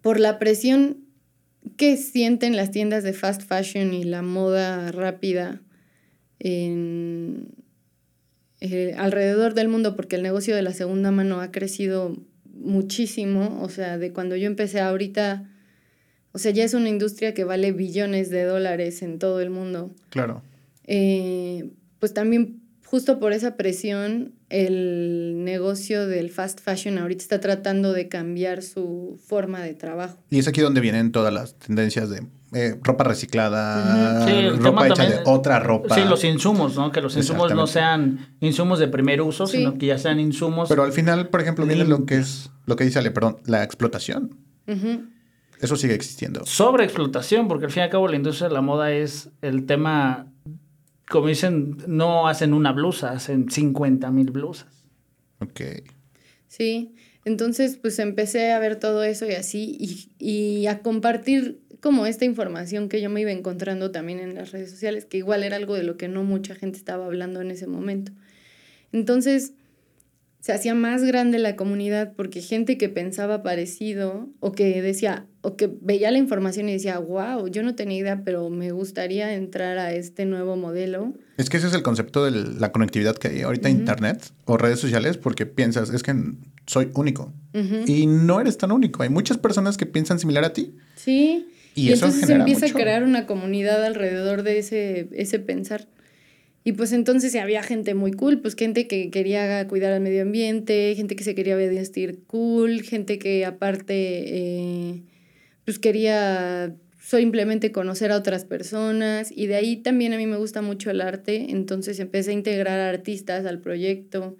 por 0.00 0.18
la 0.18 0.38
presión 0.38 0.98
que 1.76 1.96
sienten 1.96 2.56
las 2.56 2.70
tiendas 2.70 3.04
de 3.04 3.12
fast 3.12 3.42
fashion 3.42 3.94
y 3.94 4.04
la 4.04 4.22
moda 4.22 4.90
rápida 4.92 5.62
en, 6.40 7.48
eh, 8.64 8.94
alrededor 8.96 9.54
del 9.54 9.66
mundo, 9.66 9.96
porque 9.96 10.14
el 10.14 10.22
negocio 10.22 10.54
de 10.54 10.62
la 10.62 10.72
segunda 10.72 11.10
mano 11.10 11.40
ha 11.40 11.50
crecido 11.50 12.16
muchísimo, 12.44 13.60
o 13.60 13.68
sea, 13.68 13.98
de 13.98 14.12
cuando 14.12 14.36
yo 14.36 14.46
empecé 14.46 14.78
ahorita, 14.78 15.50
o 16.30 16.38
sea, 16.38 16.52
ya 16.52 16.62
es 16.62 16.72
una 16.72 16.88
industria 16.88 17.34
que 17.34 17.42
vale 17.42 17.72
billones 17.72 18.30
de 18.30 18.44
dólares 18.44 19.02
en 19.02 19.18
todo 19.18 19.40
el 19.40 19.50
mundo. 19.50 19.92
Claro. 20.10 20.42
Eh, 20.84 21.72
pues 21.98 22.14
también 22.14 22.60
justo 22.84 23.18
por 23.18 23.32
esa 23.32 23.56
presión, 23.56 24.32
el 24.52 25.42
negocio 25.44 26.06
del 26.06 26.30
fast 26.30 26.60
fashion 26.60 26.98
ahorita 26.98 27.22
está 27.22 27.40
tratando 27.40 27.92
de 27.92 28.08
cambiar 28.08 28.62
su 28.62 29.18
forma 29.26 29.60
de 29.60 29.74
trabajo. 29.74 30.18
Y 30.30 30.38
es 30.38 30.46
aquí 30.46 30.60
donde 30.60 30.80
vienen 30.80 31.10
todas 31.10 31.32
las 31.32 31.54
tendencias 31.58 32.10
de 32.10 32.26
eh, 32.54 32.78
ropa 32.82 33.04
reciclada. 33.04 34.26
Sí, 34.26 34.50
ropa 34.50 34.86
hecha 34.86 34.94
también- 34.96 35.24
de 35.24 35.30
otra 35.30 35.58
ropa. 35.58 35.94
Sí, 35.94 36.02
los 36.06 36.22
insumos, 36.22 36.76
¿no? 36.76 36.92
Que 36.92 37.00
los 37.00 37.16
insumos 37.16 37.54
no 37.54 37.66
sean 37.66 38.36
insumos 38.40 38.78
de 38.78 38.88
primer 38.88 39.22
uso, 39.22 39.46
Sí. 39.46 39.56
sino 39.58 39.78
que 39.78 39.86
ya 39.86 39.96
sean 39.98 40.20
insumos. 40.20 40.68
Pero 40.68 40.82
al 40.84 40.92
final, 40.92 41.28
por 41.30 41.40
ejemplo, 41.40 41.64
viene 41.66 41.84
lo 41.86 42.04
que 42.04 42.16
es, 42.18 42.50
lo 42.66 42.76
que 42.76 42.84
dice 42.84 42.98
Ale, 42.98 43.10
perdón, 43.10 43.38
la 43.46 43.62
explotación. 43.64 44.36
Eso 45.60 45.76
sigue 45.76 45.94
existiendo. 45.94 46.44
Sobreexplotación, 46.44 47.46
porque 47.48 47.66
al 47.66 47.70
fin 47.70 47.82
y 47.82 47.84
al 47.84 47.90
cabo 47.90 48.08
la 48.08 48.16
industria 48.16 48.48
de 48.48 48.54
la 48.54 48.60
moda 48.62 48.90
es 48.92 49.30
el 49.42 49.64
tema, 49.64 50.26
como 51.12 51.28
dicen, 51.28 51.76
no 51.86 52.26
hacen 52.26 52.54
una 52.54 52.72
blusa, 52.72 53.10
hacen 53.10 53.50
50 53.50 54.10
mil 54.10 54.30
blusas. 54.30 54.86
Ok. 55.40 55.60
Sí, 56.48 56.94
entonces 57.26 57.76
pues 57.76 57.98
empecé 57.98 58.50
a 58.50 58.58
ver 58.58 58.76
todo 58.76 59.04
eso 59.04 59.26
y 59.26 59.32
así 59.32 59.76
y, 59.78 60.08
y 60.18 60.66
a 60.68 60.80
compartir 60.80 61.60
como 61.80 62.06
esta 62.06 62.24
información 62.24 62.88
que 62.88 63.02
yo 63.02 63.10
me 63.10 63.20
iba 63.20 63.30
encontrando 63.30 63.90
también 63.90 64.20
en 64.20 64.34
las 64.34 64.52
redes 64.52 64.70
sociales, 64.70 65.04
que 65.04 65.18
igual 65.18 65.44
era 65.44 65.56
algo 65.56 65.74
de 65.74 65.82
lo 65.82 65.98
que 65.98 66.08
no 66.08 66.24
mucha 66.24 66.54
gente 66.54 66.78
estaba 66.78 67.04
hablando 67.04 67.42
en 67.42 67.50
ese 67.50 67.66
momento. 67.66 68.12
Entonces, 68.90 69.52
se 70.42 70.52
hacía 70.52 70.74
más 70.74 71.04
grande 71.04 71.38
la 71.38 71.54
comunidad 71.54 72.14
porque 72.16 72.42
gente 72.42 72.76
que 72.76 72.88
pensaba 72.88 73.44
parecido 73.44 74.28
o 74.40 74.50
que 74.50 74.82
decía, 74.82 75.24
o 75.40 75.56
que 75.56 75.70
veía 75.80 76.10
la 76.10 76.18
información 76.18 76.68
y 76.68 76.72
decía, 76.72 76.98
wow, 76.98 77.46
yo 77.46 77.62
no 77.62 77.76
tenía 77.76 77.98
idea, 77.98 78.22
pero 78.24 78.50
me 78.50 78.72
gustaría 78.72 79.34
entrar 79.34 79.78
a 79.78 79.92
este 79.92 80.24
nuevo 80.26 80.56
modelo. 80.56 81.14
Es 81.36 81.48
que 81.48 81.58
ese 81.58 81.68
es 81.68 81.74
el 81.74 81.84
concepto 81.84 82.24
de 82.24 82.32
la 82.58 82.72
conectividad 82.72 83.16
que 83.16 83.28
hay 83.28 83.42
ahorita 83.42 83.68
en 83.68 83.78
Internet 83.78 84.32
o 84.44 84.56
redes 84.56 84.80
sociales 84.80 85.16
porque 85.16 85.46
piensas, 85.46 85.90
es 85.90 86.02
que 86.02 86.12
soy 86.66 86.90
único. 86.94 87.32
Y 87.86 88.06
no 88.08 88.40
eres 88.40 88.58
tan 88.58 88.72
único. 88.72 89.04
Hay 89.04 89.10
muchas 89.10 89.38
personas 89.38 89.76
que 89.76 89.86
piensan 89.86 90.18
similar 90.18 90.44
a 90.44 90.52
ti. 90.52 90.74
Sí. 90.96 91.46
Y, 91.76 91.92
eso 91.92 92.06
entonces 92.06 92.26
se 92.26 92.32
empieza 92.32 92.66
a 92.66 92.72
crear 92.72 93.04
una 93.04 93.26
comunidad 93.26 93.84
alrededor 93.84 94.42
de 94.42 94.58
ese, 94.58 95.08
ese 95.12 95.38
pensar. 95.38 95.86
Y 96.64 96.72
pues 96.72 96.92
entonces 96.92 97.34
había 97.34 97.62
gente 97.62 97.94
muy 97.94 98.12
cool, 98.12 98.40
pues 98.40 98.54
gente 98.54 98.86
que 98.86 99.10
quería 99.10 99.66
cuidar 99.66 99.92
al 99.92 100.00
medio 100.00 100.22
ambiente, 100.22 100.94
gente 100.96 101.16
que 101.16 101.24
se 101.24 101.34
quería 101.34 101.56
vestir 101.56 102.20
cool, 102.26 102.82
gente 102.82 103.18
que 103.18 103.44
aparte 103.44 103.94
eh, 103.94 105.02
pues 105.64 105.80
quería 105.80 106.76
simplemente 107.00 107.72
conocer 107.72 108.12
a 108.12 108.16
otras 108.16 108.44
personas 108.44 109.32
y 109.34 109.48
de 109.48 109.56
ahí 109.56 109.76
también 109.76 110.12
a 110.12 110.16
mí 110.16 110.26
me 110.26 110.36
gusta 110.36 110.62
mucho 110.62 110.90
el 110.90 111.00
arte, 111.00 111.46
entonces 111.50 111.98
empecé 111.98 112.30
a 112.30 112.34
integrar 112.34 112.78
artistas 112.78 113.44
al 113.44 113.58
proyecto, 113.58 114.36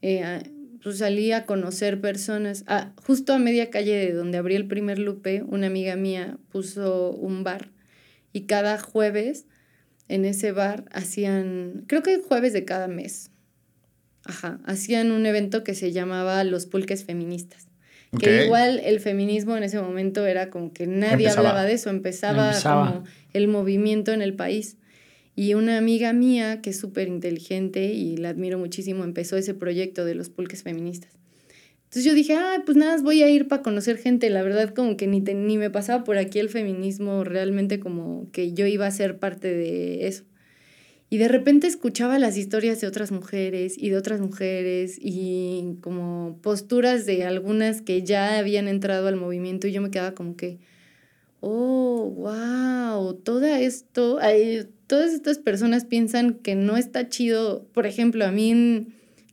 eh, 0.00 0.42
pues 0.82 0.98
salí 0.98 1.32
a 1.32 1.44
conocer 1.44 2.00
personas. 2.00 2.64
Ah, 2.66 2.92
justo 2.96 3.34
a 3.34 3.38
media 3.38 3.68
calle 3.68 3.94
de 3.94 4.12
donde 4.12 4.38
abrí 4.38 4.54
el 4.54 4.66
primer 4.66 4.98
lupe, 4.98 5.42
una 5.42 5.66
amiga 5.66 5.96
mía 5.96 6.38
puso 6.50 7.10
un 7.12 7.44
bar 7.44 7.68
y 8.32 8.42
cada 8.42 8.78
jueves 8.78 9.44
en 10.08 10.24
ese 10.24 10.52
bar 10.52 10.84
hacían, 10.90 11.84
creo 11.86 12.02
que 12.02 12.20
jueves 12.20 12.52
de 12.52 12.64
cada 12.64 12.88
mes, 12.88 13.30
ajá, 14.24 14.58
hacían 14.64 15.10
un 15.12 15.26
evento 15.26 15.64
que 15.64 15.74
se 15.74 15.92
llamaba 15.92 16.42
Los 16.44 16.66
Pulques 16.66 17.04
Feministas. 17.04 17.68
Que 18.18 18.46
igual 18.46 18.80
el 18.84 19.00
feminismo 19.00 19.54
en 19.56 19.64
ese 19.64 19.78
momento 19.82 20.26
era 20.26 20.48
como 20.48 20.72
que 20.72 20.86
nadie 20.86 21.28
hablaba 21.28 21.64
de 21.64 21.74
eso, 21.74 21.90
empezaba, 21.90 22.58
como 22.62 23.04
el 23.34 23.48
movimiento 23.48 24.12
en 24.12 24.22
el 24.22 24.34
país. 24.34 24.78
Y 25.36 25.52
una 25.52 25.76
amiga 25.76 26.14
mía, 26.14 26.62
que 26.62 26.70
es 26.70 26.80
súper 26.80 27.06
inteligente 27.06 27.92
y 27.92 28.16
la 28.16 28.30
admiro 28.30 28.58
muchísimo, 28.58 29.04
empezó 29.04 29.36
ese 29.36 29.52
proyecto 29.52 30.06
de 30.06 30.14
los 30.14 30.30
pulques 30.30 30.62
feministas. 30.62 31.17
Entonces 31.88 32.04
yo 32.04 32.14
dije, 32.14 32.34
ah, 32.34 32.62
pues 32.66 32.76
nada, 32.76 33.00
voy 33.00 33.22
a 33.22 33.30
ir 33.30 33.48
para 33.48 33.62
conocer 33.62 33.96
gente. 33.96 34.28
La 34.28 34.42
verdad, 34.42 34.74
como 34.74 34.98
que 34.98 35.06
ni, 35.06 35.20
ni 35.20 35.56
me 35.56 35.70
pasaba 35.70 36.04
por 36.04 36.18
aquí 36.18 36.38
el 36.38 36.50
feminismo, 36.50 37.24
realmente 37.24 37.80
como 37.80 38.30
que 38.30 38.52
yo 38.52 38.66
iba 38.66 38.86
a 38.86 38.90
ser 38.90 39.18
parte 39.18 39.48
de 39.48 40.06
eso. 40.06 40.24
Y 41.08 41.16
de 41.16 41.28
repente 41.28 41.66
escuchaba 41.66 42.18
las 42.18 42.36
historias 42.36 42.82
de 42.82 42.88
otras 42.88 43.10
mujeres 43.10 43.74
y 43.78 43.88
de 43.88 43.96
otras 43.96 44.20
mujeres 44.20 44.98
y 45.00 45.78
como 45.80 46.38
posturas 46.42 47.06
de 47.06 47.24
algunas 47.24 47.80
que 47.80 48.02
ya 48.02 48.38
habían 48.38 48.68
entrado 48.68 49.08
al 49.08 49.16
movimiento 49.16 49.66
y 49.66 49.72
yo 49.72 49.80
me 49.80 49.90
quedaba 49.90 50.12
como 50.12 50.36
que, 50.36 50.58
oh, 51.40 52.12
wow, 52.14 53.14
todo 53.14 53.46
esto, 53.46 54.18
todas 54.86 55.14
estas 55.14 55.38
personas 55.38 55.86
piensan 55.86 56.34
que 56.34 56.54
no 56.54 56.76
está 56.76 57.08
chido. 57.08 57.66
Por 57.72 57.86
ejemplo, 57.86 58.26
a 58.26 58.30
mí 58.30 58.88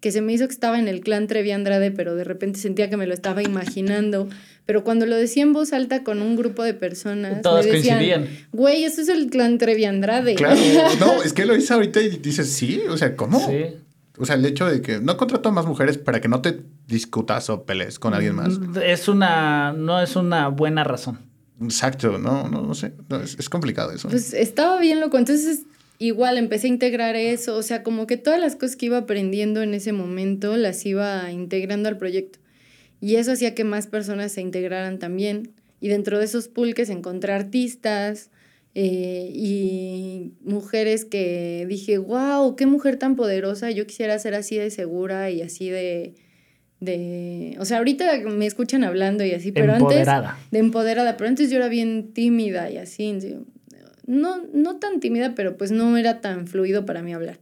que 0.06 0.12
se 0.12 0.22
me 0.22 0.34
hizo 0.34 0.46
que 0.46 0.54
estaba 0.54 0.78
en 0.78 0.88
el 0.88 1.02
clan 1.02 1.26
Trevi 1.26 1.50
Andrade, 1.50 1.90
pero 1.90 2.14
de 2.14 2.24
repente 2.24 2.60
sentía 2.60 2.92
que 2.92 2.96
me 2.96 3.08
lo 3.08 3.16
estaba 3.16 3.42
imaginando. 3.42 4.30
Pero 4.68 4.84
cuando 4.84 5.08
lo 5.08 5.16
decía 5.16 5.42
en 5.42 5.52
voz 5.52 5.74
alta 5.74 6.04
con 6.04 6.22
un 6.22 6.36
grupo 6.36 6.62
de 6.62 6.76
personas, 6.76 7.42
todas 7.42 7.66
coincidían. 7.66 8.28
Güey, 8.52 8.84
eso 8.84 9.02
es 9.02 9.10
el 9.10 9.32
clan 9.32 9.58
Trevi 9.58 9.84
Andrade. 9.86 10.36
Claro, 10.36 10.62
no, 11.00 11.24
es 11.24 11.34
que 11.34 11.48
lo 11.48 11.56
hice 11.56 11.74
ahorita 11.74 12.04
y 12.04 12.18
dices, 12.18 12.52
sí, 12.52 12.84
o 12.88 12.96
sea, 12.98 13.16
¿cómo? 13.16 13.40
Sí. 13.50 13.78
O 14.20 14.28
sea, 14.28 14.36
el 14.36 14.46
hecho 14.46 14.68
de 14.68 14.84
que 14.84 15.00
no 15.00 15.18
contrato 15.18 15.50
a 15.50 15.52
más 15.52 15.66
mujeres 15.66 15.98
para 15.98 16.22
que 16.22 16.28
no 16.28 16.40
te 16.40 16.60
discutas 16.86 17.50
o 17.50 17.64
pelees 17.64 17.98
con 17.98 18.14
alguien 18.14 18.36
más. 18.36 18.60
Es 18.84 19.08
una, 19.08 19.74
no 19.74 20.00
es 20.00 20.16
una 20.16 20.50
buena 20.50 20.84
razón. 20.84 21.18
Exacto, 21.64 22.20
no, 22.20 22.48
no, 22.48 22.62
no 22.62 22.76
sé, 22.76 22.94
es, 23.24 23.40
es 23.40 23.50
complicado 23.50 23.92
eso. 23.92 24.08
Pues 24.08 24.36
estaba 24.36 24.80
bien 24.80 25.00
loco, 25.00 25.18
entonces 25.18 25.62
igual 26.00 26.38
empecé 26.38 26.68
a 26.68 26.72
integrar 26.72 27.16
eso, 27.16 27.56
o 27.56 27.64
sea, 27.64 27.84
como 27.84 28.08
que 28.08 28.18
todas 28.18 28.40
las 28.40 28.56
cosas 28.56 28.76
que 28.76 28.88
iba 28.88 28.98
aprendiendo 28.98 29.62
en 29.62 29.74
ese 29.74 29.92
momento 29.92 30.58
las 30.58 30.86
iba 30.86 31.32
integrando 31.32 31.90
al 31.90 31.98
proyecto. 31.98 32.40
Y 33.02 33.16
eso 33.16 33.34
hacía 33.34 33.56
que 33.56 33.64
más 33.64 33.88
personas 33.88 34.32
se 34.32 34.42
integraran 34.42 35.00
también. 35.00 35.52
Y 35.80 35.90
dentro 35.90 36.20
de 36.20 36.26
esos 36.26 36.48
pulques 36.48 36.90
encontré 36.90 37.34
artistas 37.34 38.32
eh, 38.74 39.30
y 39.34 40.34
mujeres 40.44 41.06
que 41.06 41.66
dije, 41.70 41.98
wow, 41.98 42.56
qué 42.56 42.66
mujer 42.66 42.98
tan 42.98 43.16
poderosa, 43.16 43.72
yo 43.72 43.86
quisiera 43.86 44.18
ser 44.20 44.34
así 44.36 44.58
de 44.58 44.70
segura 44.70 45.30
y 45.30 45.42
así 45.42 45.70
de... 45.70 46.16
de 46.80 47.56
o 47.60 47.66
sea, 47.66 47.78
ahorita 47.78 48.20
me 48.22 48.46
escuchan 48.46 48.84
hablando 48.84 49.24
y 49.24 49.32
así, 49.32 49.52
pero 49.52 49.74
antes... 49.74 50.08
De 50.52 50.60
empoderada, 50.60 51.18
pero 51.18 51.30
antes 51.30 51.50
yo 51.50 51.58
era 51.58 51.68
bien 51.68 52.12
tímida 52.14 52.70
y 52.70 52.78
así 52.78 53.18
no, 54.06 54.44
no 54.54 54.78
tan 54.78 55.00
tímida, 55.00 55.36
pero 55.36 55.58
pues 55.58 55.72
no 55.72 55.98
era 55.98 56.22
tan 56.22 56.48
fluido 56.48 56.86
para 56.86 57.02
mí 57.02 57.14
hablar. 57.14 57.40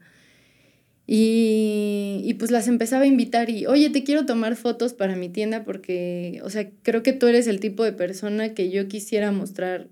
Y, 1.05 2.21
y, 2.23 2.33
pues 2.35 2.49
las 2.49 2.69
empezaba 2.69 3.03
a 3.03 3.07
invitar 3.07 3.49
y, 3.49 3.65
oye, 3.65 3.89
te 3.89 4.05
quiero 4.05 4.25
tomar 4.25 4.55
fotos 4.55 4.93
para 4.93 5.17
mi 5.17 5.27
tienda 5.27 5.65
porque, 5.65 6.39
o 6.43 6.49
sea, 6.49 6.69
creo 6.81 7.03
que 7.03 7.11
tú 7.11 7.27
eres 7.27 7.47
el 7.47 7.59
tipo 7.59 7.83
de 7.83 7.91
persona 7.91 8.53
que 8.53 8.69
yo 8.69 8.87
quisiera 8.87 9.33
mostrar 9.33 9.87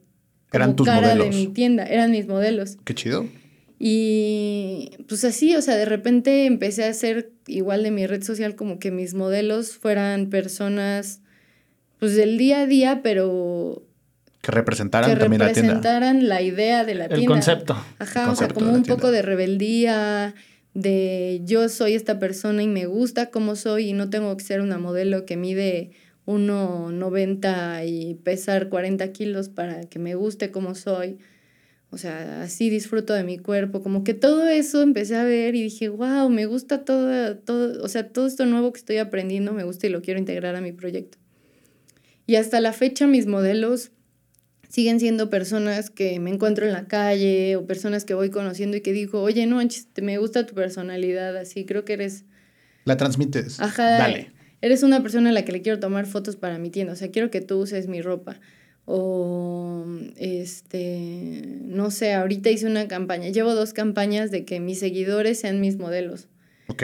eran 0.54 0.76
tus 0.76 0.86
cara 0.86 1.16
de 1.16 1.30
mi 1.30 1.48
tienda, 1.48 1.86
eran 1.86 2.12
mis 2.12 2.28
modelos. 2.28 2.78
Qué 2.86 2.96
chido. 2.96 3.28
Y 3.78 4.92
pues 5.08 5.26
así, 5.26 5.56
o 5.56 5.62
sea, 5.62 5.76
de 5.76 5.86
repente 5.86 6.46
empecé 6.46 6.86
a 6.86 6.90
hacer 6.90 7.32
igual 7.48 7.84
de 7.84 7.92
mi 7.92 8.06
red 8.06 8.24
social 8.24 8.56
como 8.56 8.80
que 8.80 8.92
mis 8.92 9.14
modelos 9.14 9.76
fueran 9.76 10.30
personas 10.30 11.22
pues 12.00 12.16
del 12.16 12.38
día 12.38 12.62
a 12.62 12.68
día, 12.68 13.02
pero 13.04 13.84
que 14.42 14.52
representaran 14.52 15.18
también 15.18 15.40
la 15.40 15.54
tienda. 15.54 15.74
representaran 15.76 16.28
la 16.28 16.42
idea 16.42 16.84
de 16.84 16.96
la 16.96 17.08
tienda. 17.08 17.22
El 17.22 17.28
concepto. 17.28 17.78
Ajá, 18.00 18.32
o 18.32 18.36
sea, 18.36 18.48
como 18.48 18.74
un 18.74 18.84
poco 18.84 19.12
de 19.12 19.22
rebeldía, 19.22 20.34
de 20.74 21.42
yo 21.46 21.70
soy 21.70 21.94
esta 21.94 22.18
persona 22.18 22.64
y 22.64 22.68
me 22.68 22.86
gusta 22.86 23.30
como 23.30 23.56
soy 23.56 23.90
y 23.90 23.94
no 23.94 24.10
tengo 24.10 24.36
que 24.36 24.44
ser 24.44 24.62
una 24.62 24.80
modelo 24.80 25.26
que 25.26 25.38
mide 25.38 25.92
1,90 26.26 27.88
y 27.88 28.16
pesar 28.16 28.70
40 28.70 29.12
kilos 29.12 29.50
para 29.50 29.82
que 29.82 30.00
me 30.00 30.16
guste 30.16 30.50
como 30.50 30.74
soy. 30.76 31.20
O 31.92 31.98
sea, 31.98 32.42
así 32.42 32.70
disfruto 32.70 33.14
de 33.14 33.24
mi 33.24 33.38
cuerpo. 33.38 33.84
Como 33.84 34.04
que 34.04 34.14
todo 34.14 34.48
eso 34.48 34.82
empecé 34.82 35.18
a 35.18 35.26
ver 35.26 35.56
y 35.56 35.64
dije, 35.64 35.90
wow, 35.90 36.30
me 36.30 36.46
gusta 36.46 36.86
todo, 36.86 37.38
todo, 37.38 37.84
o 37.84 37.88
sea, 37.90 38.08
todo 38.08 38.28
esto 38.28 38.46
nuevo 38.46 38.72
que 38.72 38.80
estoy 38.80 38.98
aprendiendo 38.98 39.52
me 39.52 39.66
gusta 39.66 39.88
y 39.88 39.90
lo 39.90 40.02
quiero 40.02 40.20
integrar 40.20 40.56
a 40.56 40.62
mi 40.62 40.72
proyecto. 40.72 41.18
Y 42.26 42.36
hasta 42.36 42.62
la 42.62 42.72
fecha 42.72 43.08
mis 43.08 43.28
modelos 43.28 43.92
siguen 44.72 45.02
siendo 45.02 45.30
personas 45.30 45.90
que 45.90 46.20
me 46.20 46.30
encuentro 46.30 46.66
en 46.66 46.72
la 46.72 46.88
calle 46.88 47.58
o 47.58 47.66
personas 47.66 48.06
que 48.06 48.14
voy 48.14 48.30
conociendo 48.30 48.78
y 48.78 48.82
que 48.82 48.94
digo, 48.94 49.22
oye, 49.22 49.46
no, 49.46 49.60
me 50.02 50.18
gusta 50.18 50.46
tu 50.46 50.56
personalidad, 50.56 51.36
así 51.36 51.66
creo 51.66 51.84
que 51.84 51.94
eres... 51.94 52.24
La 52.86 52.96
transmites. 52.96 53.60
Ajá. 53.60 53.98
Dale. 53.98 54.32
Eres 54.62 54.84
una 54.84 55.02
persona 55.02 55.32
a 55.32 55.34
la 55.34 55.44
que 55.44 55.52
le 55.52 55.62
quiero 55.62 55.80
tomar 55.80 56.06
fotos 56.06 56.38
para 56.38 56.58
mi 56.58 56.70
tienda, 56.70 56.94
o 56.94 56.96
sea, 56.96 57.12
quiero 57.12 57.30
que 57.30 57.42
tú 57.42 57.60
uses 57.60 57.88
mi 57.88 58.02
ropa. 58.02 58.40
O, 58.86 59.86
este, 60.16 61.44
no 61.64 61.92
sé, 61.92 62.14
ahorita 62.14 62.50
hice 62.50 62.66
una 62.66 62.88
campaña, 62.88 63.28
llevo 63.28 63.54
dos 63.54 63.74
campañas 63.74 64.32
de 64.32 64.46
que 64.46 64.62
mis 64.62 64.80
seguidores 64.80 65.40
sean 65.40 65.60
mis 65.60 65.78
modelos. 65.78 66.30
Ok. 66.72 66.84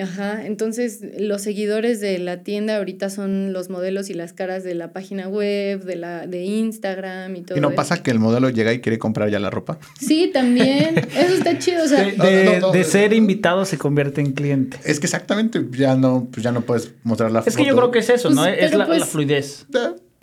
Ajá, 0.00 0.46
entonces 0.46 1.00
los 1.18 1.42
seguidores 1.42 2.00
de 2.00 2.18
la 2.18 2.42
tienda 2.42 2.78
ahorita 2.78 3.10
son 3.10 3.52
los 3.52 3.68
modelos 3.68 4.08
y 4.08 4.14
las 4.14 4.32
caras 4.32 4.64
de 4.64 4.74
la 4.74 4.92
página 4.92 5.28
web, 5.28 5.84
de, 5.84 5.96
la, 5.96 6.26
de 6.26 6.44
Instagram 6.44 7.36
y 7.36 7.42
todo. 7.42 7.58
¿Y 7.58 7.60
no 7.60 7.72
pasa 7.72 8.02
que 8.02 8.10
el 8.10 8.18
modelo 8.18 8.48
llega 8.48 8.72
y 8.72 8.80
quiere 8.80 8.98
comprar 8.98 9.28
ya 9.28 9.38
la 9.38 9.50
ropa? 9.50 9.78
Sí, 10.00 10.30
también. 10.32 10.96
Eso 10.96 11.34
está 11.34 11.58
chido. 11.58 11.84
O 11.84 11.88
sea, 11.88 12.04
de, 12.04 12.84
ser 12.84 13.12
invitado 13.12 13.66
se 13.66 13.76
convierte 13.76 14.22
en 14.22 14.32
cliente. 14.32 14.78
Es 14.84 14.98
que 14.98 15.06
exactamente, 15.06 15.62
ya 15.72 15.94
no, 15.94 16.28
pues 16.32 16.42
ya 16.42 16.52
no 16.52 16.62
puedes 16.62 16.92
mostrar 17.02 17.30
la 17.30 17.40
foto. 17.40 17.50
Es 17.50 17.56
que 17.56 17.66
yo 17.66 17.76
creo 17.76 17.90
que 17.90 17.98
es 17.98 18.08
eso, 18.08 18.30
¿no? 18.30 18.42
Pues, 18.42 18.56
es 18.58 18.74
la, 18.74 18.86
pues 18.86 19.04
fluidez. 19.04 19.66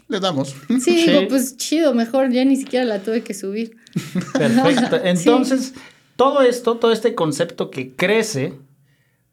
le 0.07 0.19
damos. 0.19 0.55
Sí, 0.83 1.05
digo, 1.05 1.27
pues 1.27 1.57
chido, 1.57 1.93
mejor 1.93 2.31
ya 2.31 2.43
ni 2.43 2.55
siquiera 2.55 2.85
la 2.85 2.99
tuve 2.99 3.21
que 3.21 3.35
subir. 3.35 3.77
Perfecto. 4.33 4.99
Entonces, 5.03 5.73
todo 6.15 6.41
esto, 6.41 6.77
todo 6.77 6.91
este 6.91 7.13
concepto 7.13 7.69
que 7.69 7.93
crece 7.93 8.53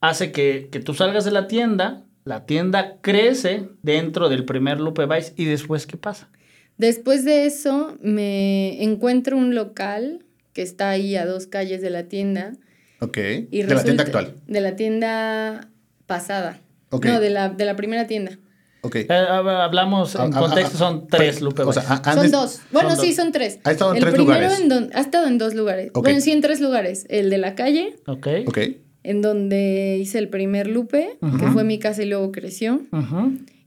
hace 0.03 0.32
que, 0.32 0.68
tú 0.84 0.92
salgas 0.92 1.24
de 1.24 1.30
la 1.30 1.46
tienda, 1.46 2.05
la 2.24 2.44
tienda 2.44 2.98
crece 3.00 3.68
dentro 3.82 4.28
del 4.28 4.44
primer 4.44 4.78
Lupe 4.80 5.07
Vice 5.07 5.32
y 5.36 5.46
después, 5.46 5.86
¿qué 5.86 5.96
pasa? 5.96 6.28
Después 6.76 7.24
de 7.24 7.46
eso, 7.46 7.96
me 8.03 8.82
encuentro 8.82 9.36
un 9.38 9.55
local 9.55 10.24
que 10.53 10.62
está 10.62 10.90
ahí 10.90 11.16
a 11.16 11.24
dos 11.24 11.46
calles 11.46 11.80
de 11.80 11.90
la 11.90 12.05
tienda. 12.09 12.53
Ok. 13.00 13.16
¿De 13.16 13.66
la 13.68 13.82
tienda 13.84 14.03
actual? 14.05 14.34
De 14.46 14.61
la 14.61 14.76
tienda 14.76 15.68
pasada. 16.07 16.61
No, 16.90 16.98
de 17.20 17.30
la, 17.30 17.48
de 17.48 17.64
la 17.64 17.76
primera 17.76 18.07
tienda. 18.07 18.38
Ok. 18.82 18.96
Eh, 18.96 19.07
hablamos 19.09 20.14
en 20.16 20.20
Ah, 20.22 20.30
ah, 20.34 20.40
contexto, 20.40 20.74
ah, 20.74 20.78
son 20.78 21.07
tres 21.07 21.36
pero, 21.36 21.46
Lupe 21.46 21.62
O 21.62 21.72
sea, 21.72 21.82
Vice. 21.84 22.03
han 22.11 22.14
Son 22.16 22.30
dos. 22.32 22.61
Bueno, 22.72 22.90
son 22.96 23.05
sí, 23.05 23.12
son 23.14 23.32
tres. 23.32 23.61
Ha 23.64 23.70
estado 23.70 23.92
en 23.92 23.98
el 23.98 24.03
tres 24.03 24.14
primero 24.14 24.40
lugares. 24.40 24.61
en 24.61 24.68
don- 24.68 24.90
ha 24.92 25.00
estado 25.00 25.26
en 25.28 25.38
dos 25.38 25.55
lugares. 25.55 25.90
Ok. 25.94 26.03
Bueno, 26.05 26.20
sí, 26.20 26.32
en 26.32 26.40
tres 26.40 26.61
lugares. 26.61 27.07
El 27.09 27.30
de 27.30 27.38
la 27.38 27.55
calle, 27.55 27.96
Ok. 28.07 28.26
Ok. 28.46 28.59
En 29.05 29.22
donde 29.22 29.98
hice 30.00 30.18
el 30.18 30.28
primer 30.28 30.66
lupe, 30.68 31.18
que 31.40 31.46
fue 31.48 31.64
mi 31.64 31.78
casa 31.78 32.03
y 32.03 32.07
luego 32.09 32.30
creció. 32.32 32.82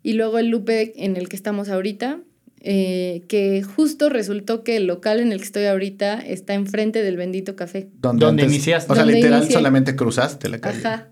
Y 0.04 0.14
luego 0.14 0.38
el 0.38 0.48
lupe 0.50 0.94
en 1.04 1.18
el 1.18 1.28
que 1.30 1.36
estamos 1.36 1.70
ahorita, 1.70 2.20
eh, 2.68 3.24
que 3.28 3.62
justo 3.64 4.10
resultó 4.10 4.64
que 4.64 4.78
el 4.78 4.88
local 4.88 5.20
en 5.20 5.32
el 5.32 5.38
que 5.40 5.44
estoy 5.46 5.66
ahorita 5.66 6.20
está 6.20 6.54
enfrente 6.54 7.04
del 7.04 7.16
bendito 7.18 7.56
café. 7.56 7.90
Donde, 8.02 8.26
Donde 8.26 8.44
antes- 8.44 8.56
iniciaste. 8.56 8.92
O 8.92 8.96
sea, 8.96 9.06
literal, 9.06 9.40
inicié. 9.42 9.54
solamente 9.56 9.96
cruzaste 9.96 10.50
la 10.50 10.60
calle. 10.60 10.80
Ajá. 10.80 11.10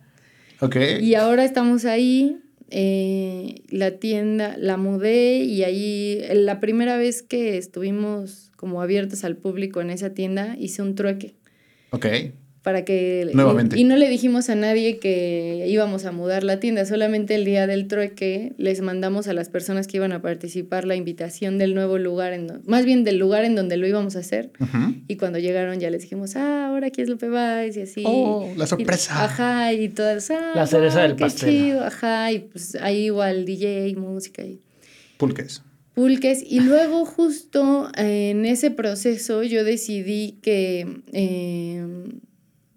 Ok. 0.61 0.77
Y 1.01 1.13
ahora 1.15 1.43
estamos 1.45 1.85
ahí, 1.85 2.37
eh, 2.71 3.61
la 3.69 3.91
tienda, 3.97 4.55
la 4.57 4.77
mudé 4.77 5.37
y 5.43 5.63
ahí, 5.63 6.21
la 6.33 6.59
primera 6.59 6.97
vez 6.97 7.21
que 7.21 7.57
estuvimos 7.57 8.51
como 8.55 8.81
abiertos 8.81 9.23
al 9.23 9.35
público 9.37 9.81
en 9.81 9.89
esa 9.91 10.11
tienda, 10.13 10.55
hice 10.57 10.81
un 10.81 10.95
trueque 10.95 11.35
Ok. 11.91 12.05
Para 12.63 12.85
que... 12.85 13.29
Nuevamente. 13.33 13.77
Y, 13.77 13.81
y 13.81 13.83
no 13.83 13.97
le 13.97 14.07
dijimos 14.09 14.49
a 14.49 14.55
nadie 14.55 14.97
que 14.97 15.65
íbamos 15.67 16.05
a 16.05 16.11
mudar 16.13 16.43
la 16.45 16.59
tienda, 16.61 16.85
solamente 16.85 17.35
el 17.35 17.43
día 17.45 17.67
del 17.67 17.87
trueque 17.89 18.53
les 18.57 18.79
mandamos 18.81 19.27
a 19.27 19.33
las 19.33 19.49
personas 19.49 19.85
que 19.85 19.97
iban 19.97 20.13
a 20.13 20.21
participar 20.21 20.85
la 20.85 20.95
invitación 20.95 21.57
del 21.57 21.75
nuevo 21.75 21.97
lugar, 21.97 22.31
en 22.31 22.47
más 22.65 22.85
bien 22.85 23.03
del 23.03 23.17
lugar 23.17 23.43
en 23.43 23.55
donde 23.55 23.75
lo 23.77 23.85
íbamos 23.85 24.15
a 24.15 24.19
hacer. 24.19 24.49
Y 25.09 25.17
cuando 25.17 25.39
llegaron 25.39 25.79
ya 25.81 25.89
les 25.89 26.03
dijimos, 26.03 26.37
ah, 26.37 26.67
ahora 26.69 26.87
aquí 26.87 27.01
es 27.01 27.09
Lupe 27.09 27.27
Vice 27.27 27.79
y 27.79 27.83
así. 27.83 28.03
Oh, 28.07 28.49
la 28.55 28.63
Y- 28.63 28.67
sorpresa. 28.67 29.23
ajá, 29.25 29.73
y 29.73 29.89
todas, 29.89 30.31
ah, 30.31 30.53
La 30.55 30.65
cereza 30.65 31.01
del 31.03 31.15
qué 31.17 31.23
pastel. 31.25 31.49
chido, 31.49 31.83
ajá, 31.83 32.31
y 32.31 32.39
pues 32.39 32.75
ahí 32.75 33.05
igual 33.07 33.43
DJ, 33.45 33.93
música 33.97 34.41
y 34.41 34.61
Pulques. 35.17 35.61
pulques. 35.95 36.41
Y 36.49 36.61
luego 36.61 37.05
justo 37.05 37.89
en 37.97 38.45
ese 38.45 38.71
proceso 38.71 39.43
yo 39.43 39.63
decidí 39.65 40.37
que, 40.41 40.87
eh, 41.11 41.85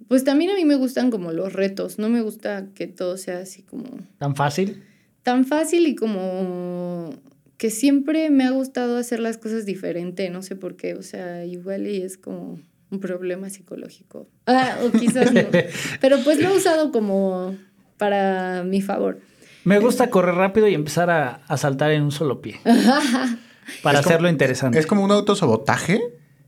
pues 0.08 0.24
también 0.24 0.50
a 0.50 0.54
mí 0.54 0.64
me 0.64 0.74
gustan 0.76 1.10
como 1.10 1.32
los 1.32 1.52
retos, 1.52 1.98
no 1.98 2.08
me 2.08 2.20
gusta 2.20 2.66
que 2.74 2.86
todo 2.86 3.16
sea 3.16 3.38
así 3.40 3.62
como 3.62 3.84
¿Tan 4.18 4.34
fácil? 4.36 4.82
tan 5.22 5.44
fácil 5.44 5.86
y 5.86 5.96
como 5.96 7.10
que 7.56 7.70
siempre 7.70 8.30
me 8.30 8.44
ha 8.44 8.50
gustado 8.50 8.96
hacer 8.98 9.18
las 9.20 9.38
cosas 9.38 9.64
diferente, 9.66 10.28
no 10.30 10.42
sé 10.42 10.56
por 10.56 10.76
qué, 10.76 10.94
o 10.94 11.02
sea, 11.02 11.44
igual 11.44 11.86
y 11.86 12.02
es 12.02 12.16
como 12.18 12.60
un 12.90 13.00
problema 13.00 13.50
psicológico. 13.50 14.28
Ah, 14.46 14.78
o 14.84 14.92
quizás 14.92 15.32
no. 15.32 15.40
Pero 16.00 16.18
pues 16.22 16.38
lo 16.38 16.50
he 16.50 16.56
usado 16.56 16.92
como 16.92 17.56
para 17.96 18.62
mi 18.62 18.80
favor. 18.82 19.18
Me 19.64 19.80
gusta 19.80 20.10
correr 20.10 20.36
rápido 20.36 20.68
y 20.68 20.74
empezar 20.74 21.10
a, 21.10 21.40
a 21.48 21.56
saltar 21.56 21.90
en 21.90 22.02
un 22.04 22.12
solo 22.12 22.40
pie. 22.40 22.60
Para 22.64 23.98
Es 23.98 24.04
como- 24.04 24.14
hacerlo 24.14 24.28
interesante. 24.28 24.78
Es 24.78 24.86
como 24.86 25.02
un 25.02 25.10
autosabotaje 25.10 26.00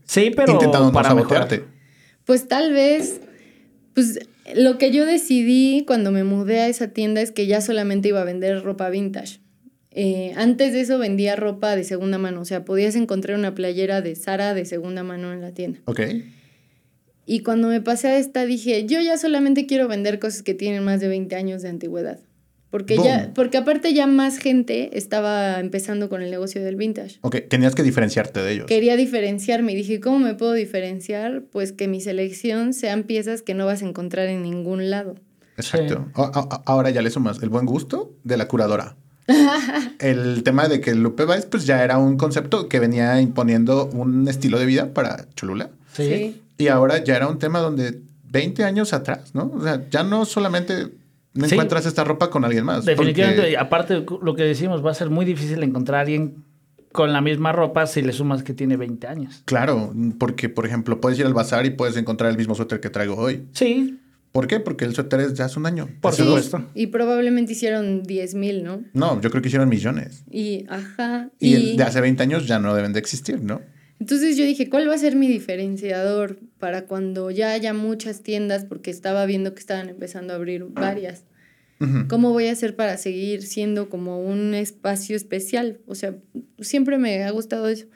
sí, 0.04 0.30
pero 0.36 0.52
intentando 0.52 0.86
no 0.86 0.92
para 0.92 1.09
sabotearte. 1.09 1.56
mejorar. 1.56 1.74
Pues 2.24 2.46
tal 2.46 2.72
vez, 2.72 3.20
pues 3.99 4.20
lo 4.55 4.78
que 4.78 4.92
yo 4.92 5.05
decidí 5.05 5.82
cuando 5.84 6.12
me 6.12 6.22
mudé 6.22 6.61
a 6.61 6.68
esa 6.68 6.86
tienda 6.86 7.20
es 7.20 7.32
que 7.32 7.49
ya 7.49 7.61
solamente 7.61 8.07
iba 8.11 8.20
a 8.20 8.24
vender 8.24 8.62
ropa 8.62 8.90
vintage. 8.90 9.40
Eh, 9.90 10.34
antes 10.36 10.72
de 10.72 10.82
eso 10.82 10.99
vendía 10.99 11.34
ropa 11.34 11.74
de 11.74 11.82
segunda 11.82 12.16
mano, 12.16 12.42
o 12.42 12.44
sea, 12.44 12.64
podías 12.64 12.94
encontrar 12.94 13.36
una 13.36 13.57
playera 13.57 14.01
de 14.01 14.14
Sara 14.14 14.55
de 14.55 14.66
segunda 14.66 15.03
mano 15.03 15.32
en 15.32 15.40
la 15.40 15.51
tienda. 15.51 15.80
Ok. 15.86 16.01
Y 17.26 17.40
cuando 17.40 17.66
me 17.66 17.80
pasé 17.80 18.07
a 18.07 18.18
esta 18.18 18.46
dije, 18.46 18.86
yo 18.86 19.01
ya 19.01 19.18
solamente 19.18 19.66
quiero 19.66 19.88
vender 19.88 20.20
cosas 20.20 20.44
que 20.44 20.55
tienen 20.55 20.84
más 20.84 21.01
de 21.01 21.09
20 21.09 21.34
años 21.34 21.62
de 21.62 21.70
antigüedad. 21.70 22.20
Porque, 22.70 22.96
ya, 22.96 23.32
porque 23.34 23.56
aparte 23.56 23.94
ya 23.94 24.06
más 24.06 24.38
gente 24.38 24.98
estaba 24.98 25.58
empezando 25.58 26.10
con 26.10 26.20
el 26.20 26.30
negocio 26.30 26.62
del 26.62 26.76
vintage. 26.76 27.18
Ok. 27.22 27.36
Tenías 27.48 27.74
que 27.74 27.82
diferenciarte 27.82 28.40
de 28.40 28.52
ellos. 28.52 28.66
Quería 28.66 28.96
diferenciarme 28.96 29.72
y 29.72 29.76
dije, 29.76 30.00
¿cómo 30.00 30.18
me 30.18 30.34
puedo 30.34 30.52
diferenciar? 30.52 31.44
Pues 31.50 31.72
que 31.72 31.88
mi 31.88 32.02
selección 32.02 32.74
sean 32.74 33.04
piezas 33.04 33.40
que 33.40 33.54
no 33.54 33.64
vas 33.64 33.82
a 33.82 33.86
encontrar 33.86 34.28
en 34.28 34.42
ningún 34.42 34.90
lado. 34.90 35.14
Exacto. 35.56 36.06
Ahora 36.66 36.90
ya 36.90 37.00
le 37.00 37.10
sumas 37.10 37.42
el 37.42 37.48
buen 37.48 37.64
gusto 37.64 38.12
de 38.22 38.36
la 38.36 38.48
curadora. 38.48 38.96
el 39.98 40.42
tema 40.42 40.68
de 40.68 40.80
que 40.80 40.94
Lupe 40.94 41.24
Vice 41.26 41.48
pues 41.50 41.66
ya 41.66 41.82
era 41.82 41.98
un 41.98 42.16
concepto 42.16 42.68
que 42.68 42.80
venía 42.80 43.20
imponiendo 43.20 43.86
un 43.86 44.28
estilo 44.28 44.58
de 44.58 44.66
vida 44.66 44.92
para 44.92 45.26
Cholula. 45.34 45.70
Sí. 45.92 46.42
Y 46.58 46.68
ahora 46.68 47.02
ya 47.02 47.16
era 47.16 47.28
un 47.28 47.38
tema 47.38 47.60
donde 47.60 48.00
20 48.24 48.64
años 48.64 48.92
atrás, 48.92 49.34
¿no? 49.34 49.50
O 49.54 49.62
sea, 49.62 49.84
ya 49.90 50.02
no 50.02 50.24
solamente 50.24 50.88
no 51.39 51.49
Sí. 51.49 51.55
encuentras 51.55 51.86
esta 51.86 52.05
ropa 52.05 52.30
con 52.30 52.45
alguien 52.45 52.64
más. 52.64 52.84
Definitivamente, 52.84 53.43
porque- 53.43 53.57
aparte 53.57 53.95
de 54.01 54.07
lo 54.22 54.34
que 54.34 54.43
decimos, 54.43 54.84
va 54.84 54.91
a 54.91 54.95
ser 54.95 55.09
muy 55.11 55.24
difícil 55.24 55.62
encontrar 55.62 55.99
a 55.99 56.01
alguien 56.03 56.45
con 56.93 57.12
la 57.12 57.20
misma 57.20 57.53
ropa 57.53 57.86
si 57.86 58.03
le 58.03 58.12
sumas 58.12 58.43
que 58.43 58.55
tiene 58.55 58.76
20 58.76 59.07
años. 59.07 59.43
Claro, 59.45 59.93
porque 60.18 60.49
por 60.49 60.66
ejemplo 60.66 61.01
puedes 61.01 61.18
ir 61.18 61.26
al 61.26 61.34
bazar 61.34 61.64
y 61.66 61.70
puedes 61.70 61.97
encontrar 61.97 62.30
el 62.30 62.36
mismo 62.36 62.55
suéter 62.55 62.80
que 62.80 62.91
traigo 62.91 63.14
hoy. 63.16 63.45
Sí, 63.53 63.99
¿Por 64.30 64.47
qué? 64.47 64.61
Porque 64.61 64.84
el 64.84 64.95
suéter 64.95 65.20
es 65.20 65.34
ya 65.34 65.47
hace 65.47 65.59
un 65.59 65.64
año. 65.64 65.89
por 66.03 66.12
supuesto. 66.14 66.62
Y 66.74 66.89
probablemente 66.89 67.53
hicieron 67.53 68.03
10 68.03 68.34
mil, 68.34 68.62
¿no? 68.62 68.82
No, 68.93 69.18
yo 69.22 69.30
creo 69.30 69.41
que 69.41 69.49
hicieron 69.49 69.68
millones. 69.70 70.22
Y, 70.30 70.66
ajá. 70.68 71.30
Y, 71.41 71.55
el 71.55 71.76
de 71.78 71.82
hace 71.82 72.01
20 72.03 72.22
años 72.24 72.47
ya 72.47 72.59
no 72.59 72.74
deben 72.74 72.93
de 72.93 72.99
existir, 73.01 73.41
¿no? 73.43 73.62
Entonces 74.01 74.36
yo 74.36 74.45
dije, 74.45 74.68
¿cuál 74.68 74.89
va 74.89 74.95
a 74.95 74.99
ser 74.99 75.16
mi 75.16 75.28
diferenciador 75.28 76.39
para 76.59 76.84
cuando 76.84 77.30
ya 77.30 77.53
haya 77.53 77.72
muchas 77.72 78.22
tiendas? 78.22 78.64
Porque 78.64 78.91
estaba 78.91 79.24
viendo 79.26 79.55
que 79.55 79.61
estaban 79.61 79.89
empezando 79.89 80.34
a 80.34 80.36
abrir 80.36 80.66
varias. 80.70 81.24
¿Cómo 82.09 82.33
voy 82.33 82.49
a 82.49 82.53
hacer 82.53 82.74
para 82.74 82.97
seguir 82.97 83.43
siendo 83.43 83.89
como 83.89 84.20
un 84.20 84.53
espacio 84.55 85.14
especial? 85.14 85.79
O 85.87 85.95
sea, 85.95 86.16
siempre 86.59 86.99
me 86.99 87.22
ha 87.22 87.31
gustado 87.31 87.68
eso. 87.68 87.87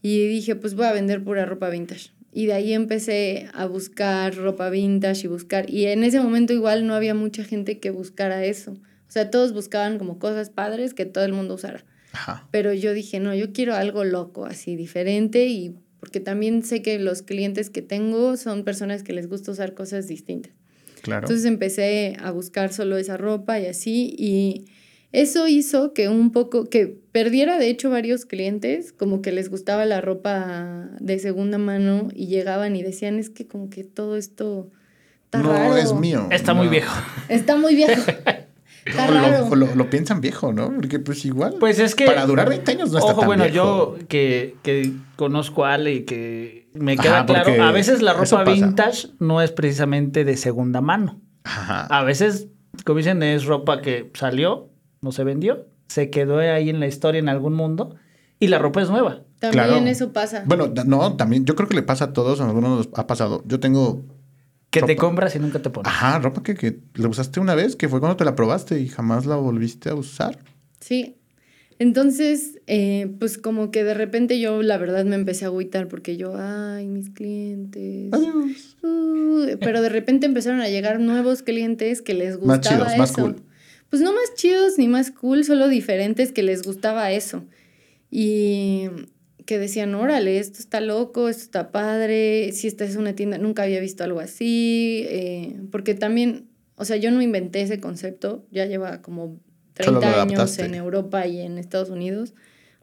Y 0.00 0.28
dije, 0.28 0.54
pues 0.54 0.74
voy 0.74 0.86
a 0.86 0.92
vender 0.92 1.24
pura 1.24 1.44
ropa 1.44 1.68
vintage. 1.68 2.10
Y 2.32 2.46
de 2.46 2.52
ahí 2.52 2.72
empecé 2.72 3.48
a 3.54 3.66
buscar 3.66 4.36
ropa 4.36 4.70
vintage 4.70 5.24
y 5.24 5.26
buscar. 5.26 5.68
Y 5.68 5.86
en 5.86 6.04
ese 6.04 6.20
momento 6.20 6.52
igual 6.52 6.86
no 6.86 6.94
había 6.94 7.14
mucha 7.14 7.42
gente 7.42 7.80
que 7.80 7.90
buscara 7.90 8.44
eso. 8.44 8.72
O 8.72 9.10
sea, 9.10 9.30
todos 9.30 9.52
buscaban 9.52 9.98
como 9.98 10.18
cosas 10.18 10.50
padres 10.50 10.94
que 10.94 11.06
todo 11.06 11.24
el 11.24 11.32
mundo 11.32 11.54
usara. 11.54 11.84
Ajá. 12.12 12.46
Pero 12.52 12.72
yo 12.72 12.92
dije, 12.92 13.18
no, 13.18 13.34
yo 13.34 13.52
quiero 13.52 13.74
algo 13.74 14.04
loco, 14.04 14.44
así 14.44 14.76
diferente. 14.76 15.46
Y 15.46 15.74
porque 15.98 16.20
también 16.20 16.62
sé 16.62 16.82
que 16.82 16.98
los 16.98 17.22
clientes 17.22 17.70
que 17.70 17.82
tengo 17.82 18.36
son 18.36 18.62
personas 18.62 19.02
que 19.02 19.12
les 19.12 19.28
gusta 19.28 19.50
usar 19.50 19.74
cosas 19.74 20.06
distintas. 20.06 20.52
Claro. 21.06 21.26
Entonces 21.26 21.46
empecé 21.46 22.16
a 22.20 22.32
buscar 22.32 22.72
solo 22.72 22.98
esa 22.98 23.16
ropa 23.16 23.60
y 23.60 23.66
así, 23.66 24.14
y 24.18 24.66
eso 25.12 25.46
hizo 25.46 25.94
que 25.94 26.08
un 26.08 26.32
poco, 26.32 26.68
que 26.68 26.98
perdiera 27.12 27.58
de 27.58 27.70
hecho 27.70 27.90
varios 27.90 28.26
clientes, 28.26 28.92
como 28.92 29.22
que 29.22 29.30
les 29.30 29.48
gustaba 29.48 29.84
la 29.86 30.00
ropa 30.00 30.90
de 31.00 31.18
segunda 31.20 31.58
mano 31.58 32.08
y 32.12 32.26
llegaban 32.26 32.74
y 32.74 32.82
decían, 32.82 33.18
es 33.18 33.30
que 33.30 33.46
como 33.46 33.70
que 33.70 33.84
todo 33.84 34.16
esto 34.16 34.70
está 35.24 35.38
no 35.38 35.52
raro. 35.52 35.76
es 35.76 35.92
mío. 35.94 36.26
Está 36.30 36.54
no. 36.54 36.58
muy 36.62 36.68
viejo. 36.68 36.92
Está 37.28 37.56
muy 37.56 37.76
viejo. 37.76 38.02
Está 38.86 39.46
O 39.50 39.54
lo- 39.56 39.90
piensan 39.90 40.20
viejo, 40.20 40.52
¿no? 40.52 40.72
Porque 40.74 40.98
pues 41.00 41.24
igual. 41.24 41.56
Pues 41.60 41.78
es 41.78 41.94
que. 41.94 42.06
Para 42.06 42.24
durar 42.26 42.48
20 42.48 42.70
años 42.72 42.92
no 42.92 42.98
está 42.98 43.12
Ojo, 43.12 43.20
tan 43.20 43.26
bueno, 43.26 43.44
viejo. 43.44 43.96
yo 43.98 44.06
que, 44.08 44.56
que 44.62 44.92
conozco 45.16 45.64
a 45.64 45.74
Ale 45.74 45.92
y 45.94 46.04
que 46.04 46.68
me 46.74 46.96
queda 46.96 47.26
claro, 47.26 47.62
a 47.64 47.72
veces 47.72 48.00
la 48.02 48.12
ropa 48.12 48.44
vintage 48.44 49.08
no 49.18 49.42
es 49.42 49.50
precisamente 49.52 50.24
de 50.24 50.36
segunda 50.36 50.80
mano. 50.80 51.20
Ajá. 51.44 51.86
A 51.86 52.04
veces, 52.04 52.48
como 52.84 52.98
dicen, 52.98 53.22
es 53.22 53.44
ropa 53.44 53.80
que 53.82 54.10
salió, 54.14 54.70
no 55.00 55.10
se 55.12 55.24
vendió, 55.24 55.66
se 55.88 56.10
quedó 56.10 56.38
ahí 56.38 56.70
en 56.70 56.80
la 56.80 56.86
historia 56.86 57.18
en 57.18 57.28
algún 57.28 57.54
mundo 57.54 57.96
y 58.38 58.48
la 58.48 58.58
ropa 58.58 58.82
es 58.82 58.90
nueva. 58.90 59.22
También 59.38 59.64
Claro. 59.66 59.86
eso 59.86 60.12
pasa. 60.12 60.44
Bueno, 60.46 60.72
no, 60.86 61.16
también 61.16 61.44
yo 61.44 61.54
creo 61.56 61.68
que 61.68 61.74
le 61.76 61.82
pasa 61.82 62.06
a 62.06 62.12
todos, 62.12 62.40
a 62.40 62.46
algunos 62.46 62.86
nos 62.86 62.98
ha 62.98 63.06
pasado. 63.06 63.42
Yo 63.46 63.60
tengo, 63.60 64.02
Que 64.70 64.82
te 64.82 64.96
compras 64.96 65.34
y 65.36 65.38
nunca 65.38 65.60
te 65.62 65.70
pones. 65.70 65.88
ajá, 65.90 66.18
ropa 66.18 66.42
que, 66.42 66.54
que 66.54 66.78
le 66.94 67.06
usaste 67.06 67.40
una 67.40 67.54
vez, 67.54 67.76
que 67.76 67.88
fue 67.88 68.00
cuando 68.00 68.16
te 68.16 68.24
la 68.24 68.34
probaste 68.34 68.78
y 68.80 68.88
jamás 68.88 69.24
la 69.26 69.36
volviste 69.36 69.88
a 69.88 69.94
usar. 69.94 70.38
Sí. 70.80 71.16
Entonces, 71.78 72.58
eh, 72.66 73.14
pues 73.18 73.36
como 73.38 73.70
que 73.70 73.84
de 73.84 73.92
repente 73.94 74.40
yo 74.40 74.62
la 74.62 74.78
verdad 74.78 75.04
me 75.04 75.14
empecé 75.14 75.44
a 75.44 75.48
agüitar 75.48 75.88
porque 75.88 76.16
yo, 76.16 76.34
ay, 76.38 76.86
mis 76.88 77.10
clientes. 77.10 78.12
Adiós. 78.12 78.76
Uh, 78.82 79.58
pero 79.60 79.82
de 79.82 79.88
repente 79.90 80.24
empezaron 80.26 80.60
a 80.60 80.68
llegar 80.68 81.00
nuevos 81.00 81.42
clientes 81.42 82.00
que 82.02 82.14
les 82.14 82.40
Más 82.40 82.58
gustaba 82.58 82.86
chidos, 82.86 82.98
más 82.98 83.10
eso. 83.10 83.22
cool. 83.22 83.36
Pues 83.90 84.00
no 84.02 84.12
más 84.12 84.34
chidos 84.36 84.78
ni 84.78 84.88
más 84.88 85.10
cool, 85.10 85.44
solo 85.44 85.68
diferentes 85.68 86.32
que 86.32 86.42
les 86.42 86.62
gustaba 86.62 87.12
eso. 87.12 87.44
Y 88.10 88.88
que 89.46 89.58
decían, 89.58 89.94
órale, 89.94 90.38
esto 90.38 90.58
está 90.58 90.80
loco, 90.80 91.28
esto 91.28 91.44
está 91.44 91.70
padre, 91.70 92.50
si 92.52 92.66
esta 92.66 92.84
es 92.84 92.96
una 92.96 93.14
tienda, 93.14 93.38
nunca 93.38 93.62
había 93.62 93.80
visto 93.80 94.04
algo 94.04 94.20
así, 94.20 95.06
eh, 95.08 95.56
porque 95.70 95.94
también, 95.94 96.48
o 96.74 96.84
sea, 96.84 96.96
yo 96.96 97.10
no 97.12 97.22
inventé 97.22 97.62
ese 97.62 97.80
concepto, 97.80 98.44
ya 98.50 98.66
lleva 98.66 99.00
como 99.02 99.40
Solo 99.78 99.92
lo 99.92 100.00
30 100.00 100.22
años 100.22 100.58
en 100.58 100.74
Europa 100.74 101.26
y 101.26 101.40
en 101.40 101.58
Estados 101.58 101.90
Unidos, 101.90 102.34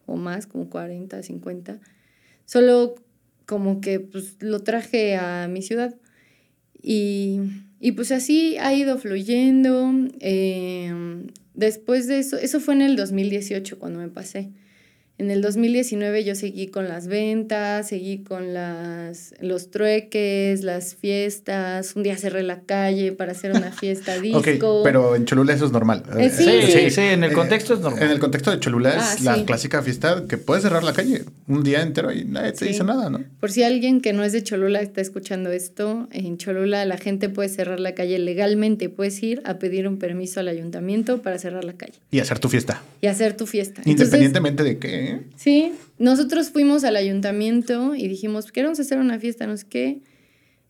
o 0.06 0.16
más, 0.16 0.48
como 0.48 0.70
40, 0.70 1.22
50. 1.22 1.80
Solo 2.46 2.96
como 3.46 3.82
que 3.82 4.00
pues 4.00 4.38
lo 4.40 4.62
traje 4.62 5.16
a 5.16 5.48
mi 5.48 5.62
ciudad. 5.62 5.96
Y, 6.82 7.40
y 7.80 7.94
pues 7.94 8.12
así 8.12 8.58
ha 8.58 8.74
ido 8.74 8.98
fluyendo. 8.98 9.92
eh, 10.20 10.94
después 11.54 12.08
de 12.08 12.20
eso, 12.20 12.38
eso 12.38 12.60
fue 12.60 12.74
en 12.74 12.82
el 12.82 12.96
2018 12.96 13.80
cuando 13.80 14.00
me 14.00 14.10
pasé. 14.10 14.52
En 15.20 15.30
el 15.30 15.44
2019 15.44 16.24
yo 16.24 16.34
seguí 16.34 16.68
con 16.68 16.88
las 16.90 17.06
ventas, 17.08 17.88
seguí 17.88 18.24
con 18.24 18.52
las, 18.54 19.36
los 19.42 19.70
trueques, 19.70 20.64
las 20.64 20.96
fiestas. 20.96 21.96
Un 21.96 22.02
día 22.02 22.18
cerré 22.18 22.42
la 22.42 22.62
calle 22.62 23.12
para 23.12 23.34
hacer 23.34 23.52
una 23.52 23.72
fiesta 23.72 24.18
disco. 24.20 24.40
Ok, 24.80 24.84
pero 24.84 25.16
en 25.16 25.26
Cholula 25.26 25.54
eso 25.54 25.68
es 25.68 25.72
normal. 25.72 26.04
Eh, 26.18 26.32
sí. 26.32 26.44
Sí, 26.44 26.72
sí, 26.72 26.90
Sí. 26.90 27.02
en 27.02 27.24
el 27.24 27.32
Eh, 27.32 27.36
contexto 27.36 27.76
es 27.76 27.82
normal. 27.82 28.02
En 28.04 28.10
el 28.10 28.20
contexto 28.20 28.50
de 28.50 28.60
Cholula 28.60 28.96
Ah, 28.98 29.14
es 29.14 29.22
la 29.22 29.36
sí. 29.36 29.46
clásica 29.46 29.84
fiesta 29.84 30.24
que 30.28 30.38
puedes 30.40 30.64
cerrar 30.64 30.84
la 30.84 30.94
calle 30.94 31.26
un 31.48 31.64
día 31.64 31.84
entero 31.84 32.12
y 32.12 32.26
nadie 32.26 32.52
te 32.54 32.66
Sí. 32.66 32.72
dice 32.72 32.84
nada, 32.84 33.12
¿no? 33.12 33.24
Por 33.40 33.52
si 33.52 33.62
alguien 33.62 34.02
que 34.02 34.14
no 34.14 34.24
es 34.24 34.34
de 34.34 34.42
Cholula 34.42 34.82
está 34.82 35.00
escuchando 35.00 35.52
esto, 35.52 36.08
en 36.12 36.38
Cholula 36.40 36.86
la 36.86 36.98
gente 36.98 37.30
puede 37.30 37.50
cerrar 37.50 37.80
la 37.80 37.94
calle 37.94 38.18
legalmente. 38.18 38.90
Puedes 38.90 39.22
ir 39.22 39.44
a 39.46 39.60
pedir 39.60 39.88
un 39.88 40.00
permiso 40.00 40.40
al 40.40 40.48
ayuntamiento 40.48 41.22
para 41.22 41.38
cerrar 41.38 41.64
la 41.66 41.74
calle 41.74 41.94
Y 42.10 42.18
hacer 42.20 42.40
tu 42.40 42.50
fiesta. 42.50 42.82
y 43.00 43.06
hacer 43.08 43.38
tu 43.38 43.46
fiesta. 43.46 43.82
Entonces, 43.86 44.06
Independientemente 44.08 44.64
de 44.64 44.78
qué. 44.80 45.03
¿Eh? 45.04 45.22
Sí, 45.36 45.74
nosotros 46.00 46.50
fuimos 46.50 46.84
al 46.84 46.96
ayuntamiento 46.96 47.96
y 47.96 48.08
dijimos, 48.08 48.52
queremos 48.52 48.80
hacer 48.80 48.98
una 48.98 49.20
fiesta, 49.20 49.46
no 49.48 49.56
sé 49.58 49.66
qué. 49.70 50.00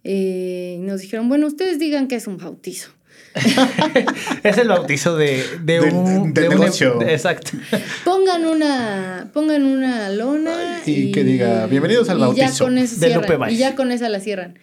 Eh, 0.04 0.76
y 0.80 0.82
nos 0.82 1.02
dijeron, 1.02 1.30
bueno, 1.30 1.48
ustedes 1.48 1.80
digan 1.80 2.08
que 2.08 2.16
es 2.16 2.28
un 2.28 2.38
bautizo. 2.38 2.90
Es 4.44 4.58
el 4.58 4.68
bautizo 4.68 5.16
de, 5.18 5.44
de 5.64 5.80
Del- 5.80 5.94
un 5.94 6.34
de 6.34 6.44
un- 6.44 6.50
negocio. 6.50 7.02
exacto. 7.02 7.52
Pongan 8.06 8.46
una, 8.46 9.30
pongan 9.34 9.64
una 9.66 10.10
lona 10.10 10.82
Y 10.86 11.12
que 11.12 11.24
diga, 11.24 11.66
"Bienvenidos 11.68 12.10
al 12.10 12.20
ya 12.20 12.26
bautizo 12.28 12.66
con 12.66 12.78
eso 12.78 12.96
de 13.00 13.08
cierran, 13.08 13.22
Lupe 13.22 13.38
Valls". 13.38 13.54
Y 13.54 13.58
ya 13.58 13.76
con 13.76 13.92
esa 13.92 14.10
la 14.10 14.20
cierran. 14.20 14.60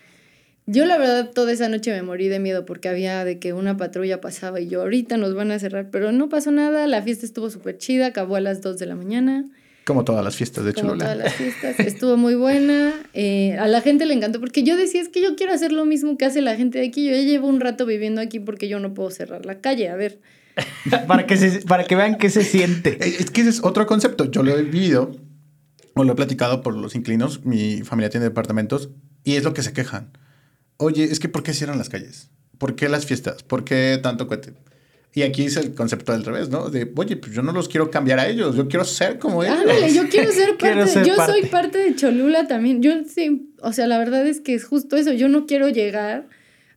Yo 0.66 0.84
la 0.84 0.98
verdad 0.98 1.30
toda 1.34 1.50
esa 1.52 1.68
noche 1.68 1.90
me 1.90 2.02
morí 2.02 2.28
de 2.28 2.38
miedo 2.38 2.64
porque 2.64 2.88
había 2.88 3.24
de 3.24 3.38
que 3.40 3.52
una 3.54 3.76
patrulla 3.76 4.20
pasaba 4.20 4.60
y 4.60 4.68
yo 4.68 4.82
ahorita 4.82 5.16
nos 5.16 5.34
van 5.34 5.50
a 5.50 5.58
cerrar, 5.58 5.88
pero 5.90 6.12
no 6.12 6.28
pasó 6.28 6.52
nada, 6.52 6.86
la 6.86 7.02
fiesta 7.02 7.26
estuvo 7.26 7.50
súper 7.50 7.78
chida, 7.78 8.06
acabó 8.06 8.36
a 8.36 8.40
las 8.40 8.60
2 8.60 8.78
de 8.78 8.86
la 8.86 8.94
mañana. 8.94 9.46
Como 9.90 10.04
todas 10.04 10.24
las 10.24 10.36
fiestas 10.36 10.64
de 10.64 10.72
como 10.72 10.90
Cholula. 10.90 11.04
todas 11.04 11.18
las 11.18 11.34
fiestas. 11.34 11.78
Estuvo 11.80 12.16
muy 12.16 12.34
buena. 12.34 12.92
eh, 13.12 13.56
a 13.58 13.66
la 13.68 13.80
gente 13.80 14.06
le 14.06 14.14
encantó 14.14 14.38
porque 14.40 14.62
yo 14.62 14.76
decía, 14.76 15.00
es 15.02 15.08
que 15.08 15.20
yo 15.22 15.34
quiero 15.36 15.52
hacer 15.52 15.72
lo 15.72 15.84
mismo 15.84 16.16
que 16.16 16.24
hace 16.24 16.40
la 16.40 16.54
gente 16.56 16.78
de 16.78 16.86
aquí. 16.86 17.06
Yo 17.06 17.12
ya 17.16 17.22
llevo 17.22 17.48
un 17.48 17.60
rato 17.60 17.86
viviendo 17.86 18.20
aquí 18.20 18.38
porque 18.40 18.68
yo 18.68 18.78
no 18.80 18.94
puedo 18.94 19.10
cerrar 19.10 19.44
la 19.46 19.60
calle. 19.60 19.88
A 19.88 19.96
ver. 19.96 20.20
para, 21.08 21.26
que 21.26 21.36
se- 21.36 21.62
para 21.62 21.84
que 21.84 21.96
vean 21.96 22.16
qué 22.18 22.30
se 22.30 22.44
siente. 22.44 22.98
Eh, 23.00 23.16
Es 23.20 23.30
que 23.30 23.40
ese 23.40 23.50
es 23.50 23.64
otro 23.64 23.86
concepto. 23.86 24.30
Yo 24.30 24.42
lo 24.42 24.56
he 24.56 24.62
vivido 24.62 25.16
o 25.94 26.04
lo 26.04 26.12
he 26.12 26.16
platicado 26.16 26.62
por 26.62 26.76
los 26.76 26.94
inclinos. 26.94 27.44
Mi 27.44 27.82
familia 27.82 28.10
tiene 28.10 28.24
departamentos 28.24 28.90
y 29.24 29.34
es 29.36 29.44
lo 29.44 29.54
que 29.54 29.62
se 29.62 29.72
quejan. 29.72 30.10
Oye, 30.76 31.04
es 31.04 31.18
que 31.20 31.28
¿por 31.28 31.42
qué 31.42 31.52
cierran 31.52 31.78
las 31.78 31.88
calles? 31.88 32.30
¿Por 32.58 32.74
qué 32.76 32.88
las 32.88 33.06
fiestas? 33.06 33.42
¿Por 33.42 33.64
qué 33.64 33.98
tanto 34.02 34.26
cohete? 34.26 34.54
Y 35.12 35.22
aquí 35.22 35.44
es 35.44 35.56
el 35.56 35.74
concepto 35.74 36.12
del 36.12 36.24
revés, 36.24 36.50
¿no? 36.50 36.70
De, 36.70 36.90
oye, 36.94 37.16
pues 37.16 37.32
yo 37.32 37.42
no 37.42 37.52
los 37.52 37.68
quiero 37.68 37.90
cambiar 37.90 38.20
a 38.20 38.28
ellos, 38.28 38.54
yo 38.54 38.68
quiero 38.68 38.84
ser 38.84 39.18
como 39.18 39.42
ellos. 39.42 39.58
Ándale, 39.58 39.92
yo 39.92 40.08
quiero 40.08 40.30
ser 40.30 40.50
parte. 40.58 40.58
Quiero 40.58 40.86
ser 40.86 41.04
yo 41.04 41.16
parte. 41.16 41.32
soy 41.32 41.50
parte 41.50 41.78
de 41.78 41.96
Cholula 41.96 42.46
también. 42.46 42.80
Yo 42.80 42.92
sí, 43.08 43.50
o 43.60 43.72
sea, 43.72 43.88
la 43.88 43.98
verdad 43.98 44.26
es 44.26 44.40
que 44.40 44.54
es 44.54 44.64
justo 44.64 44.96
eso. 44.96 45.12
Yo 45.12 45.28
no 45.28 45.46
quiero 45.46 45.68
llegar 45.68 46.28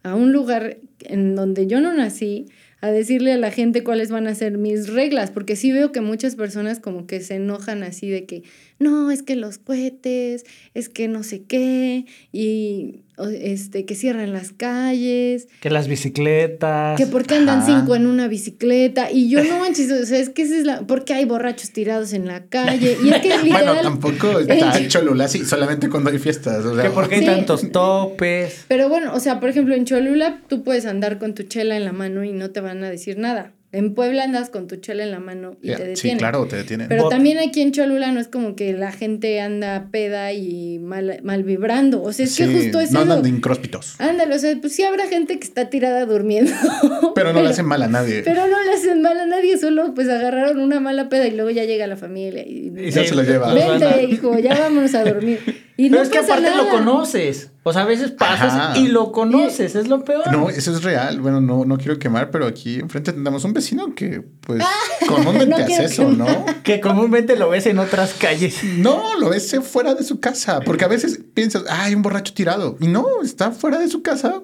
a 0.02 0.16
un 0.16 0.32
lugar 0.32 0.80
en 1.02 1.36
donde 1.36 1.68
yo 1.68 1.80
no 1.80 1.94
nací 1.94 2.48
a 2.82 2.92
decirle 2.92 3.32
a 3.32 3.38
la 3.38 3.50
gente 3.50 3.82
cuáles 3.82 4.12
van 4.12 4.28
a 4.28 4.36
ser 4.36 4.58
mis 4.58 4.90
reglas, 4.90 5.32
porque 5.32 5.56
sí 5.56 5.72
veo 5.72 5.94
que 5.94 6.02
muchas 6.02 6.36
personas 6.36 6.82
como 6.82 7.08
que 7.08 7.22
se 7.22 7.36
enojan 7.36 7.82
así 7.82 8.10
de 8.10 8.26
que, 8.26 8.44
no, 8.78 9.10
es 9.10 9.24
que 9.24 9.38
los 9.38 9.58
cohetes, 9.58 10.44
es 10.74 10.90
que 10.90 11.08
no 11.08 11.24
sé 11.24 11.44
qué, 11.44 12.06
y 12.34 13.03
este, 13.42 13.86
que 13.86 13.96
cierran 13.96 14.34
las 14.34 14.52
calles, 14.52 15.48
Que 15.62 15.70
las 15.70 15.88
bicicletas. 15.88 16.98
que 16.98 17.06
por 17.06 17.26
qué 17.26 17.36
andan 17.36 17.60
Ajá. 17.60 17.80
cinco 17.80 17.96
en 17.96 18.08
una 18.08 18.28
bicicleta, 18.28 19.12
y 19.12 19.30
yo 19.30 19.44
no 19.44 19.60
manches, 19.60 19.92
o 19.92 20.06
sea, 20.06 20.20
es 20.20 20.30
que 20.30 20.44
esa 20.44 20.58
es 20.58 20.66
la, 20.66 20.82
porque 20.82 21.14
hay 21.14 21.26
borrachos 21.26 21.72
tirados 21.72 22.14
en 22.14 22.26
la 22.28 22.46
calle, 22.46 22.98
y 23.04 23.10
es 23.10 23.22
que 23.22 23.30
Bueno, 23.30 23.44
literal... 23.44 23.82
tampoco 23.84 24.40
está 24.48 24.88
Cholula 24.88 25.26
así, 25.26 25.46
solamente 25.46 25.90
cuando 25.90 26.10
hay 26.10 26.20
fiestas. 26.20 26.66
O 26.66 26.76
sea, 26.76 26.84
Que 26.86 26.90
porque 26.90 27.16
hay 27.16 27.22
Sí. 27.22 27.28
tantos 27.28 27.72
topes. 27.72 28.66
Pero 28.68 28.90
bueno, 28.90 29.14
o 29.14 29.20
sea, 29.20 29.40
por 29.40 29.50
ejemplo, 29.50 29.76
en 29.76 29.86
Cholula 29.86 30.42
tú 30.48 30.64
puedes 30.64 30.86
andar 30.86 31.20
con 31.20 31.34
tu 31.36 31.44
chela 31.44 31.78
en 31.78 31.86
la 31.86 31.92
mano 31.94 32.24
y 32.24 32.32
no 32.34 32.50
te 32.52 32.60
van 32.62 32.84
a 32.84 32.90
decir 32.90 33.18
nada. 33.18 33.52
En 33.74 33.96
Puebla 33.96 34.24
andas 34.24 34.52
con 34.52 34.68
tu 34.68 34.76
chela 34.76 35.04
en 35.04 35.10
la 35.10 35.20
mano 35.20 35.58
y 35.60 35.70
te 35.70 35.78
sí, 35.78 35.84
detienen. 35.84 36.18
claro, 36.20 36.46
te 36.46 36.58
detienen. 36.58 36.88
Pero 36.90 37.10
también 37.10 37.40
aquí 37.40 37.60
en 37.60 37.72
Cholula 37.72 38.12
no 38.12 38.20
es 38.20 38.28
como 38.28 38.56
que 38.56 38.72
la 38.74 38.92
gente 38.92 39.42
anda 39.42 39.88
peda 39.92 40.32
y 40.32 40.78
mal, 40.78 41.20
mal 41.24 41.44
vibrando. 41.44 42.04
O 42.04 42.14
sea, 42.14 42.26
es 42.26 42.38
que 42.38 42.46
Sí, 42.46 42.54
justo 42.54 42.80
es 42.80 42.92
no 42.92 43.00
andan 43.00 43.24
de 43.24 43.30
incróspitos. 43.30 43.96
Ándale, 44.00 44.36
o 44.36 44.38
sea, 44.38 44.56
pues 44.62 44.76
sí 44.76 44.84
habrá 44.84 45.08
gente 45.08 45.40
que 45.40 45.48
está 45.48 45.72
tirada 45.72 46.06
durmiendo. 46.06 46.52
Pero 47.16 47.34
no 47.34 47.42
le 47.42 47.50
hacen 47.50 47.66
mal 47.66 47.82
a 47.82 47.88
nadie. 47.88 48.22
Pero 48.24 48.46
no 48.48 48.64
le 48.64 48.74
hacen 48.74 49.02
mal 49.02 49.20
a 49.20 49.26
nadie, 49.26 49.58
solo 49.58 49.96
pues 49.96 50.08
agarraron 50.08 50.60
una 50.60 50.80
mala 50.80 51.10
peda 51.10 51.26
y 51.26 51.32
luego 51.32 51.50
ya 51.50 51.66
llega 51.66 51.88
la 51.88 51.98
familia 51.98 52.44
y... 52.46 52.72
Y 52.78 52.92
Ya 52.92 53.04
se 53.04 53.16
lo 53.16 53.24
lleva. 53.24 53.56
Vente, 53.56 54.04
hijo, 54.04 54.38
ya 54.38 54.54
vámonos 54.54 54.94
a 54.94 55.04
dormir. 55.04 55.40
Y 55.76 55.90
Pero 55.90 56.02
no 56.02 56.04
es 56.04 56.10
que 56.10 56.20
aparte 56.20 56.56
lo 56.56 56.70
conoces. 56.70 57.50
O 57.64 57.72
sea, 57.72 57.84
a 57.84 57.86
veces 57.86 58.12
pasas 58.12 58.54
Ajá. 58.54 58.78
y 58.78 58.90
lo 58.90 59.12
conoces, 59.12 59.76
es 59.76 59.88
lo 59.88 60.04
peor. 60.04 60.30
No, 60.32 60.50
eso 60.50 60.72
es 60.72 60.84
real. 60.84 61.22
Bueno, 61.22 61.40
no, 61.40 61.64
no 61.64 61.78
quiero 61.78 61.98
quemar, 61.98 62.30
pero 62.30 62.46
aquí 62.46 62.76
enfrente 62.76 63.14
tenemos 63.14 63.44
un 63.46 63.54
vecino 63.54 63.96
que, 63.96 64.22
pues, 64.42 64.64
comúnmente 65.08 65.46
No 65.48 65.56
hace 65.56 65.86
eso, 65.86 66.12
¿no? 66.12 66.46
Que 66.64 66.82
comúnmente 66.82 67.38
lo 67.38 67.50
ves 67.50 67.66
en 67.66 67.80
otras 67.80 68.14
calles. 68.14 68.64
No, 68.78 69.18
lo 69.18 69.30
ves 69.30 69.56
fuera 69.64 69.96
de 69.96 70.04
su 70.04 70.20
casa, 70.20 70.60
porque 70.60 70.84
a 70.84 70.90
veces 70.90 71.22
piensas, 71.34 71.64
ah, 71.70 71.86
hay 71.86 71.96
un 71.96 72.02
borracho 72.02 72.34
tirado. 72.34 72.78
Y 72.82 72.88
no, 72.88 73.22
está 73.24 73.52
fuera 73.52 73.80
de 73.80 73.88
su 73.88 74.02
casa, 74.02 74.42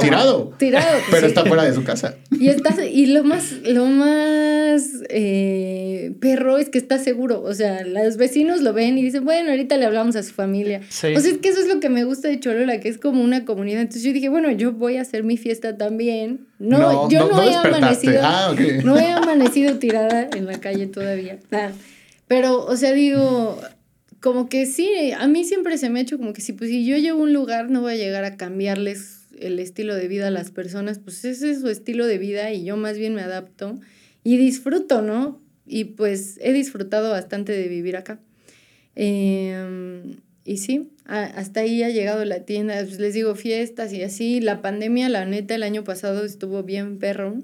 Tirado. 0.00 0.54
Tirado. 0.58 0.86
pues, 0.90 1.04
Pero 1.10 1.20
sí. 1.22 1.26
está 1.26 1.44
fuera 1.44 1.64
de 1.64 1.74
su 1.74 1.84
casa. 1.84 2.14
Y 2.38 2.48
estás, 2.48 2.76
y 2.90 3.06
lo 3.06 3.24
más, 3.24 3.52
lo 3.64 3.86
más 3.86 4.82
eh, 5.08 6.12
perro 6.20 6.58
es 6.58 6.68
que 6.68 6.78
está 6.78 6.98
seguro. 6.98 7.42
O 7.42 7.54
sea, 7.54 7.84
los 7.86 8.16
vecinos 8.16 8.60
lo 8.62 8.72
ven 8.72 8.98
y 8.98 9.02
dicen, 9.02 9.24
bueno, 9.24 9.50
ahorita 9.50 9.76
le 9.76 9.84
hablamos 9.86 10.16
a 10.16 10.22
su 10.22 10.32
familia. 10.32 10.80
Sí. 10.88 11.14
O 11.14 11.20
sea, 11.20 11.30
es 11.30 11.38
que 11.38 11.48
eso 11.48 11.60
es 11.60 11.68
lo 11.68 11.80
que 11.80 11.88
me 11.88 12.04
gusta 12.04 12.28
de 12.28 12.40
Cholula, 12.40 12.80
que 12.80 12.88
es 12.88 12.98
como 12.98 13.22
una 13.22 13.44
comunidad. 13.44 13.80
Entonces 13.82 14.02
yo 14.02 14.12
dije, 14.12 14.28
bueno, 14.28 14.50
yo 14.50 14.72
voy 14.72 14.96
a 14.96 15.02
hacer 15.02 15.24
mi 15.24 15.36
fiesta 15.36 15.76
también. 15.76 16.46
No, 16.58 16.78
No, 16.78 17.10
yo 17.10 17.20
no- 17.20 17.28
no, 17.30 17.36
no 17.36 17.42
he 17.42 17.54
amanecido. 17.54 18.20
Ah, 18.22 18.50
ok. 18.52 18.60
No 18.84 18.98
he 18.98 19.10
amanecido 19.12 19.76
tirada 19.78 20.28
en 20.34 20.46
la 20.46 20.58
calle 20.60 20.86
todavía. 20.86 21.38
Ah, 21.52 21.70
Pero, 22.28 22.64
o 22.64 22.76
sea, 22.76 22.92
digo, 22.92 23.60
como 24.20 24.48
que 24.48 24.66
sí, 24.66 24.88
a 25.18 25.26
mí 25.28 25.44
siempre 25.44 25.76
se 25.78 25.90
me 25.90 25.98
ha 25.98 26.02
hecho 26.02 26.16
como 26.18 26.32
que 26.32 26.40
si, 26.40 26.52
pues, 26.52 26.70
si 26.70 26.86
yo 26.86 26.96
llego 26.96 27.18
a 27.18 27.22
un 27.22 27.32
lugar, 27.32 27.70
no 27.70 27.82
voy 27.82 27.92
a 27.92 27.96
llegar 27.96 28.24
a 28.24 28.36
cambiarles 28.36 29.23
el 29.40 29.58
estilo 29.58 29.94
de 29.94 30.08
vida 30.08 30.28
a 30.28 30.30
las 30.30 30.50
personas, 30.50 30.98
pues 30.98 31.24
ese 31.24 31.50
es 31.50 31.60
su 31.60 31.68
estilo 31.68 32.06
de 32.06 32.18
vida 32.18 32.52
y 32.52 32.64
yo 32.64 32.76
más 32.76 32.98
bien 32.98 33.14
me 33.14 33.22
adapto 33.22 33.78
y 34.22 34.36
disfruto, 34.36 35.02
¿no? 35.02 35.40
Y 35.66 35.84
pues 35.84 36.38
he 36.42 36.52
disfrutado 36.52 37.10
bastante 37.10 37.52
de 37.52 37.68
vivir 37.68 37.96
acá. 37.96 38.20
Eh, 38.96 40.16
y 40.44 40.58
sí, 40.58 40.90
a- 41.06 41.24
hasta 41.24 41.60
ahí 41.60 41.82
ha 41.82 41.88
llegado 41.90 42.24
la 42.24 42.40
tienda, 42.44 42.74
pues, 42.84 42.98
les 43.00 43.14
digo 43.14 43.34
fiestas 43.34 43.92
y 43.92 44.02
así. 44.02 44.40
La 44.40 44.60
pandemia, 44.62 45.08
la 45.08 45.24
neta, 45.24 45.54
el 45.54 45.62
año 45.62 45.84
pasado 45.84 46.24
estuvo 46.24 46.62
bien 46.62 46.98
perro. 46.98 47.42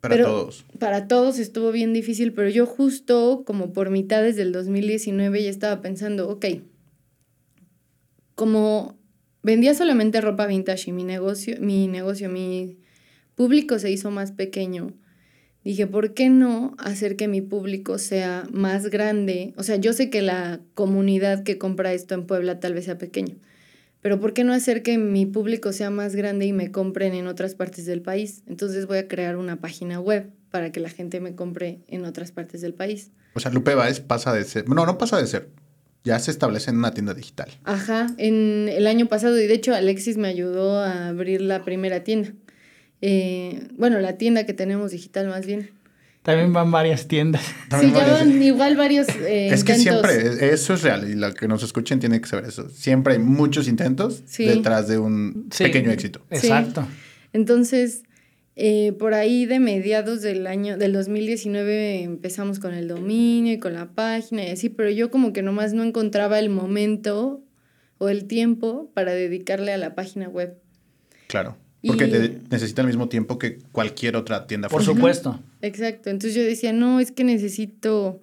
Para 0.00 0.16
Pero- 0.16 0.26
todos. 0.26 0.64
Para 0.78 1.08
todos 1.08 1.38
estuvo 1.38 1.70
bien 1.72 1.92
difícil, 1.92 2.32
pero 2.32 2.48
yo 2.48 2.66
justo 2.66 3.44
como 3.46 3.72
por 3.72 3.90
mitades 3.90 4.36
del 4.36 4.52
2019 4.52 5.42
ya 5.42 5.48
estaba 5.50 5.80
pensando, 5.80 6.28
ok, 6.28 6.46
como 8.34 8.98
vendía 9.42 9.74
solamente 9.74 10.20
ropa 10.20 10.46
vintage 10.46 10.90
y 10.90 10.92
mi 10.92 11.04
negocio, 11.04 11.56
mi 11.60 11.88
negocio, 11.88 12.28
mi 12.28 12.78
público 13.34 13.78
se 13.78 13.90
hizo 13.90 14.10
más 14.10 14.32
pequeño, 14.32 14.92
dije, 15.64 15.86
¿por 15.86 16.14
qué 16.14 16.28
no 16.28 16.74
hacer 16.78 17.16
que 17.16 17.28
mi 17.28 17.40
público 17.40 17.98
sea 17.98 18.46
más 18.50 18.88
grande? 18.88 19.54
O 19.56 19.62
sea, 19.62 19.76
yo 19.76 19.92
sé 19.92 20.10
que 20.10 20.22
la 20.22 20.60
comunidad 20.74 21.42
que 21.42 21.58
compra 21.58 21.92
esto 21.92 22.14
en 22.14 22.26
Puebla 22.26 22.60
tal 22.60 22.74
vez 22.74 22.84
sea 22.86 22.98
pequeño, 22.98 23.36
pero 24.00 24.20
¿por 24.20 24.32
qué 24.32 24.44
no 24.44 24.52
hacer 24.52 24.82
que 24.82 24.98
mi 24.98 25.26
público 25.26 25.72
sea 25.72 25.90
más 25.90 26.16
grande 26.16 26.46
y 26.46 26.52
me 26.52 26.72
compren 26.72 27.14
en 27.14 27.26
otras 27.26 27.54
partes 27.54 27.86
del 27.86 28.02
país? 28.02 28.42
Entonces 28.46 28.86
voy 28.86 28.98
a 28.98 29.08
crear 29.08 29.36
una 29.36 29.60
página 29.60 30.00
web 30.00 30.30
para 30.50 30.72
que 30.72 30.80
la 30.80 30.90
gente 30.90 31.20
me 31.20 31.34
compre 31.34 31.80
en 31.86 32.04
otras 32.04 32.32
partes 32.32 32.60
del 32.60 32.74
país. 32.74 33.12
O 33.34 33.40
sea, 33.40 33.50
Lupe 33.50 33.74
Baez 33.74 34.00
pasa 34.00 34.34
de 34.34 34.44
ser. 34.44 34.68
No, 34.68 34.84
no 34.84 34.98
pasa 34.98 35.18
de 35.18 35.26
ser. 35.26 35.48
Ya 36.04 36.18
se 36.18 36.30
establece 36.32 36.70
en 36.70 36.78
una 36.78 36.92
tienda 36.92 37.14
digital. 37.14 37.48
Ajá, 37.64 38.08
en 38.18 38.68
el 38.68 38.86
año 38.88 39.06
pasado, 39.06 39.38
y 39.40 39.46
de 39.46 39.54
hecho 39.54 39.74
Alexis 39.74 40.16
me 40.16 40.28
ayudó 40.28 40.80
a 40.80 41.08
abrir 41.08 41.40
la 41.40 41.64
primera 41.64 42.02
tienda. 42.04 42.32
Eh, 43.00 43.68
bueno, 43.76 43.98
la 44.00 44.16
tienda 44.18 44.44
que 44.46 44.52
tenemos 44.54 44.90
digital 44.92 45.28
más 45.28 45.46
bien. 45.46 45.70
También 46.22 46.52
van 46.52 46.70
varias 46.70 47.08
tiendas. 47.08 47.42
También 47.68 47.92
sí, 47.92 47.98
ya 47.98 48.06
varias- 48.06 48.20
van 48.28 48.42
igual 48.42 48.76
varios 48.76 49.08
eh, 49.08 49.48
Es 49.48 49.64
que 49.64 49.76
intentos. 49.76 50.08
siempre, 50.10 50.52
eso 50.54 50.74
es 50.74 50.82
real 50.82 51.10
y 51.10 51.14
la 51.16 51.32
que 51.32 51.48
nos 51.48 51.62
escuchen 51.64 51.98
tiene 51.98 52.20
que 52.20 52.28
saber 52.28 52.44
eso. 52.46 52.68
Siempre 52.70 53.14
hay 53.14 53.18
muchos 53.18 53.66
intentos 53.66 54.22
Sí. 54.26 54.44
detrás 54.44 54.86
de 54.86 54.98
un 54.98 55.48
Sí. 55.50 55.64
pequeño 55.64 55.90
éxito. 55.90 56.20
Exacto. 56.30 56.86
Entonces, 57.32 58.02
eh, 58.56 58.92
por 58.92 59.14
ahí 59.14 59.46
de 59.46 59.58
mediados 59.60 60.20
del 60.22 60.46
año, 60.46 60.76
del 60.76 60.92
2019 60.92 62.02
empezamos 62.02 62.58
con 62.58 62.74
el 62.74 62.88
dominio 62.88 63.54
y 63.54 63.58
con 63.58 63.72
la 63.74 63.92
página 63.94 64.44
y 64.44 64.50
así, 64.50 64.68
pero 64.68 64.90
yo 64.90 65.10
como 65.10 65.32
que 65.32 65.42
nomás 65.42 65.72
no 65.72 65.82
encontraba 65.82 66.38
el 66.38 66.50
momento 66.50 67.42
o 67.98 68.08
el 68.08 68.24
tiempo 68.26 68.90
para 68.94 69.12
dedicarle 69.12 69.72
a 69.72 69.78
la 69.78 69.94
página 69.94 70.28
web. 70.28 70.58
Claro. 71.28 71.56
Porque 71.86 72.06
Y- 72.06 72.10
te 72.10 72.40
necesita 72.50 72.82
el 72.82 72.86
mismo 72.88 73.08
tiempo 73.08 73.38
que 73.38 73.58
cualquier 73.72 74.16
otra 74.16 74.46
tienda 74.46 74.68
Por 74.68 74.82
física. 74.82 74.94
supuesto. 74.96 75.40
Exacto. 75.62 76.10
Entonces 76.10 76.34
yo 76.34 76.42
decía, 76.42 76.72
no, 76.72 77.00
es 77.00 77.10
que 77.10 77.24
necesito 77.24 78.20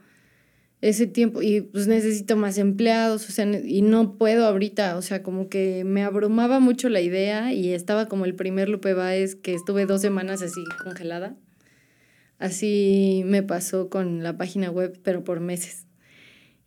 ese 0.82 1.08
tiempo 1.08 1.42
y 1.42 1.62
pues 1.62 1.88
necesito 1.88 2.38
más 2.38 2.58
empleados, 2.58 3.28
o 3.28 3.32
sea, 3.32 3.46
y 3.46 3.82
no 3.82 4.18
puedo 4.18 4.46
ahorita, 4.46 4.96
o 4.96 5.02
sea, 5.02 5.24
como 5.24 5.50
que 5.50 5.84
me 5.84 6.04
abrumaba 6.04 6.60
mucho 6.60 6.88
la 6.88 7.02
idea 7.02 7.54
y 7.54 7.74
estaba 7.74 8.08
como 8.08 8.26
el 8.26 8.36
primer 8.36 8.70
Lupe 8.70 8.94
Baez 8.94 9.36
que 9.36 9.54
estuve 9.54 9.86
dos 9.86 10.02
semanas 10.02 10.42
así 10.42 10.64
congelada. 10.82 11.36
Así 12.38 13.24
me 13.26 13.44
pasó 13.44 13.90
con 13.90 14.24
la 14.24 14.38
página 14.38 14.72
web, 14.72 14.98
pero 15.04 15.26
por 15.26 15.42
meses. 15.42 15.89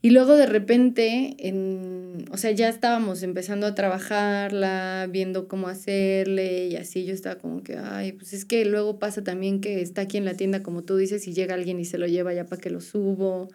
Y 0.05 0.11
luego 0.11 0.35
de 0.35 0.47
repente, 0.47 1.37
en, 1.39 2.25
o 2.33 2.37
sea, 2.37 2.51
ya 2.51 2.69
estábamos 2.69 3.23
empezando 3.23 3.69
a 3.69 3.75
trabajarla, 3.77 5.07
viendo 5.11 5.47
cómo 5.47 5.69
hacerle 5.69 6.67
y 6.69 6.77
así 6.77 7.05
yo 7.05 7.15
estaba 7.15 7.37
como 7.37 7.63
que, 7.63 7.77
ay, 7.79 8.11
pues 8.13 8.33
es 8.33 8.45
que 8.45 8.65
luego 8.65 8.99
pasa 8.99 9.23
también 9.23 9.61
que 9.61 9.81
está 9.81 10.03
aquí 10.03 10.17
en 10.17 10.25
la 10.25 10.35
tienda, 10.35 10.63
como 10.65 10.83
tú 10.83 10.97
dices, 10.97 11.27
y 11.29 11.33
llega 11.35 11.55
alguien 11.55 11.79
y 11.79 11.85
se 11.85 11.99
lo 11.99 12.09
lleva 12.09 12.35
ya 12.35 12.47
para 12.47 12.61
que 12.61 12.69
lo 12.71 12.81
subo. 12.81 13.49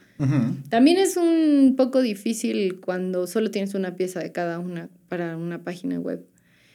También 0.70 0.98
es 0.98 1.18
un 1.18 1.76
poco 1.78 2.02
difícil 2.02 2.80
cuando 2.80 3.28
solo 3.28 3.52
tienes 3.52 3.74
una 3.74 3.96
pieza 3.96 4.20
de 4.22 4.32
cada 4.32 4.60
una 4.60 4.90
para 5.10 5.36
una 5.36 5.64
página 5.64 6.00
web. 6.00 6.26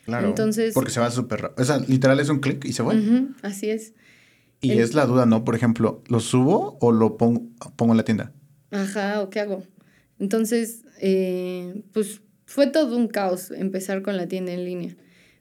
Claro. 0.05 0.29
Entonces- 0.29 0.75
Porque 0.75 0.91
se 0.91 1.01
va 1.01 1.11
súper 1.11 1.41
rápido. 1.43 1.63
O 1.63 1.67
sea, 1.67 1.79
literal 1.79 2.21
es 2.21 2.29
un 2.29 2.41
clic 2.41 2.65
y 2.67 2.73
se. 2.75 2.83
Ujú, 2.83 3.29
así 3.43 3.71
es. 3.71 3.95
Y 4.61 4.73
El- 4.73 4.81
es 4.81 4.95
la 4.95 5.07
duda, 5.07 5.27
¿no? 5.27 5.45
Por 5.45 5.55
ejemplo, 5.55 6.03
¿lo 6.09 6.21
subo 6.21 6.77
o 6.81 6.93
lo 6.93 7.17
pongo, 7.17 7.43
pongo 7.77 7.93
en 7.95 7.97
la 7.97 8.05
tienda? 8.05 8.33
Ajá, 8.73 9.23
¿o 9.23 9.31
qué 9.31 9.41
hago? 9.41 9.63
Entonces, 10.19 10.83
eh, 11.01 11.83
pues 11.93 12.21
fue 12.47 12.67
todo 12.67 12.97
un 12.97 13.09
caos 13.09 13.51
empezar 13.51 14.03
con 14.03 14.17
la 14.17 14.27
tienda 14.27 14.53
en 14.53 14.65
línea. 14.65 14.97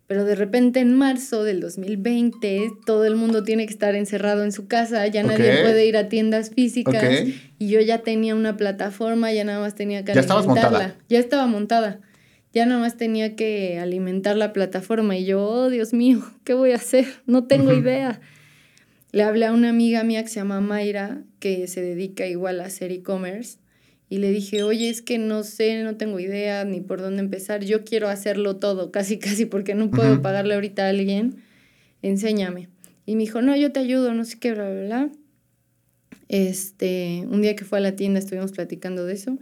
Pero 0.08 0.26
de 0.26 0.36
repente 0.36 0.82
en 0.82 0.94
marzo 0.98 1.46
del 1.46 1.62
2020 1.62 2.70
todo 2.86 3.06
el 3.06 3.16
mundo 3.16 3.44
tiene 3.44 3.66
que 3.66 3.72
estar 3.72 3.96
encerrado 3.96 4.44
en 4.44 4.52
su 4.52 4.68
casa, 4.68 5.08
ya 5.08 5.24
nadie 5.24 5.62
puede 5.62 5.86
ir 5.86 5.96
a 5.96 6.10
tiendas 6.10 6.50
físicas 6.50 7.24
y 7.58 7.70
yo 7.70 7.80
ya 7.80 8.00
tenía 8.00 8.36
una 8.36 8.58
plataforma, 8.58 9.32
ya 9.32 9.46
nada 9.46 9.62
más 9.62 9.74
tenía 9.76 10.04
que 10.04 10.14
Ya 10.14 10.20
alimentarla. 10.20 10.70
montada. 10.70 10.98
Ya 11.08 11.20
estaba 11.20 11.48
montada. 11.48 12.02
Ya 12.54 12.66
nada 12.66 12.82
más 12.82 12.98
tenía 12.98 13.38
que 13.38 13.80
alimentar 13.80 14.36
la 14.36 14.52
plataforma 14.52 15.16
y 15.16 15.24
yo, 15.24 15.42
oh 15.42 15.70
Dios 15.70 15.94
mío, 15.94 16.22
¿qué 16.44 16.54
voy 16.54 16.74
a 16.74 16.76
hacer? 16.76 17.06
No 17.26 17.46
tengo 17.48 17.72
Ujú. 17.72 17.80
idea. 17.80 18.20
Le 19.12 19.24
hablé 19.24 19.46
a 19.46 19.52
una 19.54 19.70
amiga 19.70 20.04
mía 20.04 20.24
que 20.24 20.30
se 20.30 20.36
llama 20.36 20.62
Mayra, 20.62 21.24
que 21.40 21.68
se 21.68 21.82
dedica 21.82 22.28
igual 22.28 22.62
a 22.62 22.66
hacer 22.66 22.92
e-commerce, 22.92 23.58
y 24.10 24.18
le 24.18 24.30
dije, 24.32 24.64
oye, 24.64 24.90
es 24.90 25.02
que 25.02 25.18
no 25.18 25.44
sé, 25.44 25.84
no 25.84 25.96
tengo 25.96 26.20
idea 26.20 26.66
ni 26.66 26.82
por 26.82 27.02
dónde 27.02 27.22
empezar, 27.22 27.64
yo 27.64 27.84
quiero 27.84 28.10
hacerlo 28.10 28.58
todo, 28.58 28.92
casi, 28.92 29.18
casi, 29.20 29.46
porque 29.46 29.74
no 29.76 29.90
puedo 29.92 30.14
Ujú. 30.14 30.22
pagarle 30.22 30.54
ahorita 30.56 30.86
a 30.86 30.90
alguien, 30.90 31.36
enséñame. 32.02 32.70
Y 33.06 33.16
me 33.16 33.24
dijo, 33.24 33.42
no, 33.42 33.56
yo 33.56 33.72
te 33.72 33.80
ayudo, 33.80 34.14
no 34.14 34.26
sé 34.26 34.38
qué, 34.40 34.54
bla, 34.54 34.70
bla, 34.70 34.84
bla. 34.84 35.12
Este, 36.28 37.26
un 37.30 37.42
día 37.42 37.56
que 37.56 37.66
fue 37.66 37.80
a 37.80 37.82
la 37.82 37.96
tienda 37.96 38.20
estuvimos 38.20 38.52
platicando 38.52 39.06
de 39.06 39.14
eso, 39.14 39.38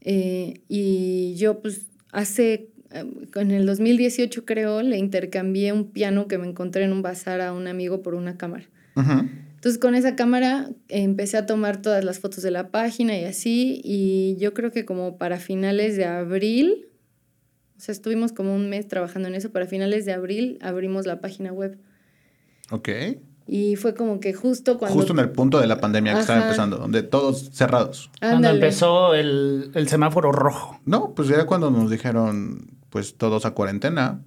eh, 0.00 0.60
y 0.68 1.34
yo 1.36 1.60
pues 1.60 1.86
hace, 2.12 2.68
en 2.94 3.50
el 3.50 3.66
2018 3.66 4.44
creo, 4.44 4.82
le 4.82 4.98
intercambié 4.98 5.72
un 5.72 5.90
piano 5.90 6.28
que 6.28 6.38
me 6.38 6.46
encontré 6.46 6.84
en 6.84 6.92
un 6.92 7.02
bazar 7.02 7.40
a 7.40 7.52
un 7.52 7.66
amigo 7.66 8.02
por 8.02 8.14
una 8.14 8.36
cámara. 8.36 8.64
Ujú. 8.96 9.28
Entonces 9.54 9.80
con 9.80 9.94
esa 9.94 10.14
cámara 10.14 10.70
empecé 10.88 11.36
a 11.38 11.46
tomar 11.46 11.80
todas 11.80 12.04
las 12.04 12.18
fotos 12.18 12.42
de 12.42 12.50
la 12.50 12.68
página 12.68 13.16
y 13.16 13.24
así, 13.24 13.80
y 13.82 14.36
yo 14.38 14.52
creo 14.52 14.70
que 14.70 14.84
como 14.84 15.16
para 15.16 15.38
finales 15.38 15.96
de 15.96 16.04
abril, 16.04 16.88
o 17.76 17.80
sea, 17.80 17.92
estuvimos 17.92 18.32
como 18.32 18.54
un 18.54 18.68
mes 18.68 18.86
trabajando 18.88 19.28
en 19.28 19.34
eso, 19.34 19.50
para 19.50 19.66
finales 19.66 20.04
de 20.04 20.12
abril 20.12 20.58
abrimos 20.60 21.06
la 21.06 21.20
página 21.20 21.52
web. 21.52 21.78
Ok. 22.70 22.88
Y 23.46 23.76
fue 23.76 23.94
como 23.94 24.20
que 24.20 24.32
justo 24.32 24.78
cuando... 24.78 24.96
Justo 24.96 25.12
en 25.12 25.18
el 25.18 25.30
punto 25.30 25.60
de 25.60 25.66
la 25.66 25.80
pandemia 25.80 26.14
que 26.14 26.20
estaba 26.20 26.38
Ajá. 26.38 26.48
empezando, 26.48 26.78
donde 26.78 27.02
todos 27.02 27.50
cerrados. 27.52 28.10
Cuando 28.18 28.36
Ándale. 28.36 28.54
empezó 28.56 29.14
el, 29.14 29.70
el 29.74 29.88
semáforo 29.88 30.32
rojo. 30.32 30.80
No, 30.86 31.14
pues 31.14 31.28
era 31.30 31.44
cuando 31.46 31.70
nos 31.70 31.90
dijeron, 31.90 32.70
pues 32.94 33.16
todos 33.16 33.44
a 33.44 33.54
cuarentena. 33.54 34.22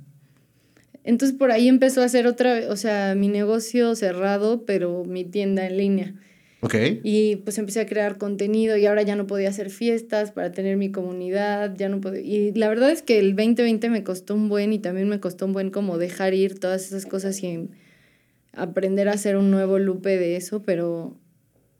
Entonces 1.05 1.37
por 1.37 1.51
ahí 1.51 1.69
empezó 1.69 2.01
a 2.01 2.03
hacer 2.03 2.27
otra, 2.27 2.63
o 2.67 2.75
sea, 2.75 3.15
mi 3.15 3.29
negocio 3.29 3.95
cerrado, 3.95 4.65
pero 4.65 5.05
mi 5.05 5.23
tienda 5.23 5.65
en 5.65 5.77
línea. 5.77 6.15
Ok. 6.59 6.75
Y 7.01 7.37
pues 7.37 7.57
empecé 7.59 7.79
a 7.79 7.85
crear 7.85 8.17
contenido 8.17 8.75
y 8.75 8.85
ahora 8.85 9.03
ya 9.03 9.15
no 9.15 9.25
podía 9.25 9.47
hacer 9.47 9.69
fiestas 9.69 10.31
para 10.31 10.51
tener 10.51 10.75
mi 10.75 10.91
comunidad, 10.91 11.77
ya 11.77 11.87
no 11.87 12.01
podía... 12.01 12.19
Y 12.19 12.51
la 12.55 12.67
verdad 12.67 12.91
es 12.91 13.01
que 13.01 13.19
el 13.19 13.37
2020 13.37 13.89
me 13.89 14.03
costó 14.03 14.35
un 14.35 14.49
buen 14.49 14.73
y 14.73 14.79
también 14.79 15.07
me 15.07 15.21
costó 15.21 15.45
un 15.45 15.53
buen 15.53 15.69
como 15.71 15.97
dejar 15.97 16.33
ir 16.33 16.59
todas 16.59 16.87
esas 16.87 17.05
cosas 17.05 17.41
y 17.41 17.69
aprender 18.51 19.07
a 19.07 19.13
hacer 19.13 19.37
un 19.37 19.49
nuevo 19.49 19.79
lupe 19.79 20.17
de 20.17 20.35
eso, 20.35 20.61
pero 20.63 21.15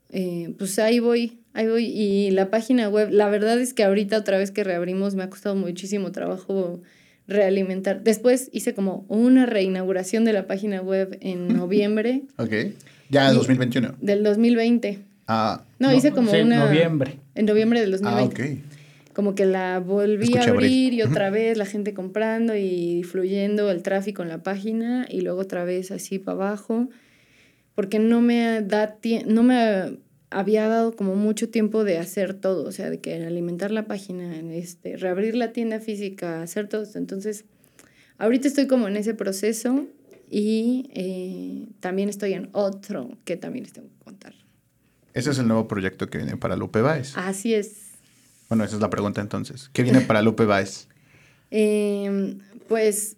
eh, 0.09 0.55
pues 0.57 0.79
ahí 0.79 1.01
voy, 1.01 1.41
ahí 1.57 1.67
voy. 1.67 1.85
Y 1.85 2.31
la 2.31 2.49
página 2.49 2.87
web, 2.87 3.09
la 3.11 3.29
verdad 3.29 3.59
es 3.59 3.73
que 3.73 3.83
ahorita 3.83 4.17
otra 4.17 4.37
vez 4.37 4.51
que 4.51 4.63
reabrimos 4.63 5.15
me 5.15 5.23
ha 5.23 5.29
costado 5.29 5.55
muchísimo 5.55 6.11
trabajo 6.11 6.81
realimentar. 7.27 8.03
Después 8.03 8.49
hice 8.53 8.73
como 8.73 9.05
una 9.09 9.45
reinauguración 9.45 10.23
de 10.23 10.33
la 10.33 10.47
página 10.47 10.81
web 10.81 11.17
en 11.21 11.49
noviembre 11.49 12.21
Ok. 12.37 12.53
Ya 13.09 13.31
Y- 13.31 13.35
2021. 13.35 13.95
del 14.01 14.23
2020. 14.23 14.99
Ah, 15.27 15.63
No, 15.79 15.93
hice 15.93 16.11
como 16.11 16.31
sí, 16.31 16.37
una... 16.41 16.65
noviembre. 16.65 17.19
En 17.35 17.45
noviembre 17.45 17.81
del 17.81 17.93
ah, 17.95 17.97
2020. 17.97 18.43
ok. 18.43 19.13
Como 19.13 19.33
que 19.33 19.45
la 19.45 19.79
volví 19.79 20.25
Escuché 20.25 20.49
a 20.49 20.53
abrir 20.53 20.93
y 20.93 21.01
otra 21.01 21.31
vez 21.31 21.57
la 21.57 21.65
gente 21.65 21.93
comprando 21.95 22.55
y 22.55 23.01
fluyendo 23.03 23.71
el 23.71 23.81
tráfico 23.81 24.21
en 24.21 24.29
la 24.29 24.43
página 24.43 25.07
y 25.09 25.21
luego 25.21 25.41
otra 25.41 25.63
vez 25.65 25.89
así 25.91 26.19
para 26.19 26.35
abajo. 26.35 26.87
Porque 27.73 27.97
no 27.97 28.21
me 28.21 28.61
da 28.61 28.95
no 29.25 29.41
me 29.43 29.97
había 30.29 30.67
dado 30.67 30.95
como 30.95 31.15
mucho 31.15 31.49
tiempo 31.49 31.83
de 31.83 31.97
hacer 31.97 32.33
todo, 32.33 32.67
o 32.67 32.71
sea, 32.71 32.89
de 32.89 32.99
que 32.99 33.15
alimentar 33.15 33.71
la 33.71 33.85
página, 33.85 34.35
este, 34.53 34.97
reabrir 34.97 35.35
la 35.35 35.53
tienda 35.53 35.79
física, 35.79 36.41
hacer 36.41 36.67
todo 36.67 36.83
esto. 36.83 36.97
Entonces, 36.97 37.45
ahorita 38.17 38.47
estoy 38.47 38.67
como 38.67 38.87
en 38.87 38.97
ese 38.97 39.13
proceso 39.13 39.85
y 40.29 40.89
eh, 40.93 41.67
también 41.79 42.09
estoy 42.09 42.33
en 42.33 42.49
otro 42.51 43.17
que 43.23 43.37
también 43.37 43.63
les 43.63 43.73
tengo 43.73 43.87
que 43.87 44.03
contar. 44.03 44.33
Ese 45.13 45.31
es 45.31 45.39
el 45.39 45.47
nuevo 45.47 45.67
proyecto 45.67 46.09
que 46.09 46.17
viene 46.17 46.37
para 46.37 46.55
Lupe 46.55 46.81
Baez. 46.81 47.17
Así 47.17 47.53
es. 47.53 47.87
Bueno, 48.49 48.63
esa 48.63 48.75
es 48.75 48.81
la 48.81 48.89
pregunta 48.89 49.21
entonces. 49.21 49.69
¿Qué 49.73 49.83
viene 49.83 50.01
para 50.01 50.21
Lupe 50.21 50.45
Baez? 50.45 50.87
Eh, 51.49 52.35
pues 52.67 53.15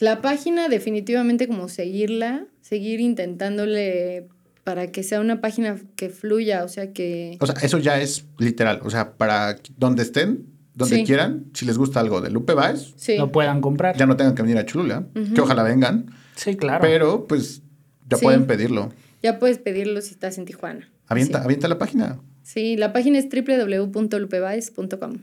la 0.00 0.20
página 0.20 0.68
definitivamente 0.68 1.46
como 1.46 1.68
seguirla, 1.68 2.48
seguir 2.62 2.98
intentándole 2.98 4.26
para 4.70 4.92
que 4.92 5.02
sea 5.02 5.20
una 5.20 5.40
página 5.40 5.76
que 5.96 6.10
fluya, 6.10 6.62
o 6.62 6.68
sea 6.68 6.92
que... 6.92 7.36
O 7.40 7.46
sea, 7.46 7.56
eso 7.60 7.78
ya 7.78 8.00
es 8.00 8.24
literal. 8.38 8.78
O 8.84 8.90
sea, 8.90 9.14
para 9.16 9.56
donde 9.76 10.04
estén, 10.04 10.46
donde 10.74 10.98
Sí. 10.98 11.04
quieran, 11.04 11.46
si 11.54 11.66
les 11.66 11.76
gusta 11.76 11.98
algo 11.98 12.20
de 12.20 12.30
Lupe 12.30 12.54
Baez, 12.54 12.94
Sí, 12.96 13.16
Lo 13.16 13.32
puedan 13.32 13.60
comprar. 13.60 13.96
ya 13.96 14.06
no 14.06 14.16
tengan 14.16 14.36
que 14.36 14.42
venir 14.42 14.58
a 14.58 14.64
Cholula, 14.64 15.06
que 15.34 15.40
ojalá 15.40 15.64
vengan, 15.64 16.06
Sí, 16.36 16.54
claro. 16.56 16.80
pero 16.82 17.26
pues 17.26 17.62
ya 18.08 18.16
Sí. 18.18 18.22
pueden 18.24 18.46
pedirlo. 18.46 18.92
ya 19.24 19.40
puedes 19.40 19.58
pedirlo 19.58 20.00
si 20.02 20.12
estás 20.12 20.38
en 20.38 20.44
Tijuana. 20.44 20.88
Avienta, 21.08 21.38
Sí. 21.40 21.44
avienta 21.46 21.66
la 21.66 21.78
página. 21.78 22.20
Sí, 22.44 22.76
la 22.76 22.92
página 22.92 23.18
es 23.18 23.26
www.lupebaez.com. 23.28 25.18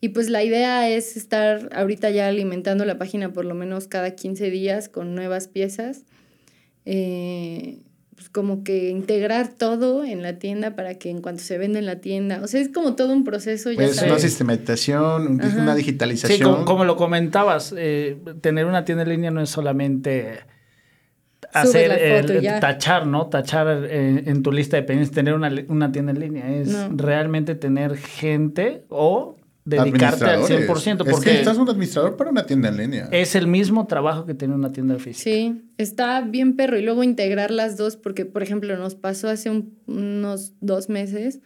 Y 0.00 0.08
pues 0.10 0.30
la 0.30 0.42
idea 0.44 0.88
es 0.88 1.16
estar 1.18 1.68
ahorita 1.74 2.08
ya 2.10 2.26
alimentando 2.28 2.86
la 2.86 2.96
página 2.96 3.32
por 3.34 3.44
lo 3.44 3.54
menos 3.54 3.86
cada 3.88 4.12
15 4.12 4.50
días 4.50 4.88
con 4.88 5.14
nuevas 5.14 5.48
piezas. 5.48 6.04
Eh, 6.84 7.80
pues 8.16 8.28
como 8.30 8.64
que 8.64 8.88
integrar 8.88 9.48
todo 9.58 10.02
en 10.04 10.22
la 10.22 10.38
tienda 10.38 10.74
para 10.74 10.94
que 10.94 11.10
en 11.10 11.20
cuanto 11.20 11.42
se 11.42 11.58
venda 11.58 11.78
en 11.78 11.86
la 11.86 12.00
tienda, 12.00 12.40
o 12.42 12.46
sea, 12.48 12.60
es 12.62 12.70
como 12.70 12.96
todo 12.96 13.12
un 13.12 13.24
proceso, 13.24 13.70
ya 13.70 13.84
Es 13.84 13.96
sabes. 13.96 14.10
una 14.10 14.18
sistematización, 14.20 15.40
Ajá. 15.40 15.60
una 15.62 15.72
Sí, 15.72 15.78
digitalización. 15.78 16.50
como, 16.50 16.64
como 16.64 16.84
lo 16.86 16.96
comentabas, 16.96 17.74
eh, 17.76 18.16
tener 18.40 18.64
una 18.66 18.84
tienda 18.86 19.04
en 19.04 19.10
línea 19.10 19.30
no 19.30 19.42
es 19.42 19.50
solamente 19.50 20.38
hacer 21.52 21.92
el- 21.92 22.40
ya. 22.40 22.60
tachar, 22.60 23.06
¿no? 23.06 23.26
Tachar 23.26 23.86
eh, 23.88 24.22
en 24.26 24.42
tu 24.42 24.50
lista 24.52 24.76
de 24.76 24.82
pendientes, 24.82 25.14
tener 25.14 25.34
una, 25.34 25.50
una 25.68 25.92
tienda 25.92 26.12
en 26.12 26.20
línea. 26.20 26.50
Es 26.50 26.68
No. 26.68 26.88
realmente 26.96 27.54
tener 27.54 27.96
gente 27.96 28.84
o 28.88 29.36
dedicarte 29.66 30.24
al 30.24 30.30
Administradores. 30.42 30.68
100%, 30.68 31.04
Es 31.06 31.10
porque 31.12 31.30
que 31.30 31.38
estás 31.38 31.58
un 31.58 31.68
administrador 31.68 32.16
para 32.16 32.30
una 32.30 32.46
tienda 32.46 32.68
en 32.70 32.76
línea. 32.78 33.08
es 33.10 33.34
el 33.34 33.46
mismo 33.48 33.86
trabajo 33.86 34.24
que 34.24 34.32
tener 34.34 34.56
una 34.56 34.72
tienda 34.72 34.98
física. 34.98 35.22
Sí, 35.30 35.62
está 35.76 36.20
bien 36.22 36.56
perro. 36.56 36.78
Y 36.78 36.82
luego 36.82 37.02
integrar 37.02 37.50
las 37.50 37.76
dos, 37.76 37.96
porque, 37.96 38.24
por 38.24 38.42
ejemplo, 38.42 38.76
nos 38.78 38.94
pasó 38.94 39.28
hace 39.28 39.50
un- 39.50 39.76
unos 39.86 40.52
dos 40.60 40.88
meses 40.88 41.40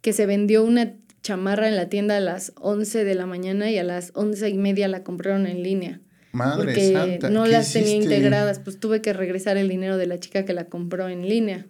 que 0.00 0.12
se 0.12 0.26
vendió 0.26 0.64
una 0.64 0.94
chamarra 1.22 1.68
en 1.68 1.76
la 1.76 1.88
tienda 1.88 2.16
a 2.16 2.20
las 2.20 2.52
11 2.56 3.04
de 3.04 3.14
la 3.14 3.26
mañana 3.26 3.70
y 3.70 3.78
a 3.78 3.84
las 3.84 4.10
once 4.14 4.48
y 4.48 4.56
media 4.58 4.88
la 4.88 5.02
compraron 5.02 5.46
en 5.46 5.62
línea. 5.62 6.00
Madre 6.32 6.64
porque 6.64 6.92
santa. 6.92 7.30
no 7.30 7.44
¿qué 7.44 7.50
las 7.50 7.72
tenía 7.72 7.96
integradas, 7.96 8.58
pues 8.60 8.78
tuve 8.78 9.00
que 9.02 9.12
regresar 9.12 9.56
el 9.56 9.68
dinero 9.68 9.96
de 9.96 10.06
la 10.06 10.18
chica 10.20 10.44
que 10.44 10.52
la 10.52 10.64
compró 10.66 11.08
en 11.08 11.28
línea. 11.28 11.66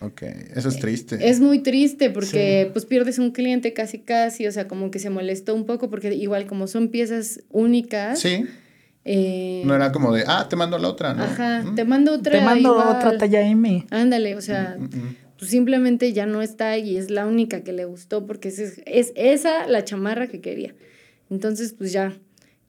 Ok, 0.00 0.22
eso 0.54 0.68
es 0.68 0.78
triste. 0.78 1.18
Es 1.28 1.40
muy 1.40 1.58
triste 1.60 2.10
porque 2.10 2.70
pues 2.72 2.84
pierdes 2.86 3.18
un 3.18 3.32
cliente 3.32 3.72
casi 3.72 3.98
casi, 3.98 4.46
o 4.46 4.52
sea, 4.52 4.68
como 4.68 4.90
que 4.90 4.98
se 5.00 5.10
molestó 5.10 5.54
un 5.54 5.66
poco 5.66 5.90
porque 5.90 6.14
igual 6.14 6.46
como 6.46 6.66
son 6.68 6.88
piezas 6.88 7.40
únicas, 7.50 8.20
Sí, 8.20 8.44
Eh, 9.10 9.62
no 9.64 9.74
era 9.74 9.90
como 9.90 10.12
de, 10.12 10.24
ah, 10.26 10.46
te 10.50 10.56
mando 10.56 10.76
la 10.78 10.88
otra, 10.88 11.14
¿no? 11.14 11.22
Ajá, 11.24 11.62
Mm. 11.62 11.74
te 11.76 11.84
mando 11.84 12.12
otra. 12.12 12.32
Te 12.38 12.44
mando 12.44 12.72
igual. 12.74 12.96
otra 12.96 13.16
talla 13.16 13.40
M. 13.40 13.86
Ándale, 13.90 14.34
o 14.36 14.40
sea, 14.42 14.76
Mm, 14.78 14.84
mm. 14.84 15.16
pues 15.38 15.50
simplemente 15.50 16.12
ya 16.12 16.26
no 16.26 16.42
está 16.42 16.76
y 16.76 16.96
es 16.98 17.10
la 17.10 17.26
única 17.26 17.62
que 17.62 17.72
le 17.72 17.86
gustó 17.86 18.26
porque 18.26 18.48
es, 18.48 18.82
es 18.84 19.12
esa 19.16 19.66
la 19.66 19.82
chamarra 19.84 20.26
que 20.26 20.40
quería. 20.42 20.74
Entonces, 21.30 21.72
pues 21.72 21.90
ya, 21.92 22.18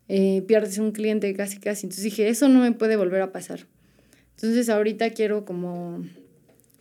eh, 0.08 0.42
pierdes 0.48 0.78
un 0.78 0.92
cliente 0.94 1.34
casi 1.36 1.60
casi. 1.60 1.88
Entonces 1.88 2.06
dije, 2.06 2.30
eso 2.30 2.48
no 2.48 2.62
me 2.62 2.72
puede 2.72 2.96
volver 2.96 3.22
a 3.22 3.32
pasar. 3.34 3.68
Entonces 4.36 4.70
ahorita 4.70 5.10
quiero 5.10 5.44
como 5.44 6.04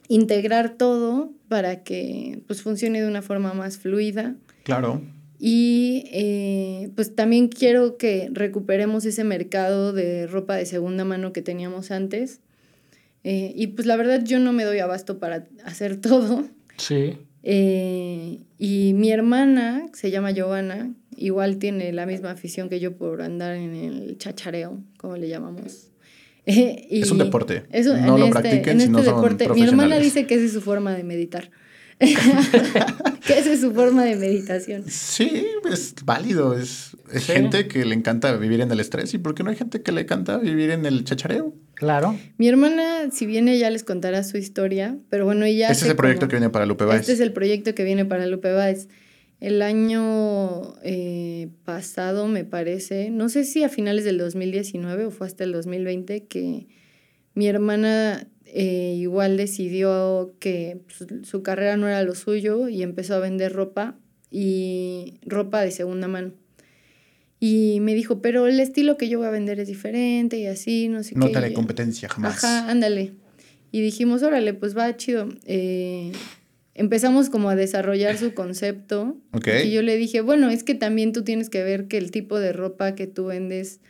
integrar 0.08 0.76
todo 0.76 1.32
para 1.48 1.84
que 1.84 2.42
pues 2.46 2.62
funcione 2.62 3.00
de 3.00 3.08
una 3.08 3.22
forma 3.22 3.54
más 3.54 3.78
fluida. 3.78 4.34
Claro. 4.64 5.02
Y 5.38 6.04
eh, 6.12 6.90
pues 6.96 7.14
también 7.14 7.48
quiero 7.48 7.96
que 7.96 8.28
recuperemos 8.32 9.04
ese 9.04 9.22
mercado 9.22 9.92
de 9.92 10.26
ropa 10.26 10.56
de 10.56 10.66
segunda 10.66 11.04
mano 11.04 11.32
que 11.32 11.42
teníamos 11.42 11.90
antes. 11.90 12.40
Eh, 13.22 13.52
y 13.54 13.68
pues 13.68 13.86
la 13.86 13.96
verdad 13.96 14.24
yo 14.24 14.38
no 14.40 14.52
me 14.52 14.64
doy 14.64 14.78
abasto 14.80 15.18
para 15.18 15.46
hacer 15.64 15.96
todo. 16.00 16.44
Sí. 16.76 17.18
Eh, 17.44 18.40
y 18.58 18.92
mi 18.94 19.10
hermana, 19.10 19.86
se 19.92 20.10
llama 20.10 20.32
Giovanna, 20.32 20.92
igual 21.16 21.58
tiene 21.58 21.92
la 21.92 22.04
misma 22.04 22.32
afición 22.32 22.68
que 22.68 22.80
yo 22.80 22.96
por 22.96 23.22
andar 23.22 23.54
en 23.54 23.74
el 23.74 24.18
chachareo, 24.18 24.82
como 24.96 25.16
le 25.16 25.28
llamamos. 25.28 25.90
Y 26.48 27.02
Es 27.02 27.10
un 27.10 27.18
deporte. 27.18 27.64
eso- 27.72 27.94
No 27.96 28.14
en 28.14 28.20
lo 28.20 28.26
este- 28.26 28.30
practiquen 28.40 28.80
en 28.80 28.86
si 28.86 28.88
no 28.88 28.98
este 28.98 29.10
son 29.10 29.20
deporte. 29.22 29.44
Mi 29.44 29.62
hermana 29.62 29.66
profesionales. 29.96 30.02
dice 30.14 30.26
que 30.26 30.34
esa 30.36 30.44
es 30.46 30.52
su 30.52 30.60
forma 30.62 30.94
de 30.94 31.04
meditar. 31.04 31.50
que 32.00 33.38
esa 33.38 33.52
es 33.52 33.60
su 33.60 33.72
forma 33.74 34.04
de 34.04 34.14
meditación. 34.16 34.84
Sí, 34.88 35.46
es 35.70 35.94
válido. 36.04 36.56
Es, 36.56 36.96
es 37.12 37.24
Sí. 37.24 37.32
gente 37.32 37.66
que 37.68 37.84
le 37.84 37.94
encanta 37.94 38.36
vivir 38.36 38.60
en 38.60 38.70
el 38.70 38.78
estrés. 38.80 39.12
¿Y 39.14 39.18
por 39.18 39.34
qué 39.34 39.42
no 39.42 39.50
hay 39.50 39.56
gente 39.56 39.82
que 39.82 39.90
le 39.92 40.02
encanta 40.02 40.38
vivir 40.38 40.70
en 40.70 40.86
el 40.86 41.04
chachareo? 41.04 41.54
Claro. 41.74 42.16
Mi 42.38 42.48
hermana, 42.48 43.10
si 43.12 43.26
viene, 43.26 43.58
ya 43.58 43.70
les 43.70 43.82
contará 43.84 44.22
su 44.24 44.36
historia, 44.36 44.96
pero 45.10 45.24
bueno, 45.24 45.44
ella... 45.44 45.70
Este 45.70 45.84
es 45.86 45.90
el 45.90 45.96
proyecto 45.96 46.20
como- 46.22 46.30
que 46.30 46.36
viene 46.36 46.50
para 46.50 46.66
Lupe 46.66 46.84
Báez. 46.84 47.00
Este 47.00 47.12
es 47.14 47.20
el 47.20 47.32
proyecto 47.32 47.74
que 47.74 47.84
viene 47.84 48.04
para 48.04 48.26
Lupe 48.26 48.52
Báez. 48.52 48.88
El 49.40 49.62
año 49.62 50.74
eh, 50.82 51.48
pasado, 51.64 52.26
me 52.26 52.44
parece, 52.44 53.10
no 53.10 53.28
sé 53.28 53.44
si 53.44 53.62
a 53.62 53.68
finales 53.68 54.04
del 54.04 54.18
2019 54.18 55.06
o 55.06 55.10
fue 55.12 55.26
hasta 55.28 55.44
el 55.44 55.52
2020, 55.52 56.24
que 56.26 56.66
mi 57.34 57.46
hermana 57.46 58.26
eh, 58.46 58.96
igual 58.98 59.36
decidió 59.36 60.34
que 60.40 60.80
su, 60.88 61.06
su 61.24 61.42
carrera 61.44 61.76
no 61.76 61.86
era 61.86 62.02
lo 62.02 62.16
suyo 62.16 62.68
y 62.68 62.82
empezó 62.82 63.14
a 63.14 63.20
vender 63.20 63.52
ropa 63.52 63.96
y 64.30 65.14
ropa 65.24 65.62
de 65.62 65.70
segunda 65.70 66.08
mano. 66.08 66.32
Y 67.40 67.78
me 67.80 67.94
dijo, 67.94 68.20
pero 68.20 68.48
el 68.48 68.58
estilo 68.58 68.96
que 68.96 69.08
yo 69.08 69.18
voy 69.18 69.28
a 69.28 69.30
vender 69.30 69.60
es 69.60 69.68
diferente 69.68 70.36
y 70.38 70.46
así, 70.46 70.88
no 70.88 71.04
sé 71.04 71.14
No 71.14 71.26
qué. 71.26 71.32
te 71.32 71.38
haré 71.38 71.50
Y- 71.50 71.54
competencia 71.54 72.08
jamás. 72.08 72.42
Ajá, 72.42 72.68
ándale. 72.68 73.12
Y 73.70 73.82
dijimos, 73.82 74.24
órale, 74.24 74.54
pues 74.54 74.76
va 74.76 74.96
chido. 74.96 75.28
Eh, 75.46 76.10
empezamos 76.78 77.28
como 77.28 77.50
a 77.50 77.56
desarrollar 77.56 78.16
su 78.16 78.34
concepto. 78.34 79.18
Ok. 79.32 79.48
Y 79.64 79.72
yo 79.72 79.82
le 79.82 79.96
dije, 79.96 80.20
bueno, 80.20 80.48
es 80.48 80.62
que 80.64 80.74
también 80.74 81.12
tú 81.12 81.24
tienes 81.24 81.50
que 81.50 81.62
ver 81.62 81.88
que 81.88 81.98
el 81.98 82.10
tipo 82.10 82.38
de 82.38 82.52
ropa 82.52 82.94
que 82.94 83.06
tú 83.06 83.26
vendes 83.26 83.80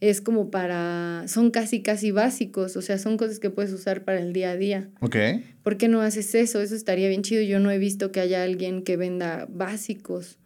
es 0.00 0.20
como 0.20 0.50
para, 0.50 1.24
son 1.28 1.52
casi, 1.52 1.80
casi 1.80 2.10
básicos, 2.10 2.76
o 2.76 2.82
sea, 2.82 2.98
son 2.98 3.16
cosas 3.16 3.38
que 3.38 3.50
puedes 3.50 3.72
usar 3.72 4.02
para 4.02 4.18
el 4.18 4.32
día 4.32 4.50
a 4.50 4.56
día. 4.56 4.90
Ok. 5.00 5.16
¿Por 5.62 5.76
qué 5.76 5.86
no 5.86 6.00
haces 6.00 6.34
eso? 6.34 6.60
Eso 6.60 6.74
estaría 6.74 7.08
bien 7.08 7.22
chido. 7.22 7.40
Yo 7.42 7.60
no 7.60 7.70
he 7.70 7.78
visto 7.78 8.10
que 8.10 8.18
haya 8.18 8.42
alguien 8.42 8.82
que 8.82 8.96
venda 8.96 9.46
básicos 9.48 10.38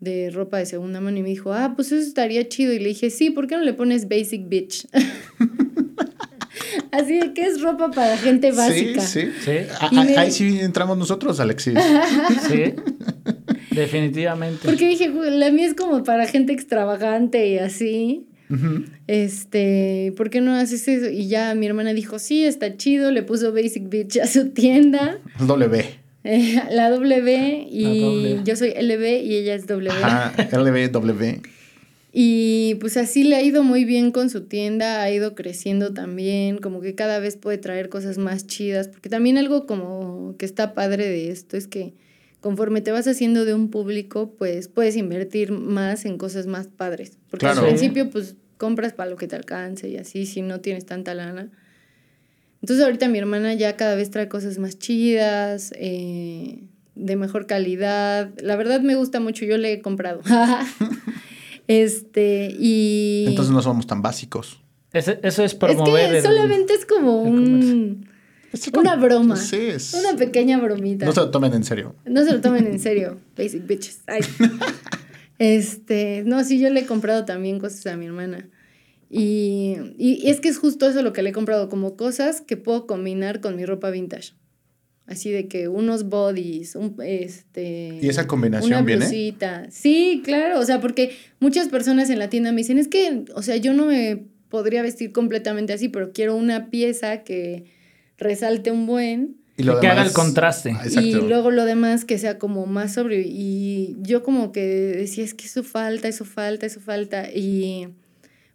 de 0.00 0.30
ropa 0.30 0.58
de 0.58 0.66
segunda 0.66 1.00
mano 1.00 1.18
y 1.18 1.22
me 1.22 1.28
dijo, 1.28 1.52
ah, 1.52 1.74
pues 1.76 1.92
eso 1.92 2.06
estaría 2.06 2.48
chido. 2.48 2.72
Y 2.72 2.78
le 2.78 2.88
dije, 2.88 3.10
sí, 3.10 3.30
¿por 3.30 3.46
qué 3.46 3.56
no 3.56 3.62
le 3.62 3.74
pones 3.74 4.08
basic 4.08 4.48
bitch? 4.48 4.86
Así 6.92 7.18
de 7.20 7.32
que 7.34 7.42
es 7.42 7.60
ropa 7.60 7.90
para 7.90 8.16
gente 8.16 8.52
básica. 8.52 9.00
Sí, 9.00 9.22
sí. 9.24 9.32
Sí. 9.44 9.50
Ah, 9.80 9.90
ah, 9.92 10.04
me- 10.04 10.16
Ahí 10.16 10.30
sí 10.30 10.58
entramos 10.60 10.96
nosotros, 10.98 11.40
Alexis. 11.40 11.74
Sí. 12.48 12.74
Definitivamente. 13.70 14.60
Porque 14.68 14.88
dije, 14.88 15.08
"Güey, 15.10 15.36
la 15.38 15.50
mía 15.50 15.66
es 15.66 15.74
como 15.74 16.04
para 16.04 16.26
gente 16.26 16.52
extravagante 16.52 17.46
y 17.48 17.58
así. 17.58 18.26
Este, 19.08 20.12
¿por 20.16 20.30
qué 20.30 20.40
no 20.40 20.54
haces 20.54 20.86
eso? 20.86 21.10
Y 21.10 21.26
ya 21.28 21.54
mi 21.56 21.66
hermana 21.66 21.92
dijo, 21.92 22.18
sí, 22.20 22.44
está 22.44 22.76
chido, 22.76 23.10
le 23.10 23.22
puso 23.24 23.52
Basic 23.52 23.88
Bitch 23.88 24.18
a 24.18 24.26
su 24.28 24.50
tienda, 24.50 25.18
W. 25.40 25.84
eh, 26.24 26.62
la 26.70 26.88
W, 26.90 27.66
y 27.70 28.34
La 28.36 28.42
yo 28.44 28.54
soy 28.54 28.70
LB 28.80 29.22
y 29.24 29.34
ella 29.36 29.54
es 29.56 29.66
W. 29.66 29.90
Ajá. 29.90 30.32
LB, 30.52 30.90
W. 30.92 31.40
Y 32.16 32.76
pues 32.76 32.96
así 32.96 33.24
le 33.24 33.34
ha 33.34 33.42
ido 33.42 33.64
muy 33.64 33.84
bien 33.84 34.12
con 34.12 34.30
su 34.30 34.42
tienda, 34.42 35.02
ha 35.02 35.10
ido 35.10 35.34
creciendo 35.34 35.92
también, 35.92 36.58
como 36.58 36.80
que 36.80 36.94
cada 36.94 37.18
vez 37.18 37.36
puede 37.36 37.58
traer 37.58 37.88
cosas 37.88 38.18
más 38.18 38.46
chidas, 38.46 38.86
porque 38.86 39.08
también 39.08 39.36
algo 39.36 39.66
como 39.66 40.36
que 40.38 40.44
está 40.46 40.74
padre 40.74 41.08
de 41.08 41.32
esto 41.32 41.56
es 41.56 41.66
que 41.66 41.94
conforme 42.40 42.82
te 42.82 42.92
vas 42.92 43.08
haciendo 43.08 43.44
de 43.44 43.52
un 43.52 43.68
público, 43.68 44.32
pues 44.38 44.68
puedes 44.68 44.94
invertir 44.96 45.50
más 45.50 46.04
en 46.04 46.16
cosas 46.16 46.46
más 46.46 46.68
padres, 46.68 47.18
porque 47.30 47.46
Claro. 47.46 47.62
al 47.62 47.66
principio 47.66 48.08
pues 48.10 48.36
compras 48.58 48.92
para 48.92 49.10
lo 49.10 49.16
que 49.16 49.26
te 49.26 49.34
alcance 49.34 49.88
y 49.88 49.96
así, 49.96 50.24
si 50.24 50.40
no 50.40 50.60
tienes 50.60 50.86
tanta 50.86 51.14
lana. 51.14 51.50
Entonces 52.62 52.84
ahorita 52.84 53.08
mi 53.08 53.18
hermana 53.18 53.54
ya 53.54 53.74
cada 53.74 53.96
vez 53.96 54.12
trae 54.12 54.28
cosas 54.28 54.58
más 54.58 54.78
chidas, 54.78 55.72
eh, 55.76 56.60
de 56.94 57.16
mejor 57.16 57.48
calidad. 57.48 58.30
La 58.40 58.54
verdad 58.54 58.82
me 58.82 58.94
gusta 58.94 59.18
mucho, 59.18 59.44
yo 59.44 59.58
le 59.58 59.72
he 59.72 59.82
comprado. 59.82 60.20
este, 61.68 62.54
y... 62.58 63.24
Entonces 63.28 63.52
no 63.52 63.62
somos 63.62 63.86
tan 63.86 64.02
básicos. 64.02 64.60
Ese- 64.92 65.18
eso 65.22 65.42
es 65.42 65.52
es 65.52 65.58
promover. 65.58 66.10
que 66.10 66.18
el- 66.18 66.22
solamente 66.24 66.74
es 66.74 66.86
como 66.86 67.22
un, 67.22 68.08
Es 68.52 68.68
una 68.68 68.94
broma. 68.96 69.36
Sí, 69.36 69.56
es. 69.56 69.92
Una 69.94 70.16
pequeña 70.16 70.60
bromita. 70.60 71.04
No 71.06 71.12
se 71.12 71.20
lo 71.20 71.30
tomen 71.30 71.52
en 71.54 71.64
serio. 71.64 71.96
No 72.04 72.24
se 72.24 72.32
lo 72.32 72.40
tomen 72.40 72.66
en 72.66 72.78
serio, 72.78 73.18
basic 73.36 73.66
bitches. 73.66 74.00
Ay. 74.06 74.20
Este, 75.38 76.22
no, 76.24 76.44
sí, 76.44 76.60
yo 76.60 76.70
le 76.70 76.80
he 76.80 76.86
comprado 76.86 77.24
también 77.24 77.58
cosas 77.58 77.84
a 77.86 77.96
mi 77.96 78.06
hermana. 78.06 78.48
Y, 79.10 79.74
y 79.98 80.28
es 80.30 80.40
que 80.40 80.48
es 80.48 80.58
justo 80.58 80.88
eso 80.88 81.02
lo 81.02 81.12
que 81.12 81.22
le 81.22 81.30
he 81.30 81.32
comprado, 81.32 81.68
como 81.68 81.96
cosas 81.96 82.40
que 82.40 82.56
puedo 82.56 82.86
combinar 82.86 83.40
con 83.40 83.56
mi 83.56 83.64
ropa 83.66 83.90
vintage. 83.90 84.34
Así 85.06 85.30
de 85.30 85.48
que 85.48 85.68
unos 85.68 86.08
bodies, 86.08 86.76
un, 86.76 86.96
este... 87.04 87.98
¿Y 88.00 88.08
esa 88.08 88.26
combinación 88.26 88.72
una 88.72 88.82
viene? 88.82 89.04
blusita. 89.04 89.66
Sí, 89.70 90.22
claro, 90.24 90.58
o 90.58 90.64
sea, 90.64 90.80
porque 90.80 91.14
muchas 91.40 91.68
personas 91.68 92.08
en 92.08 92.18
la 92.18 92.30
tienda 92.30 92.52
me 92.52 92.58
dicen, 92.58 92.78
es 92.78 92.88
que, 92.88 93.24
o 93.34 93.42
sea, 93.42 93.56
yo 93.56 93.74
no 93.74 93.84
me 93.86 94.24
podría 94.48 94.80
vestir 94.82 95.12
completamente 95.12 95.72
así, 95.74 95.88
pero 95.88 96.12
quiero 96.12 96.34
una 96.36 96.70
pieza 96.70 97.22
que 97.22 97.64
resalte 98.16 98.70
un 98.70 98.86
buen 98.86 99.36
Y 99.56 99.64
lo 99.64 99.78
Que 99.80 99.88
haga 99.88 100.02
el 100.04 100.12
contraste. 100.12 100.70
Ah, 100.74 100.82
Exacto. 100.84 101.06
y 101.06 101.12
luego 101.12 101.50
lo 101.50 101.64
demás 101.64 102.04
que 102.04 102.16
sea 102.18 102.38
como 102.38 102.64
más 102.64 102.94
sobrio. 102.94 103.20
Y 103.22 103.96
yo 104.00 104.22
como 104.22 104.52
que 104.52 104.62
decía, 104.62 105.22
es 105.24 105.34
que 105.34 105.44
eso 105.44 105.62
falta, 105.64 106.08
eso 106.08 106.24
falta, 106.24 106.64
eso 106.66 106.80
falta. 106.80 107.30
Y 107.30 107.88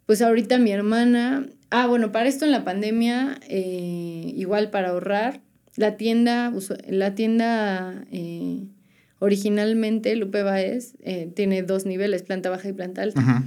pues 0.07 0.21
ahorita 0.23 0.57
mi 0.57 0.71
hermana, 0.71 1.45
ah, 1.69 1.85
bueno, 1.85 2.11
para 2.11 2.27
esto 2.27 2.43
en 2.45 2.51
la 2.51 2.63
pandemia, 2.63 3.39
eh, 3.47 4.33
igual 4.35 4.71
para 4.71 4.89
ahorrar, 4.89 5.41
la 5.75 5.97
tienda, 5.97 6.51
la 6.87 7.15
tienda 7.15 8.03
eh, 8.11 8.63
originalmente, 9.19 10.15
Lupe 10.15 10.43
Baez, 10.43 10.93
eh, 11.03 11.29
tiene 11.35 11.61
dos 11.63 11.85
niveles, 11.85 12.23
planta 12.23 12.49
baja 12.49 12.69
y 12.69 12.73
planta 12.73 13.01
alta. 13.03 13.43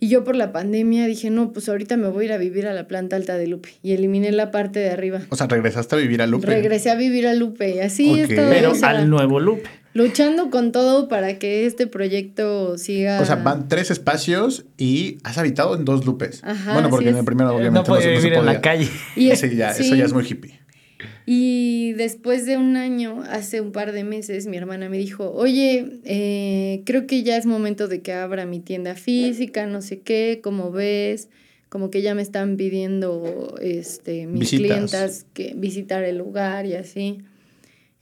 Y 0.00 0.08
yo 0.08 0.24
por 0.24 0.34
la 0.34 0.50
pandemia 0.50 1.06
dije, 1.06 1.30
no, 1.30 1.52
pues 1.52 1.68
ahorita 1.68 1.96
me 1.96 2.08
voy 2.08 2.24
a 2.24 2.26
ir 2.26 2.32
a 2.32 2.36
vivir 2.36 2.66
a 2.66 2.72
la 2.74 2.88
planta 2.88 3.14
alta 3.14 3.38
de 3.38 3.46
Lupe. 3.46 3.68
Y 3.84 3.92
eliminé 3.92 4.32
la 4.32 4.50
parte 4.50 4.80
de 4.80 4.90
arriba. 4.90 5.20
O 5.28 5.36
sea, 5.36 5.46
regresaste 5.46 5.94
a 5.94 5.98
vivir 5.98 6.20
a 6.22 6.26
Lupe. 6.26 6.48
Regresé 6.48 6.90
a 6.90 6.96
vivir 6.96 7.28
a 7.28 7.34
Lupe 7.34 7.76
y 7.76 7.78
así 7.78 8.08
he 8.18 8.24
Ok. 8.24 8.30
estado, 8.30 8.50
Pero 8.50 8.72
o 8.72 8.74
sea, 8.74 8.88
al 8.90 9.08
nuevo 9.08 9.38
Lupe. 9.38 9.70
luchando 9.94 10.50
con 10.50 10.72
todo 10.72 11.06
para 11.06 11.38
que 11.38 11.66
este 11.66 11.86
proyecto 11.86 12.78
siga. 12.78 13.20
O 13.20 13.24
sea, 13.24 13.36
van 13.36 13.68
tres 13.68 13.92
espacios 13.92 14.64
y 14.76 15.18
has 15.22 15.38
habitado 15.38 15.76
en 15.76 15.84
dos 15.84 16.04
Lupes. 16.04 16.42
Ajá, 16.42 16.72
bueno, 16.72 16.90
porque 16.90 17.10
en 17.10 17.18
el 17.18 17.24
primero 17.24 17.50
obviamente 17.54 17.78
No 17.78 17.84
podía 17.84 18.02
se- 18.02 18.08
se 18.08 18.16
vivir 18.16 18.32
en 18.32 18.44
la 18.46 18.52
podía. 18.54 18.60
calle. 18.60 18.88
Y 19.14 19.30
es- 19.30 19.38
Sí, 19.40 19.54
ya, 19.54 19.70
eso 19.70 19.84
sí. 19.84 19.96
ya 19.96 20.04
es 20.04 20.12
muy 20.12 20.24
hippie. 20.28 20.58
Y 21.26 21.92
después 21.92 22.46
de 22.46 22.56
un 22.56 22.76
año, 22.76 23.22
hace 23.28 23.60
un 23.60 23.72
par 23.72 23.92
de 23.92 24.04
meses, 24.04 24.46
mi 24.46 24.56
hermana 24.56 24.88
me 24.88 24.98
dijo, 24.98 25.30
oye, 25.32 26.00
eh, 26.04 26.82
creo 26.84 27.06
que 27.06 27.22
ya 27.22 27.36
es 27.36 27.46
momento 27.46 27.88
de 27.88 28.00
que 28.02 28.12
abra 28.12 28.46
mi 28.46 28.60
tienda 28.60 28.94
física, 28.94 29.66
no 29.66 29.82
sé 29.82 30.00
qué, 30.00 30.40
como 30.42 30.70
ves, 30.72 31.28
como 31.68 31.90
que 31.90 32.02
ya 32.02 32.14
me 32.14 32.22
están 32.22 32.56
pidiendo 32.56 33.56
este, 33.60 34.26
mis 34.26 34.50
Visitas. 34.50 34.66
clientas 34.66 35.26
que 35.32 35.54
visitar 35.56 36.04
el 36.04 36.18
lugar 36.18 36.66
y 36.66 36.74
así, 36.74 37.18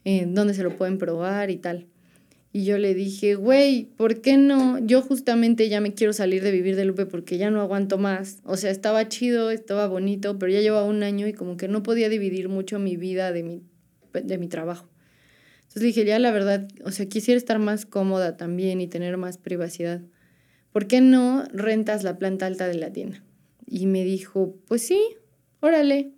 eh, 0.05 0.27
dónde 0.27 0.55
se 0.55 0.63
lo 0.63 0.77
pueden 0.77 0.99
probar 0.99 1.51
y 1.51 1.57
tal. 1.57 1.87
Y 2.53 2.65
yo 2.65 2.79
le 2.79 2.95
dije, 2.95 3.37
güey, 3.37 3.85
¿por 3.97 4.21
qué 4.21 4.37
no? 4.37 4.79
Yo 4.79 5.03
justamente 5.03 5.69
ya 5.69 5.81
me 5.81 5.95
quiero 5.95 6.13
salir 6.13 6.43
de 6.43 6.51
vivir 6.51 6.75
de 6.75 6.85
Lupe 6.85 7.07
porque 7.07 7.39
ya 7.39 7.51
no 7.51 7.61
aguanto 7.61 7.97
más. 7.97 8.41
O 8.45 8.57
sea, 8.57 8.71
estaba 8.71 9.09
chido, 9.09 9.51
estaba 9.51 9.87
bonito, 9.87 10.39
pero 10.39 10.51
ya 10.51 10.61
llevaba 10.61 10.85
un 10.85 11.03
año 11.05 11.29
y 11.29 11.33
como 11.33 11.57
que 11.57 11.69
no 11.69 11.83
podía 11.83 12.09
dividir 12.09 12.49
mucho 12.49 12.81
mi 12.81 12.97
vida 12.97 13.31
de 13.33 13.45
mi, 13.45 13.63
de 14.13 14.39
mi 14.39 14.49
trabajo. 14.49 14.89
Entonces 15.61 15.83
le 15.83 15.89
dije, 15.89 16.05
ya 16.05 16.19
la 16.19 16.33
verdad, 16.33 16.67
o 16.85 16.91
sea, 16.91 17.07
quisiera 17.07 17.39
estar 17.39 17.61
más 17.61 17.87
cómoda 17.87 18.37
también 18.37 18.81
y 18.81 18.89
tener 18.89 19.17
más 19.17 19.39
privacidad. 19.39 20.03
¿por 20.73 20.87
qué 20.87 21.01
no 21.01 21.45
rentas 21.53 22.03
la 22.03 22.19
planta 22.19 22.47
alta 22.47 22.69
de 22.69 22.75
la 22.75 22.93
tienda? 22.93 23.23
Y 23.67 23.87
me 23.87 24.05
dijo, 24.05 24.57
pues 24.67 24.87
sí, 24.87 25.01
órale. 25.61 26.13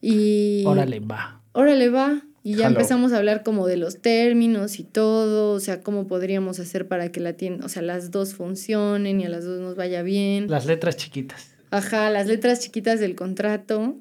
Y... 0.00 0.64
Órale, 0.66 1.00
va. 1.00 1.42
Órale, 1.52 1.88
va. 1.88 2.22
Y 2.48 2.54
ya 2.54 2.68
empezamos 2.68 3.12
a 3.12 3.18
hablar 3.18 3.42
como 3.42 3.66
de 3.66 3.76
los 3.76 4.00
términos 4.00 4.78
y 4.78 4.82
todo, 4.84 5.52
o 5.52 5.60
sea, 5.60 5.82
cómo 5.82 6.06
podríamos 6.06 6.58
hacer 6.60 6.88
para 6.88 7.12
que 7.12 7.20
la 7.20 7.34
tienda, 7.34 7.66
o 7.66 7.68
sea, 7.68 7.82
las 7.82 8.10
dos 8.10 8.32
funcionen 8.32 9.20
y 9.20 9.26
a 9.26 9.28
las 9.28 9.44
dos 9.44 9.60
nos 9.60 9.76
vaya 9.76 10.02
bien. 10.02 10.48
Las 10.48 10.64
letras 10.64 10.96
chiquitas. 10.96 11.50
Ajá, 11.70 12.08
las 12.08 12.26
letras 12.26 12.60
chiquitas 12.60 13.00
del 13.00 13.16
contrato. 13.16 13.98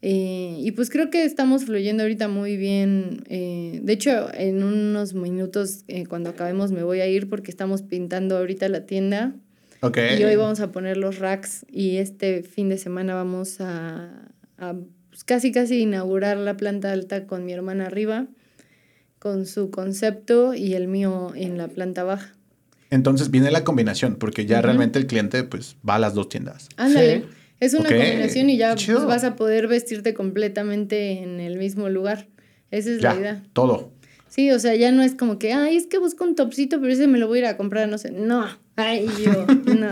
Eh, 0.00 0.56
y 0.58 0.70
pues 0.70 0.88
creo 0.88 1.10
que 1.10 1.24
estamos 1.24 1.66
fluyendo 1.66 2.04
ahorita 2.04 2.28
muy 2.28 2.56
bien. 2.56 3.24
eh, 3.28 3.80
de 3.82 3.92
hecho, 3.92 4.32
en 4.32 4.62
unos 4.62 5.12
minutos, 5.12 5.84
eh, 5.86 6.06
cuando 6.06 6.30
acabemos, 6.30 6.72
me 6.72 6.84
voy 6.84 7.00
a 7.00 7.06
ir 7.06 7.28
porque 7.28 7.50
estamos 7.50 7.82
pintando 7.82 8.38
ahorita 8.38 8.70
la 8.70 8.86
tienda. 8.86 9.34
Ok. 9.82 9.98
Y 10.18 10.24
hoy 10.24 10.36
vamos 10.36 10.60
a 10.60 10.72
poner 10.72 10.96
los 10.96 11.18
racks 11.18 11.66
y 11.70 11.98
este 11.98 12.42
fin 12.42 12.70
de 12.70 12.78
semana 12.78 13.14
vamos 13.14 13.60
a, 13.60 14.30
a, 14.56 14.76
pues, 15.22 15.24
casi 15.24 15.52
casi 15.52 15.80
inaugurar 15.80 16.36
la 16.36 16.56
planta 16.56 16.92
alta 16.92 17.26
con 17.26 17.44
mi 17.44 17.52
hermana 17.52 17.86
arriba, 17.86 18.26
con 19.18 19.46
su 19.46 19.70
concepto 19.70 20.54
y 20.54 20.74
el 20.74 20.88
mío 20.88 21.32
en 21.36 21.58
la 21.58 21.68
planta 21.68 22.02
baja. 22.02 22.32
Entonces 22.90 23.30
viene 23.30 23.50
la 23.50 23.64
combinación, 23.64 24.16
porque 24.16 24.46
ya 24.46 24.60
realmente 24.60 24.98
el 24.98 25.06
cliente 25.06 25.44
pues 25.44 25.76
va 25.88 25.94
a 25.94 25.98
las 25.98 26.14
dos 26.14 26.28
tiendas. 26.28 26.68
Ándale. 26.76 27.20
Sí. 27.20 27.26
Es 27.60 27.74
una 27.74 27.88
combinación 27.88 28.50
y 28.50 28.56
ya 28.58 28.74
pues, 28.74 29.04
vas 29.04 29.24
a 29.24 29.36
poder 29.36 29.68
vestirte 29.68 30.12
completamente 30.14 31.22
en 31.22 31.38
el 31.38 31.56
mismo 31.56 31.88
lugar. 31.88 32.26
Esa 32.70 32.90
es 32.90 33.02
la 33.02 33.14
idea. 33.14 33.42
todo. 33.52 33.92
Sí, 34.28 34.50
o 34.50 34.58
sea, 34.58 34.74
ya 34.74 34.90
no 34.92 35.02
es 35.02 35.14
como 35.14 35.38
que, 35.38 35.52
ay, 35.52 35.76
es 35.76 35.86
que 35.86 35.98
busco 35.98 36.24
un 36.24 36.34
topsito, 36.34 36.80
pero 36.80 36.92
ese 36.92 37.06
me 37.06 37.18
lo 37.18 37.28
voy 37.28 37.38
a 37.38 37.42
ir 37.42 37.46
a 37.46 37.56
comprar, 37.56 37.88
no 37.88 37.98
sé. 37.98 38.10
No, 38.10 38.46
ay, 38.76 39.06
yo, 39.22 39.46
no. 39.74 39.90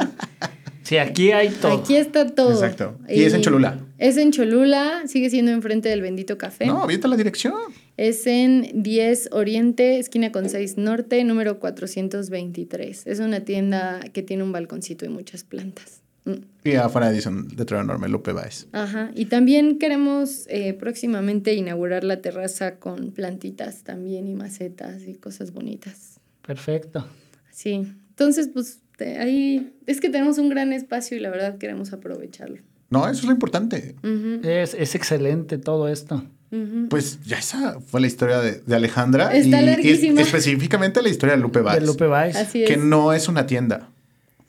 Sí, 0.82 0.96
aquí 0.96 1.30
hay 1.30 1.50
todo. 1.50 1.74
Aquí 1.78 1.94
está 1.94 2.26
todo. 2.26 2.52
Exacto. 2.52 2.98
Y 3.08 3.22
es 3.22 3.34
en 3.34 3.42
Cholula. 3.42 3.78
Es 4.00 4.16
en 4.16 4.32
Cholula, 4.32 5.02
sigue 5.06 5.28
siendo 5.28 5.50
enfrente 5.52 5.90
del 5.90 6.00
Bendito 6.00 6.38
Café. 6.38 6.64
No, 6.66 6.82
avienta 6.82 7.06
la 7.06 7.16
dirección. 7.16 7.52
Es 7.98 8.26
en 8.26 8.82
10 8.82 9.28
Oriente, 9.32 9.98
esquina 9.98 10.32
con 10.32 10.48
6 10.48 10.78
Norte, 10.78 11.22
número 11.22 11.60
423. 11.60 13.06
Es 13.06 13.20
una 13.20 13.40
tienda 13.40 14.00
que 14.12 14.22
tiene 14.22 14.42
un 14.42 14.52
balconcito 14.52 15.04
y 15.04 15.10
muchas 15.10 15.44
plantas. 15.44 16.00
Mm. 16.24 16.32
Y 16.64 16.74
afuera 16.76 17.10
dicen 17.10 17.48
letrero 17.56 17.82
enorme, 17.82 18.08
Lupe 18.08 18.32
Baez. 18.32 18.68
Ajá. 18.72 19.10
Y 19.14 19.26
también 19.26 19.78
queremos 19.78 20.46
eh, 20.48 20.72
próximamente 20.72 21.52
inaugurar 21.54 22.02
la 22.02 22.22
terraza 22.22 22.76
con 22.76 23.10
plantitas 23.12 23.82
también 23.84 24.26
y 24.28 24.34
macetas 24.34 25.02
y 25.06 25.14
cosas 25.14 25.52
bonitas. 25.52 26.20
Perfecto. 26.46 27.06
Sí. 27.50 27.86
Entonces, 28.10 28.48
pues 28.52 28.80
te- 28.96 29.18
ahí 29.18 29.74
es 29.86 30.00
que 30.00 30.08
tenemos 30.08 30.38
un 30.38 30.48
gran 30.48 30.72
espacio 30.72 31.16
y 31.16 31.20
la 31.20 31.28
verdad 31.30 31.58
queremos 31.58 31.92
aprovecharlo. 31.92 32.62
No, 32.90 33.04
eso 33.08 33.20
es 33.20 33.24
lo 33.24 33.30
importante. 33.32 33.94
Es, 34.42 34.74
es 34.74 34.94
excelente 34.94 35.58
todo 35.58 35.88
esto. 35.88 36.22
Pues 36.88 37.20
ya 37.22 37.38
esa 37.38 37.78
fue 37.80 38.00
la 38.00 38.08
historia 38.08 38.40
de, 38.40 38.60
de 38.66 38.74
Alejandra. 38.74 39.32
Está 39.32 39.62
y, 39.62 40.18
específicamente 40.18 41.00
la 41.00 41.08
historia 41.08 41.36
de 41.36 41.40
Lupe 41.42 41.60
Baez. 41.60 41.80
De 41.80 41.86
Lupe. 41.86 42.06
Así 42.12 42.64
es. 42.64 42.68
Que 42.68 42.76
no 42.76 43.12
es 43.12 43.28
una 43.28 43.46
tienda. 43.46 43.88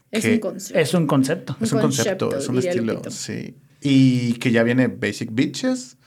es 0.10 0.24
que 0.26 0.34
un 0.34 0.40
concepto. 0.40 0.80
Es 0.80 0.94
un 0.96 1.06
concepto. 1.08 1.58
Es 1.62 1.72
un 1.72 1.80
concepto, 1.82 2.30
concepto, 2.30 2.38
es 2.38 2.50
un 2.50 2.58
estilo. 2.58 2.94
Lupito. 2.94 3.12
Sí. 3.12 3.56
Y 3.82 4.34
que 4.34 4.52
ya 4.52 4.64
viene 4.64 4.88
Basic 4.88 5.30
Bitches 5.32 5.98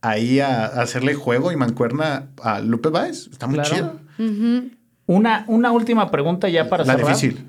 ahí 0.00 0.38
a, 0.38 0.66
a 0.66 0.82
hacerle 0.82 1.14
juego 1.14 1.50
y 1.50 1.56
mancuerna 1.56 2.28
a 2.40 2.60
Lupe 2.60 2.90
Baez. 2.90 3.26
Está 3.32 3.48
muy 3.48 3.58
Claro. 3.58 3.98
chido. 4.16 4.64
Una, 5.06 5.44
una 5.48 5.72
última 5.72 6.10
pregunta 6.12 6.48
ya 6.48 6.68
para 6.68 6.84
la 6.84 6.94
cerrar. 6.94 7.08
difícil. 7.08 7.44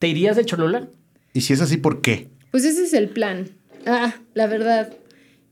¿Te 0.00 0.08
irías 0.08 0.34
de 0.36 0.44
Cholula? 0.44 0.88
Y 1.32 1.42
si 1.42 1.52
es 1.52 1.60
así, 1.60 1.76
¿por 1.76 2.00
qué? 2.00 2.28
Pues 2.50 2.64
ese 2.64 2.84
es 2.84 2.92
el 2.92 3.08
plan. 3.08 3.48
Ah, 3.86 4.14
la 4.34 4.46
verdad. 4.46 4.92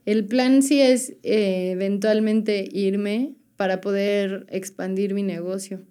El 0.05 0.25
plan 0.25 0.61
sí 0.61 0.81
es 0.81 1.13
eh, 1.23 1.71
eventualmente 1.71 2.67
irme 2.71 3.35
para 3.55 3.81
poder 3.81 4.45
expandir 4.49 5.13
mi 5.13 5.23
negocio. 5.23 5.81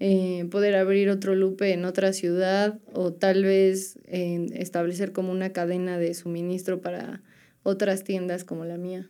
Eh, 0.00 0.46
poder 0.50 0.74
abrir 0.74 1.08
otro 1.08 1.34
Lupe 1.34 1.72
en 1.72 1.84
otra 1.84 2.12
ciudad 2.12 2.78
o 2.92 3.12
tal 3.12 3.44
vez 3.44 3.98
eh, 4.06 4.46
establecer 4.54 5.12
como 5.12 5.30
una 5.30 5.50
cadena 5.50 5.98
de 5.98 6.14
suministro 6.14 6.80
para 6.80 7.22
otras 7.62 8.02
tiendas 8.02 8.44
como 8.44 8.64
la 8.64 8.76
mía. 8.76 9.08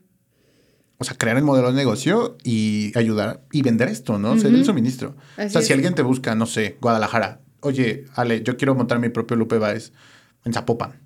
O 0.98 1.04
sea, 1.04 1.16
crear 1.16 1.36
el 1.36 1.42
modelo 1.42 1.72
de 1.72 1.76
negocio 1.76 2.36
y 2.44 2.92
ayudar 2.94 3.42
y 3.50 3.62
vender 3.62 3.88
esto, 3.88 4.18
¿no? 4.18 4.38
Ser 4.38 4.54
el 4.54 4.64
suministro. 4.64 5.16
Así 5.36 5.48
o 5.48 5.50
sea, 5.50 5.60
es. 5.62 5.66
si 5.66 5.72
alguien 5.72 5.94
te 5.94 6.02
busca, 6.02 6.34
no 6.34 6.46
sé, 6.46 6.76
Guadalajara. 6.80 7.40
Oye, 7.60 8.04
Ale, 8.14 8.42
yo 8.42 8.56
quiero 8.56 8.74
montar 8.74 8.98
mi 9.00 9.08
propio 9.08 9.36
Lupe 9.36 9.58
Baez 9.58 9.92
en 10.44 10.52
Zapopan, 10.52 11.00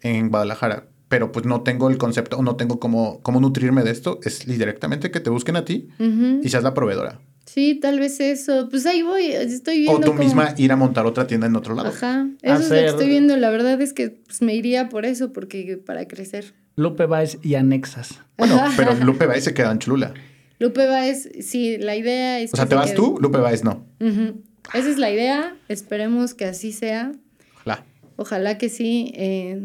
en 0.00 0.28
Guadalajara. 0.30 0.86
Pero 1.08 1.32
pues 1.32 1.44
no 1.44 1.62
tengo 1.62 1.90
el 1.90 1.98
concepto 1.98 2.36
o 2.38 2.42
no 2.42 2.54
tengo 2.54 2.78
cómo, 2.78 3.20
cómo 3.22 3.40
nutrirme 3.40 3.82
de 3.82 3.90
esto. 3.90 4.20
Es 4.22 4.46
directamente 4.46 5.10
que 5.10 5.18
te 5.18 5.28
busquen 5.30 5.56
a 5.56 5.64
ti 5.64 5.88
y 5.98 6.48
seas 6.48 6.62
la 6.62 6.72
proveedora. 6.72 7.20
Sí, 7.46 7.74
tal 7.82 7.98
vez 7.98 8.20
eso. 8.20 8.68
Pues 8.70 8.86
ahí 8.86 9.02
voy, 9.02 9.26
estoy 9.32 9.78
viendo. 9.80 9.98
O 9.98 10.00
tú 10.00 10.12
cómo- 10.12 10.22
misma 10.22 10.54
ir 10.56 10.70
a 10.70 10.76
montar 10.76 11.06
otra 11.06 11.26
tienda 11.26 11.48
en 11.48 11.56
otro 11.56 11.74
lado. 11.74 11.88
Ajá, 11.88 12.28
eso 12.42 12.54
es 12.54 12.60
lo 12.62 12.68
que 12.68 12.74
Hacer- 12.76 12.84
estoy 12.90 13.08
viendo. 13.08 13.36
La 13.36 13.50
verdad 13.50 13.80
es 13.82 13.92
que 13.92 14.10
pues, 14.10 14.40
me 14.40 14.54
iría 14.54 14.88
por 14.88 15.04
eso, 15.04 15.32
porque 15.32 15.76
para 15.84 16.06
crecer. 16.06 16.54
Lupe 16.76 17.06
Baez 17.06 17.38
y 17.42 17.56
anexas. 17.56 18.20
Bueno, 18.38 18.62
pero 18.76 18.94
Lupe 18.94 19.26
Baez 19.26 19.42
se 19.42 19.52
queda 19.52 19.72
en 19.72 19.80
Cholula. 19.80 20.14
Lupe 20.60 20.86
Baez, 20.86 21.28
sí, 21.40 21.76
la 21.78 21.96
idea 21.96 22.38
es 22.38 22.52
O 22.52 22.56
sea, 22.56 22.66
que 22.66 22.68
te 22.68 22.74
se 22.74 22.78
vas 22.78 22.86
quede. 22.86 22.96
tú, 22.96 23.18
Lupe 23.20 23.38
Baez 23.38 23.64
no. 23.64 23.84
Esa 23.98 24.88
es 24.88 24.98
la 24.98 25.10
idea, 25.10 25.56
esperemos 25.68 26.34
que 26.34 26.44
así 26.44 26.70
sea. 26.70 27.10
Ojalá. 27.56 27.84
Ojalá 28.20 28.58
que 28.58 28.68
sí. 28.68 29.12
Eh, 29.14 29.58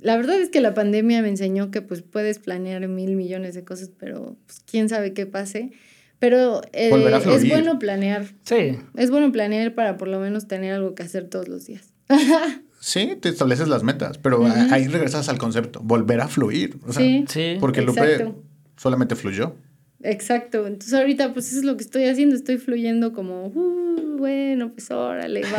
la 0.00 0.16
verdad 0.16 0.40
es 0.40 0.48
que 0.48 0.62
la 0.62 0.72
pandemia 0.72 1.20
me 1.20 1.28
enseñó 1.28 1.70
que 1.70 1.82
pues 1.82 2.00
puedes 2.00 2.38
planear 2.38 2.88
mil 2.88 3.16
millones 3.16 3.54
de 3.54 3.64
cosas, 3.64 3.90
pero 3.98 4.34
pues, 4.46 4.60
quién 4.60 4.88
sabe 4.88 5.12
qué 5.12 5.26
pase. 5.26 5.72
Pero 6.18 6.62
eh, 6.72 6.90
es 7.34 7.48
bueno 7.50 7.78
planear. 7.78 8.24
Sí. 8.44 8.78
Es 8.96 9.10
bueno 9.10 9.30
planear 9.30 9.74
para 9.74 9.98
por 9.98 10.08
lo 10.08 10.20
menos 10.20 10.48
tener 10.48 10.72
algo 10.72 10.94
que 10.94 11.02
hacer 11.02 11.28
todos 11.28 11.48
los 11.48 11.66
días. 11.66 11.92
Sí, 12.80 13.16
te 13.20 13.28
estableces 13.28 13.66
las 13.66 13.82
metas, 13.82 14.18
pero 14.18 14.40
Ujú. 14.40 14.52
ahí 14.70 14.86
regresas 14.86 15.28
al 15.28 15.36
concepto, 15.36 15.80
volver 15.82 16.20
a 16.20 16.28
fluir. 16.28 16.78
O 16.86 16.92
sea, 16.92 17.02
sí, 17.04 17.24
Sí. 17.28 17.56
Porque 17.58 17.82
Lupe 17.82 18.00
Exacto. 18.14 18.42
solamente 18.76 19.16
fluyó. 19.16 19.56
exacto. 20.02 20.64
Entonces 20.66 20.94
ahorita 20.94 21.32
pues 21.34 21.48
eso 21.48 21.58
es 21.58 21.64
lo 21.64 21.76
que 21.76 21.82
estoy 21.82 22.04
haciendo. 22.04 22.36
Estoy 22.36 22.56
fluyendo 22.58 23.12
como, 23.12 23.48
"Uh, 23.48 24.16
bueno, 24.16 24.70
pues 24.72 24.90
órale, 24.92 25.42
va. 25.42 25.58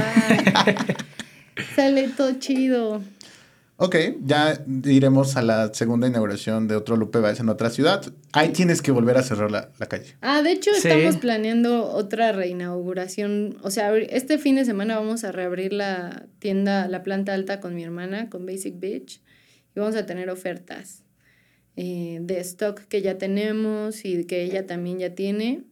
Sale 1.76 2.10
todo 2.10 2.34
chido. 2.40 3.02
Ok, 3.82 3.96
ya 4.26 4.62
iremos 4.84 5.38
a 5.38 5.42
la 5.42 5.74
segunda 5.74 6.06
inauguración 6.08 6.68
de 6.68 6.76
otro 6.76 6.98
Lupe 6.98 7.20
Baez 7.20 7.40
en 7.40 7.48
otra 7.48 7.70
ciudad. 7.70 8.04
Ahí 8.34 8.50
tienes 8.50 8.82
que 8.82 8.92
volver 8.92 9.16
a 9.18 9.24
cerrar 9.24 9.52
la, 9.52 9.70
la 9.80 9.86
calle. 9.88 10.18
Ah, 10.20 10.42
de 10.42 10.52
hecho 10.52 10.72
Sí. 10.74 10.90
estamos 10.90 11.16
planeando 11.16 11.86
otra 11.90 12.34
reinauguración. 12.34 13.58
O 13.64 13.72
sea, 13.72 13.96
este 13.96 14.38
fin 14.38 14.58
de 14.58 14.66
semana 14.66 14.98
vamos 15.00 15.24
a 15.24 15.32
reabrir 15.32 15.72
la 15.72 16.26
tienda, 16.40 16.90
la 16.90 17.04
planta 17.04 17.34
alta 17.34 17.62
con 17.62 17.74
mi 17.74 17.84
hermana, 17.86 18.30
con 18.30 18.46
Basic 18.46 18.78
Beach. 18.80 19.22
Y 19.74 19.80
vamos 19.80 19.96
a 19.96 20.06
tener 20.06 20.30
ofertas 20.30 21.04
eh, 21.78 22.18
de 22.22 22.40
stock 22.42 22.82
que 22.82 23.02
ya 23.02 23.18
tenemos 23.18 24.04
y 24.04 24.26
que 24.26 24.44
ella 24.44 24.68
también 24.68 25.00
ya 25.00 25.16
tiene. 25.16 25.64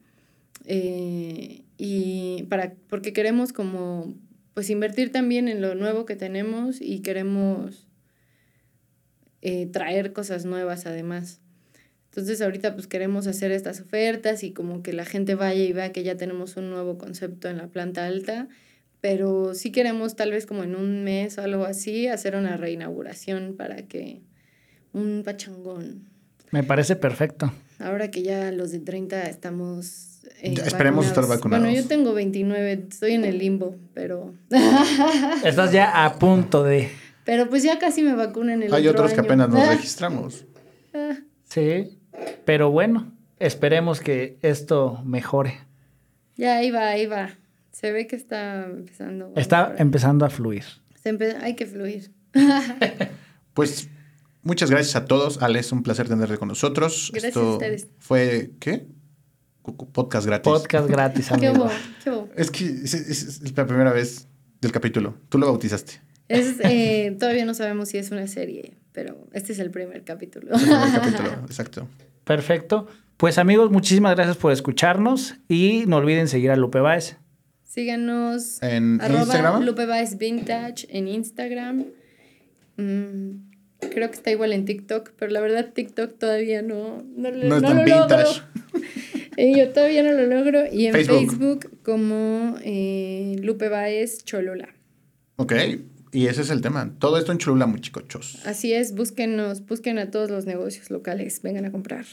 Eh, 0.63 1.63
y 1.77 2.43
para, 2.43 2.73
porque 2.89 3.11
queremos 3.11 3.51
como, 3.51 4.13
pues 4.57 4.71
invertir 4.71 5.11
también 5.11 5.49
en 5.49 5.61
lo 5.61 5.75
nuevo 5.75 6.05
que 6.05 6.15
tenemos 6.15 6.81
y 6.81 7.01
queremos 7.01 7.85
eh, 9.43 9.67
traer 9.67 10.13
cosas 10.13 10.45
nuevas 10.45 10.87
además. 10.87 11.41
Entonces 12.09 12.41
ahorita 12.41 12.73
pues 12.73 12.87
queremos 12.87 13.27
hacer 13.27 13.51
estas 13.51 13.81
ofertas 13.81 14.41
y 14.41 14.53
como 14.53 14.81
que 14.81 14.93
la 14.93 15.05
gente 15.05 15.35
vaya 15.35 15.63
y 15.63 15.73
vea 15.73 15.91
que 15.91 16.01
ya 16.01 16.17
tenemos 16.17 16.57
un 16.57 16.71
nuevo 16.71 16.97
concepto 16.97 17.47
en 17.49 17.57
la 17.57 17.67
planta 17.67 18.07
alta, 18.07 18.47
pero 18.99 19.53
sí 19.53 19.71
queremos 19.71 20.15
tal 20.15 20.31
vez 20.31 20.47
como 20.47 20.63
en 20.63 20.75
un 20.75 21.03
mes 21.03 21.37
o 21.37 21.43
algo 21.43 21.65
así 21.65 22.07
hacer 22.07 22.35
una 22.35 22.57
reinauguración 22.57 23.53
para 23.55 23.83
que 23.83 24.23
un 24.91 25.21
pachangón. 25.23 26.09
Me 26.49 26.63
parece 26.63 26.95
perfecto. 26.95 27.53
Ahora 27.77 28.09
que 28.09 28.23
ya 28.23 28.51
los 28.51 28.71
de 28.71 28.79
30 28.79 29.21
estamos... 29.29 30.16
eh, 30.41 30.53
esperemos 30.65 31.05
estar 31.05 31.25
vacunados. 31.27 31.65
Bueno, 31.65 31.79
yo 31.81 31.87
tengo 31.87 32.13
29, 32.13 32.87
estoy 32.89 33.13
en 33.13 33.25
el 33.25 33.37
limbo, 33.37 33.75
pero... 33.93 34.33
Estás 35.43 35.71
ya 35.71 36.05
a 36.05 36.15
punto 36.19 36.63
de. 36.63 36.89
pero 37.25 37.49
pues 37.49 37.63
ya 37.63 37.79
casi 37.79 38.01
me 38.03 38.13
vacunan 38.15 38.61
el 38.63 38.73
Hay 38.73 38.87
otro 38.87 39.03
otros 39.05 39.13
que 39.13 39.21
apenas 39.21 39.49
nos 39.49 39.59
Ah, 39.61 39.71
registramos. 39.71 40.45
ah. 40.93 41.17
Sí. 41.43 41.99
Pero 42.45 42.71
bueno, 42.71 43.11
esperemos 43.39 43.99
que 44.01 44.37
esto 44.41 45.01
mejore. 45.05 45.59
Ya, 46.35 46.57
ahí 46.57 46.71
va, 46.71 46.89
ahí 46.89 47.05
va. 47.05 47.29
Se 47.71 47.91
ve 47.91 48.07
que 48.07 48.15
está 48.15 48.65
empezando. 48.65 49.31
Está 49.35 49.75
empezando 49.77 50.25
a 50.25 50.29
fluir. 50.29 50.63
Se 51.01 51.13
empe- 51.13 51.37
Hay 51.41 51.55
que 51.55 51.65
fluir. 51.65 52.11
Pues 53.53 53.89
muchas 54.43 54.69
gracias 54.69 54.95
a 54.95 55.05
todos. 55.05 55.41
Ale, 55.41 55.59
es 55.59 55.71
un 55.71 55.81
placer 55.83 56.07
tenerte 56.07 56.37
con 56.37 56.47
nosotros. 56.47 57.09
Gracias 57.11 57.29
Esto 57.29 57.39
a 57.39 57.51
ustedes. 57.53 57.87
Fue, 57.97 58.51
¿qué? 58.59 58.85
Podcast 59.75 60.25
gratis. 60.25 60.51
Podcast 60.51 60.87
gratis, 60.89 61.27
¿Qué 61.27 61.47
amigo. 61.47 61.65
hubo? 61.65 61.71
¿Qué 62.03 62.09
hubo? 62.09 62.29
Es 62.35 62.51
que 62.51 62.65
es, 62.65 62.93
es- 62.93 63.41
es 63.43 63.57
la 63.57 63.65
primera 63.65 63.91
vez 63.91 64.27
del 64.61 64.71
capítulo. 64.71 65.15
Tú 65.29 65.37
lo 65.37 65.47
bautizaste. 65.47 66.01
Es, 66.29 66.55
eh, 66.63 67.15
todavía 67.19 67.45
no 67.45 67.53
sabemos 67.53 67.89
si 67.89 67.97
es 67.97 68.11
una 68.11 68.27
serie, 68.27 68.77
pero 68.91 69.27
este 69.33 69.53
es 69.53 69.59
el 69.59 69.71
primer 69.71 70.03
capítulo. 70.03 70.55
El 70.55 70.61
primer 70.61 70.91
capítulo, 70.93 71.29
exacto. 71.45 71.87
Perfecto. 72.23 72.87
Pues 73.17 73.37
amigos, 73.37 73.71
muchísimas 73.71 74.15
gracias 74.15 74.37
por 74.37 74.51
escucharnos 74.51 75.35
y 75.47 75.85
no 75.87 75.97
olviden 75.97 76.27
seguir 76.27 76.51
a 76.51 76.55
Lupe 76.55 76.79
Baez. 76.79 77.17
Síganos 77.63 78.61
En 78.63 78.99
arroba 79.01 79.21
Instagram. 79.21 79.63
Lupe 79.63 79.85
Baez 79.85 80.17
Vintage 80.17 80.87
en 80.89 81.07
Instagram. 81.07 81.85
Mm, 82.77 83.31
creo 83.91 84.09
que 84.09 84.15
está 84.15 84.31
igual 84.31 84.53
en 84.53 84.65
TikTok, 84.65 85.11
pero 85.17 85.31
la 85.31 85.41
verdad 85.41 85.71
TikTok 85.73 86.17
todavía 86.17 86.61
no, 86.61 87.03
no, 87.15 87.31
No 87.31 87.55
es 87.57 87.61
no 87.61 87.61
tan 87.61 87.77
lo 87.77 87.83
vintage. 87.83 88.23
logro. 88.23 88.79
Eh, 89.41 89.53
Yo 89.55 89.69
todavía 89.69 90.01
no 90.01 90.13
lo 90.13 90.25
logro. 90.25 90.63
Y 90.71 90.87
en 90.87 90.93
Facebook. 90.93 91.29
Facebook, 91.29 91.81
como 91.83 92.55
eh, 92.63 93.35
Lupe 93.43 93.69
Baez 93.69 94.23
Cholula. 94.23 94.69
Ok. 95.35 95.53
Y 96.11 96.25
ese 96.25 96.41
es 96.41 96.49
el 96.49 96.61
tema. 96.61 96.91
Todo 96.97 97.19
esto 97.19 97.31
en 97.31 97.37
Cholula, 97.37 97.67
muy 97.67 97.79
chicochos. 97.79 98.39
Así 98.47 98.73
es, 98.73 98.95
búsquenos, 98.95 99.65
busquen 99.67 99.99
a 99.99 100.09
todos 100.09 100.31
los 100.31 100.45
negocios 100.45 100.89
locales, 100.89 101.41
vengan 101.43 101.65
a 101.65 101.71
comprar. 101.71 102.05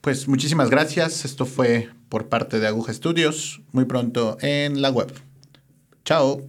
Pues 0.00 0.28
muchísimas 0.28 0.70
gracias. 0.70 1.24
Esto 1.24 1.46
fue 1.46 1.88
por 2.08 2.28
parte 2.28 2.60
de 2.60 2.68
Aguja 2.68 2.92
Estudios. 2.92 3.60
Muy 3.72 3.86
pronto 3.86 4.38
en 4.40 4.80
la 4.80 4.90
web. 4.90 5.12
Chao. 6.04 6.46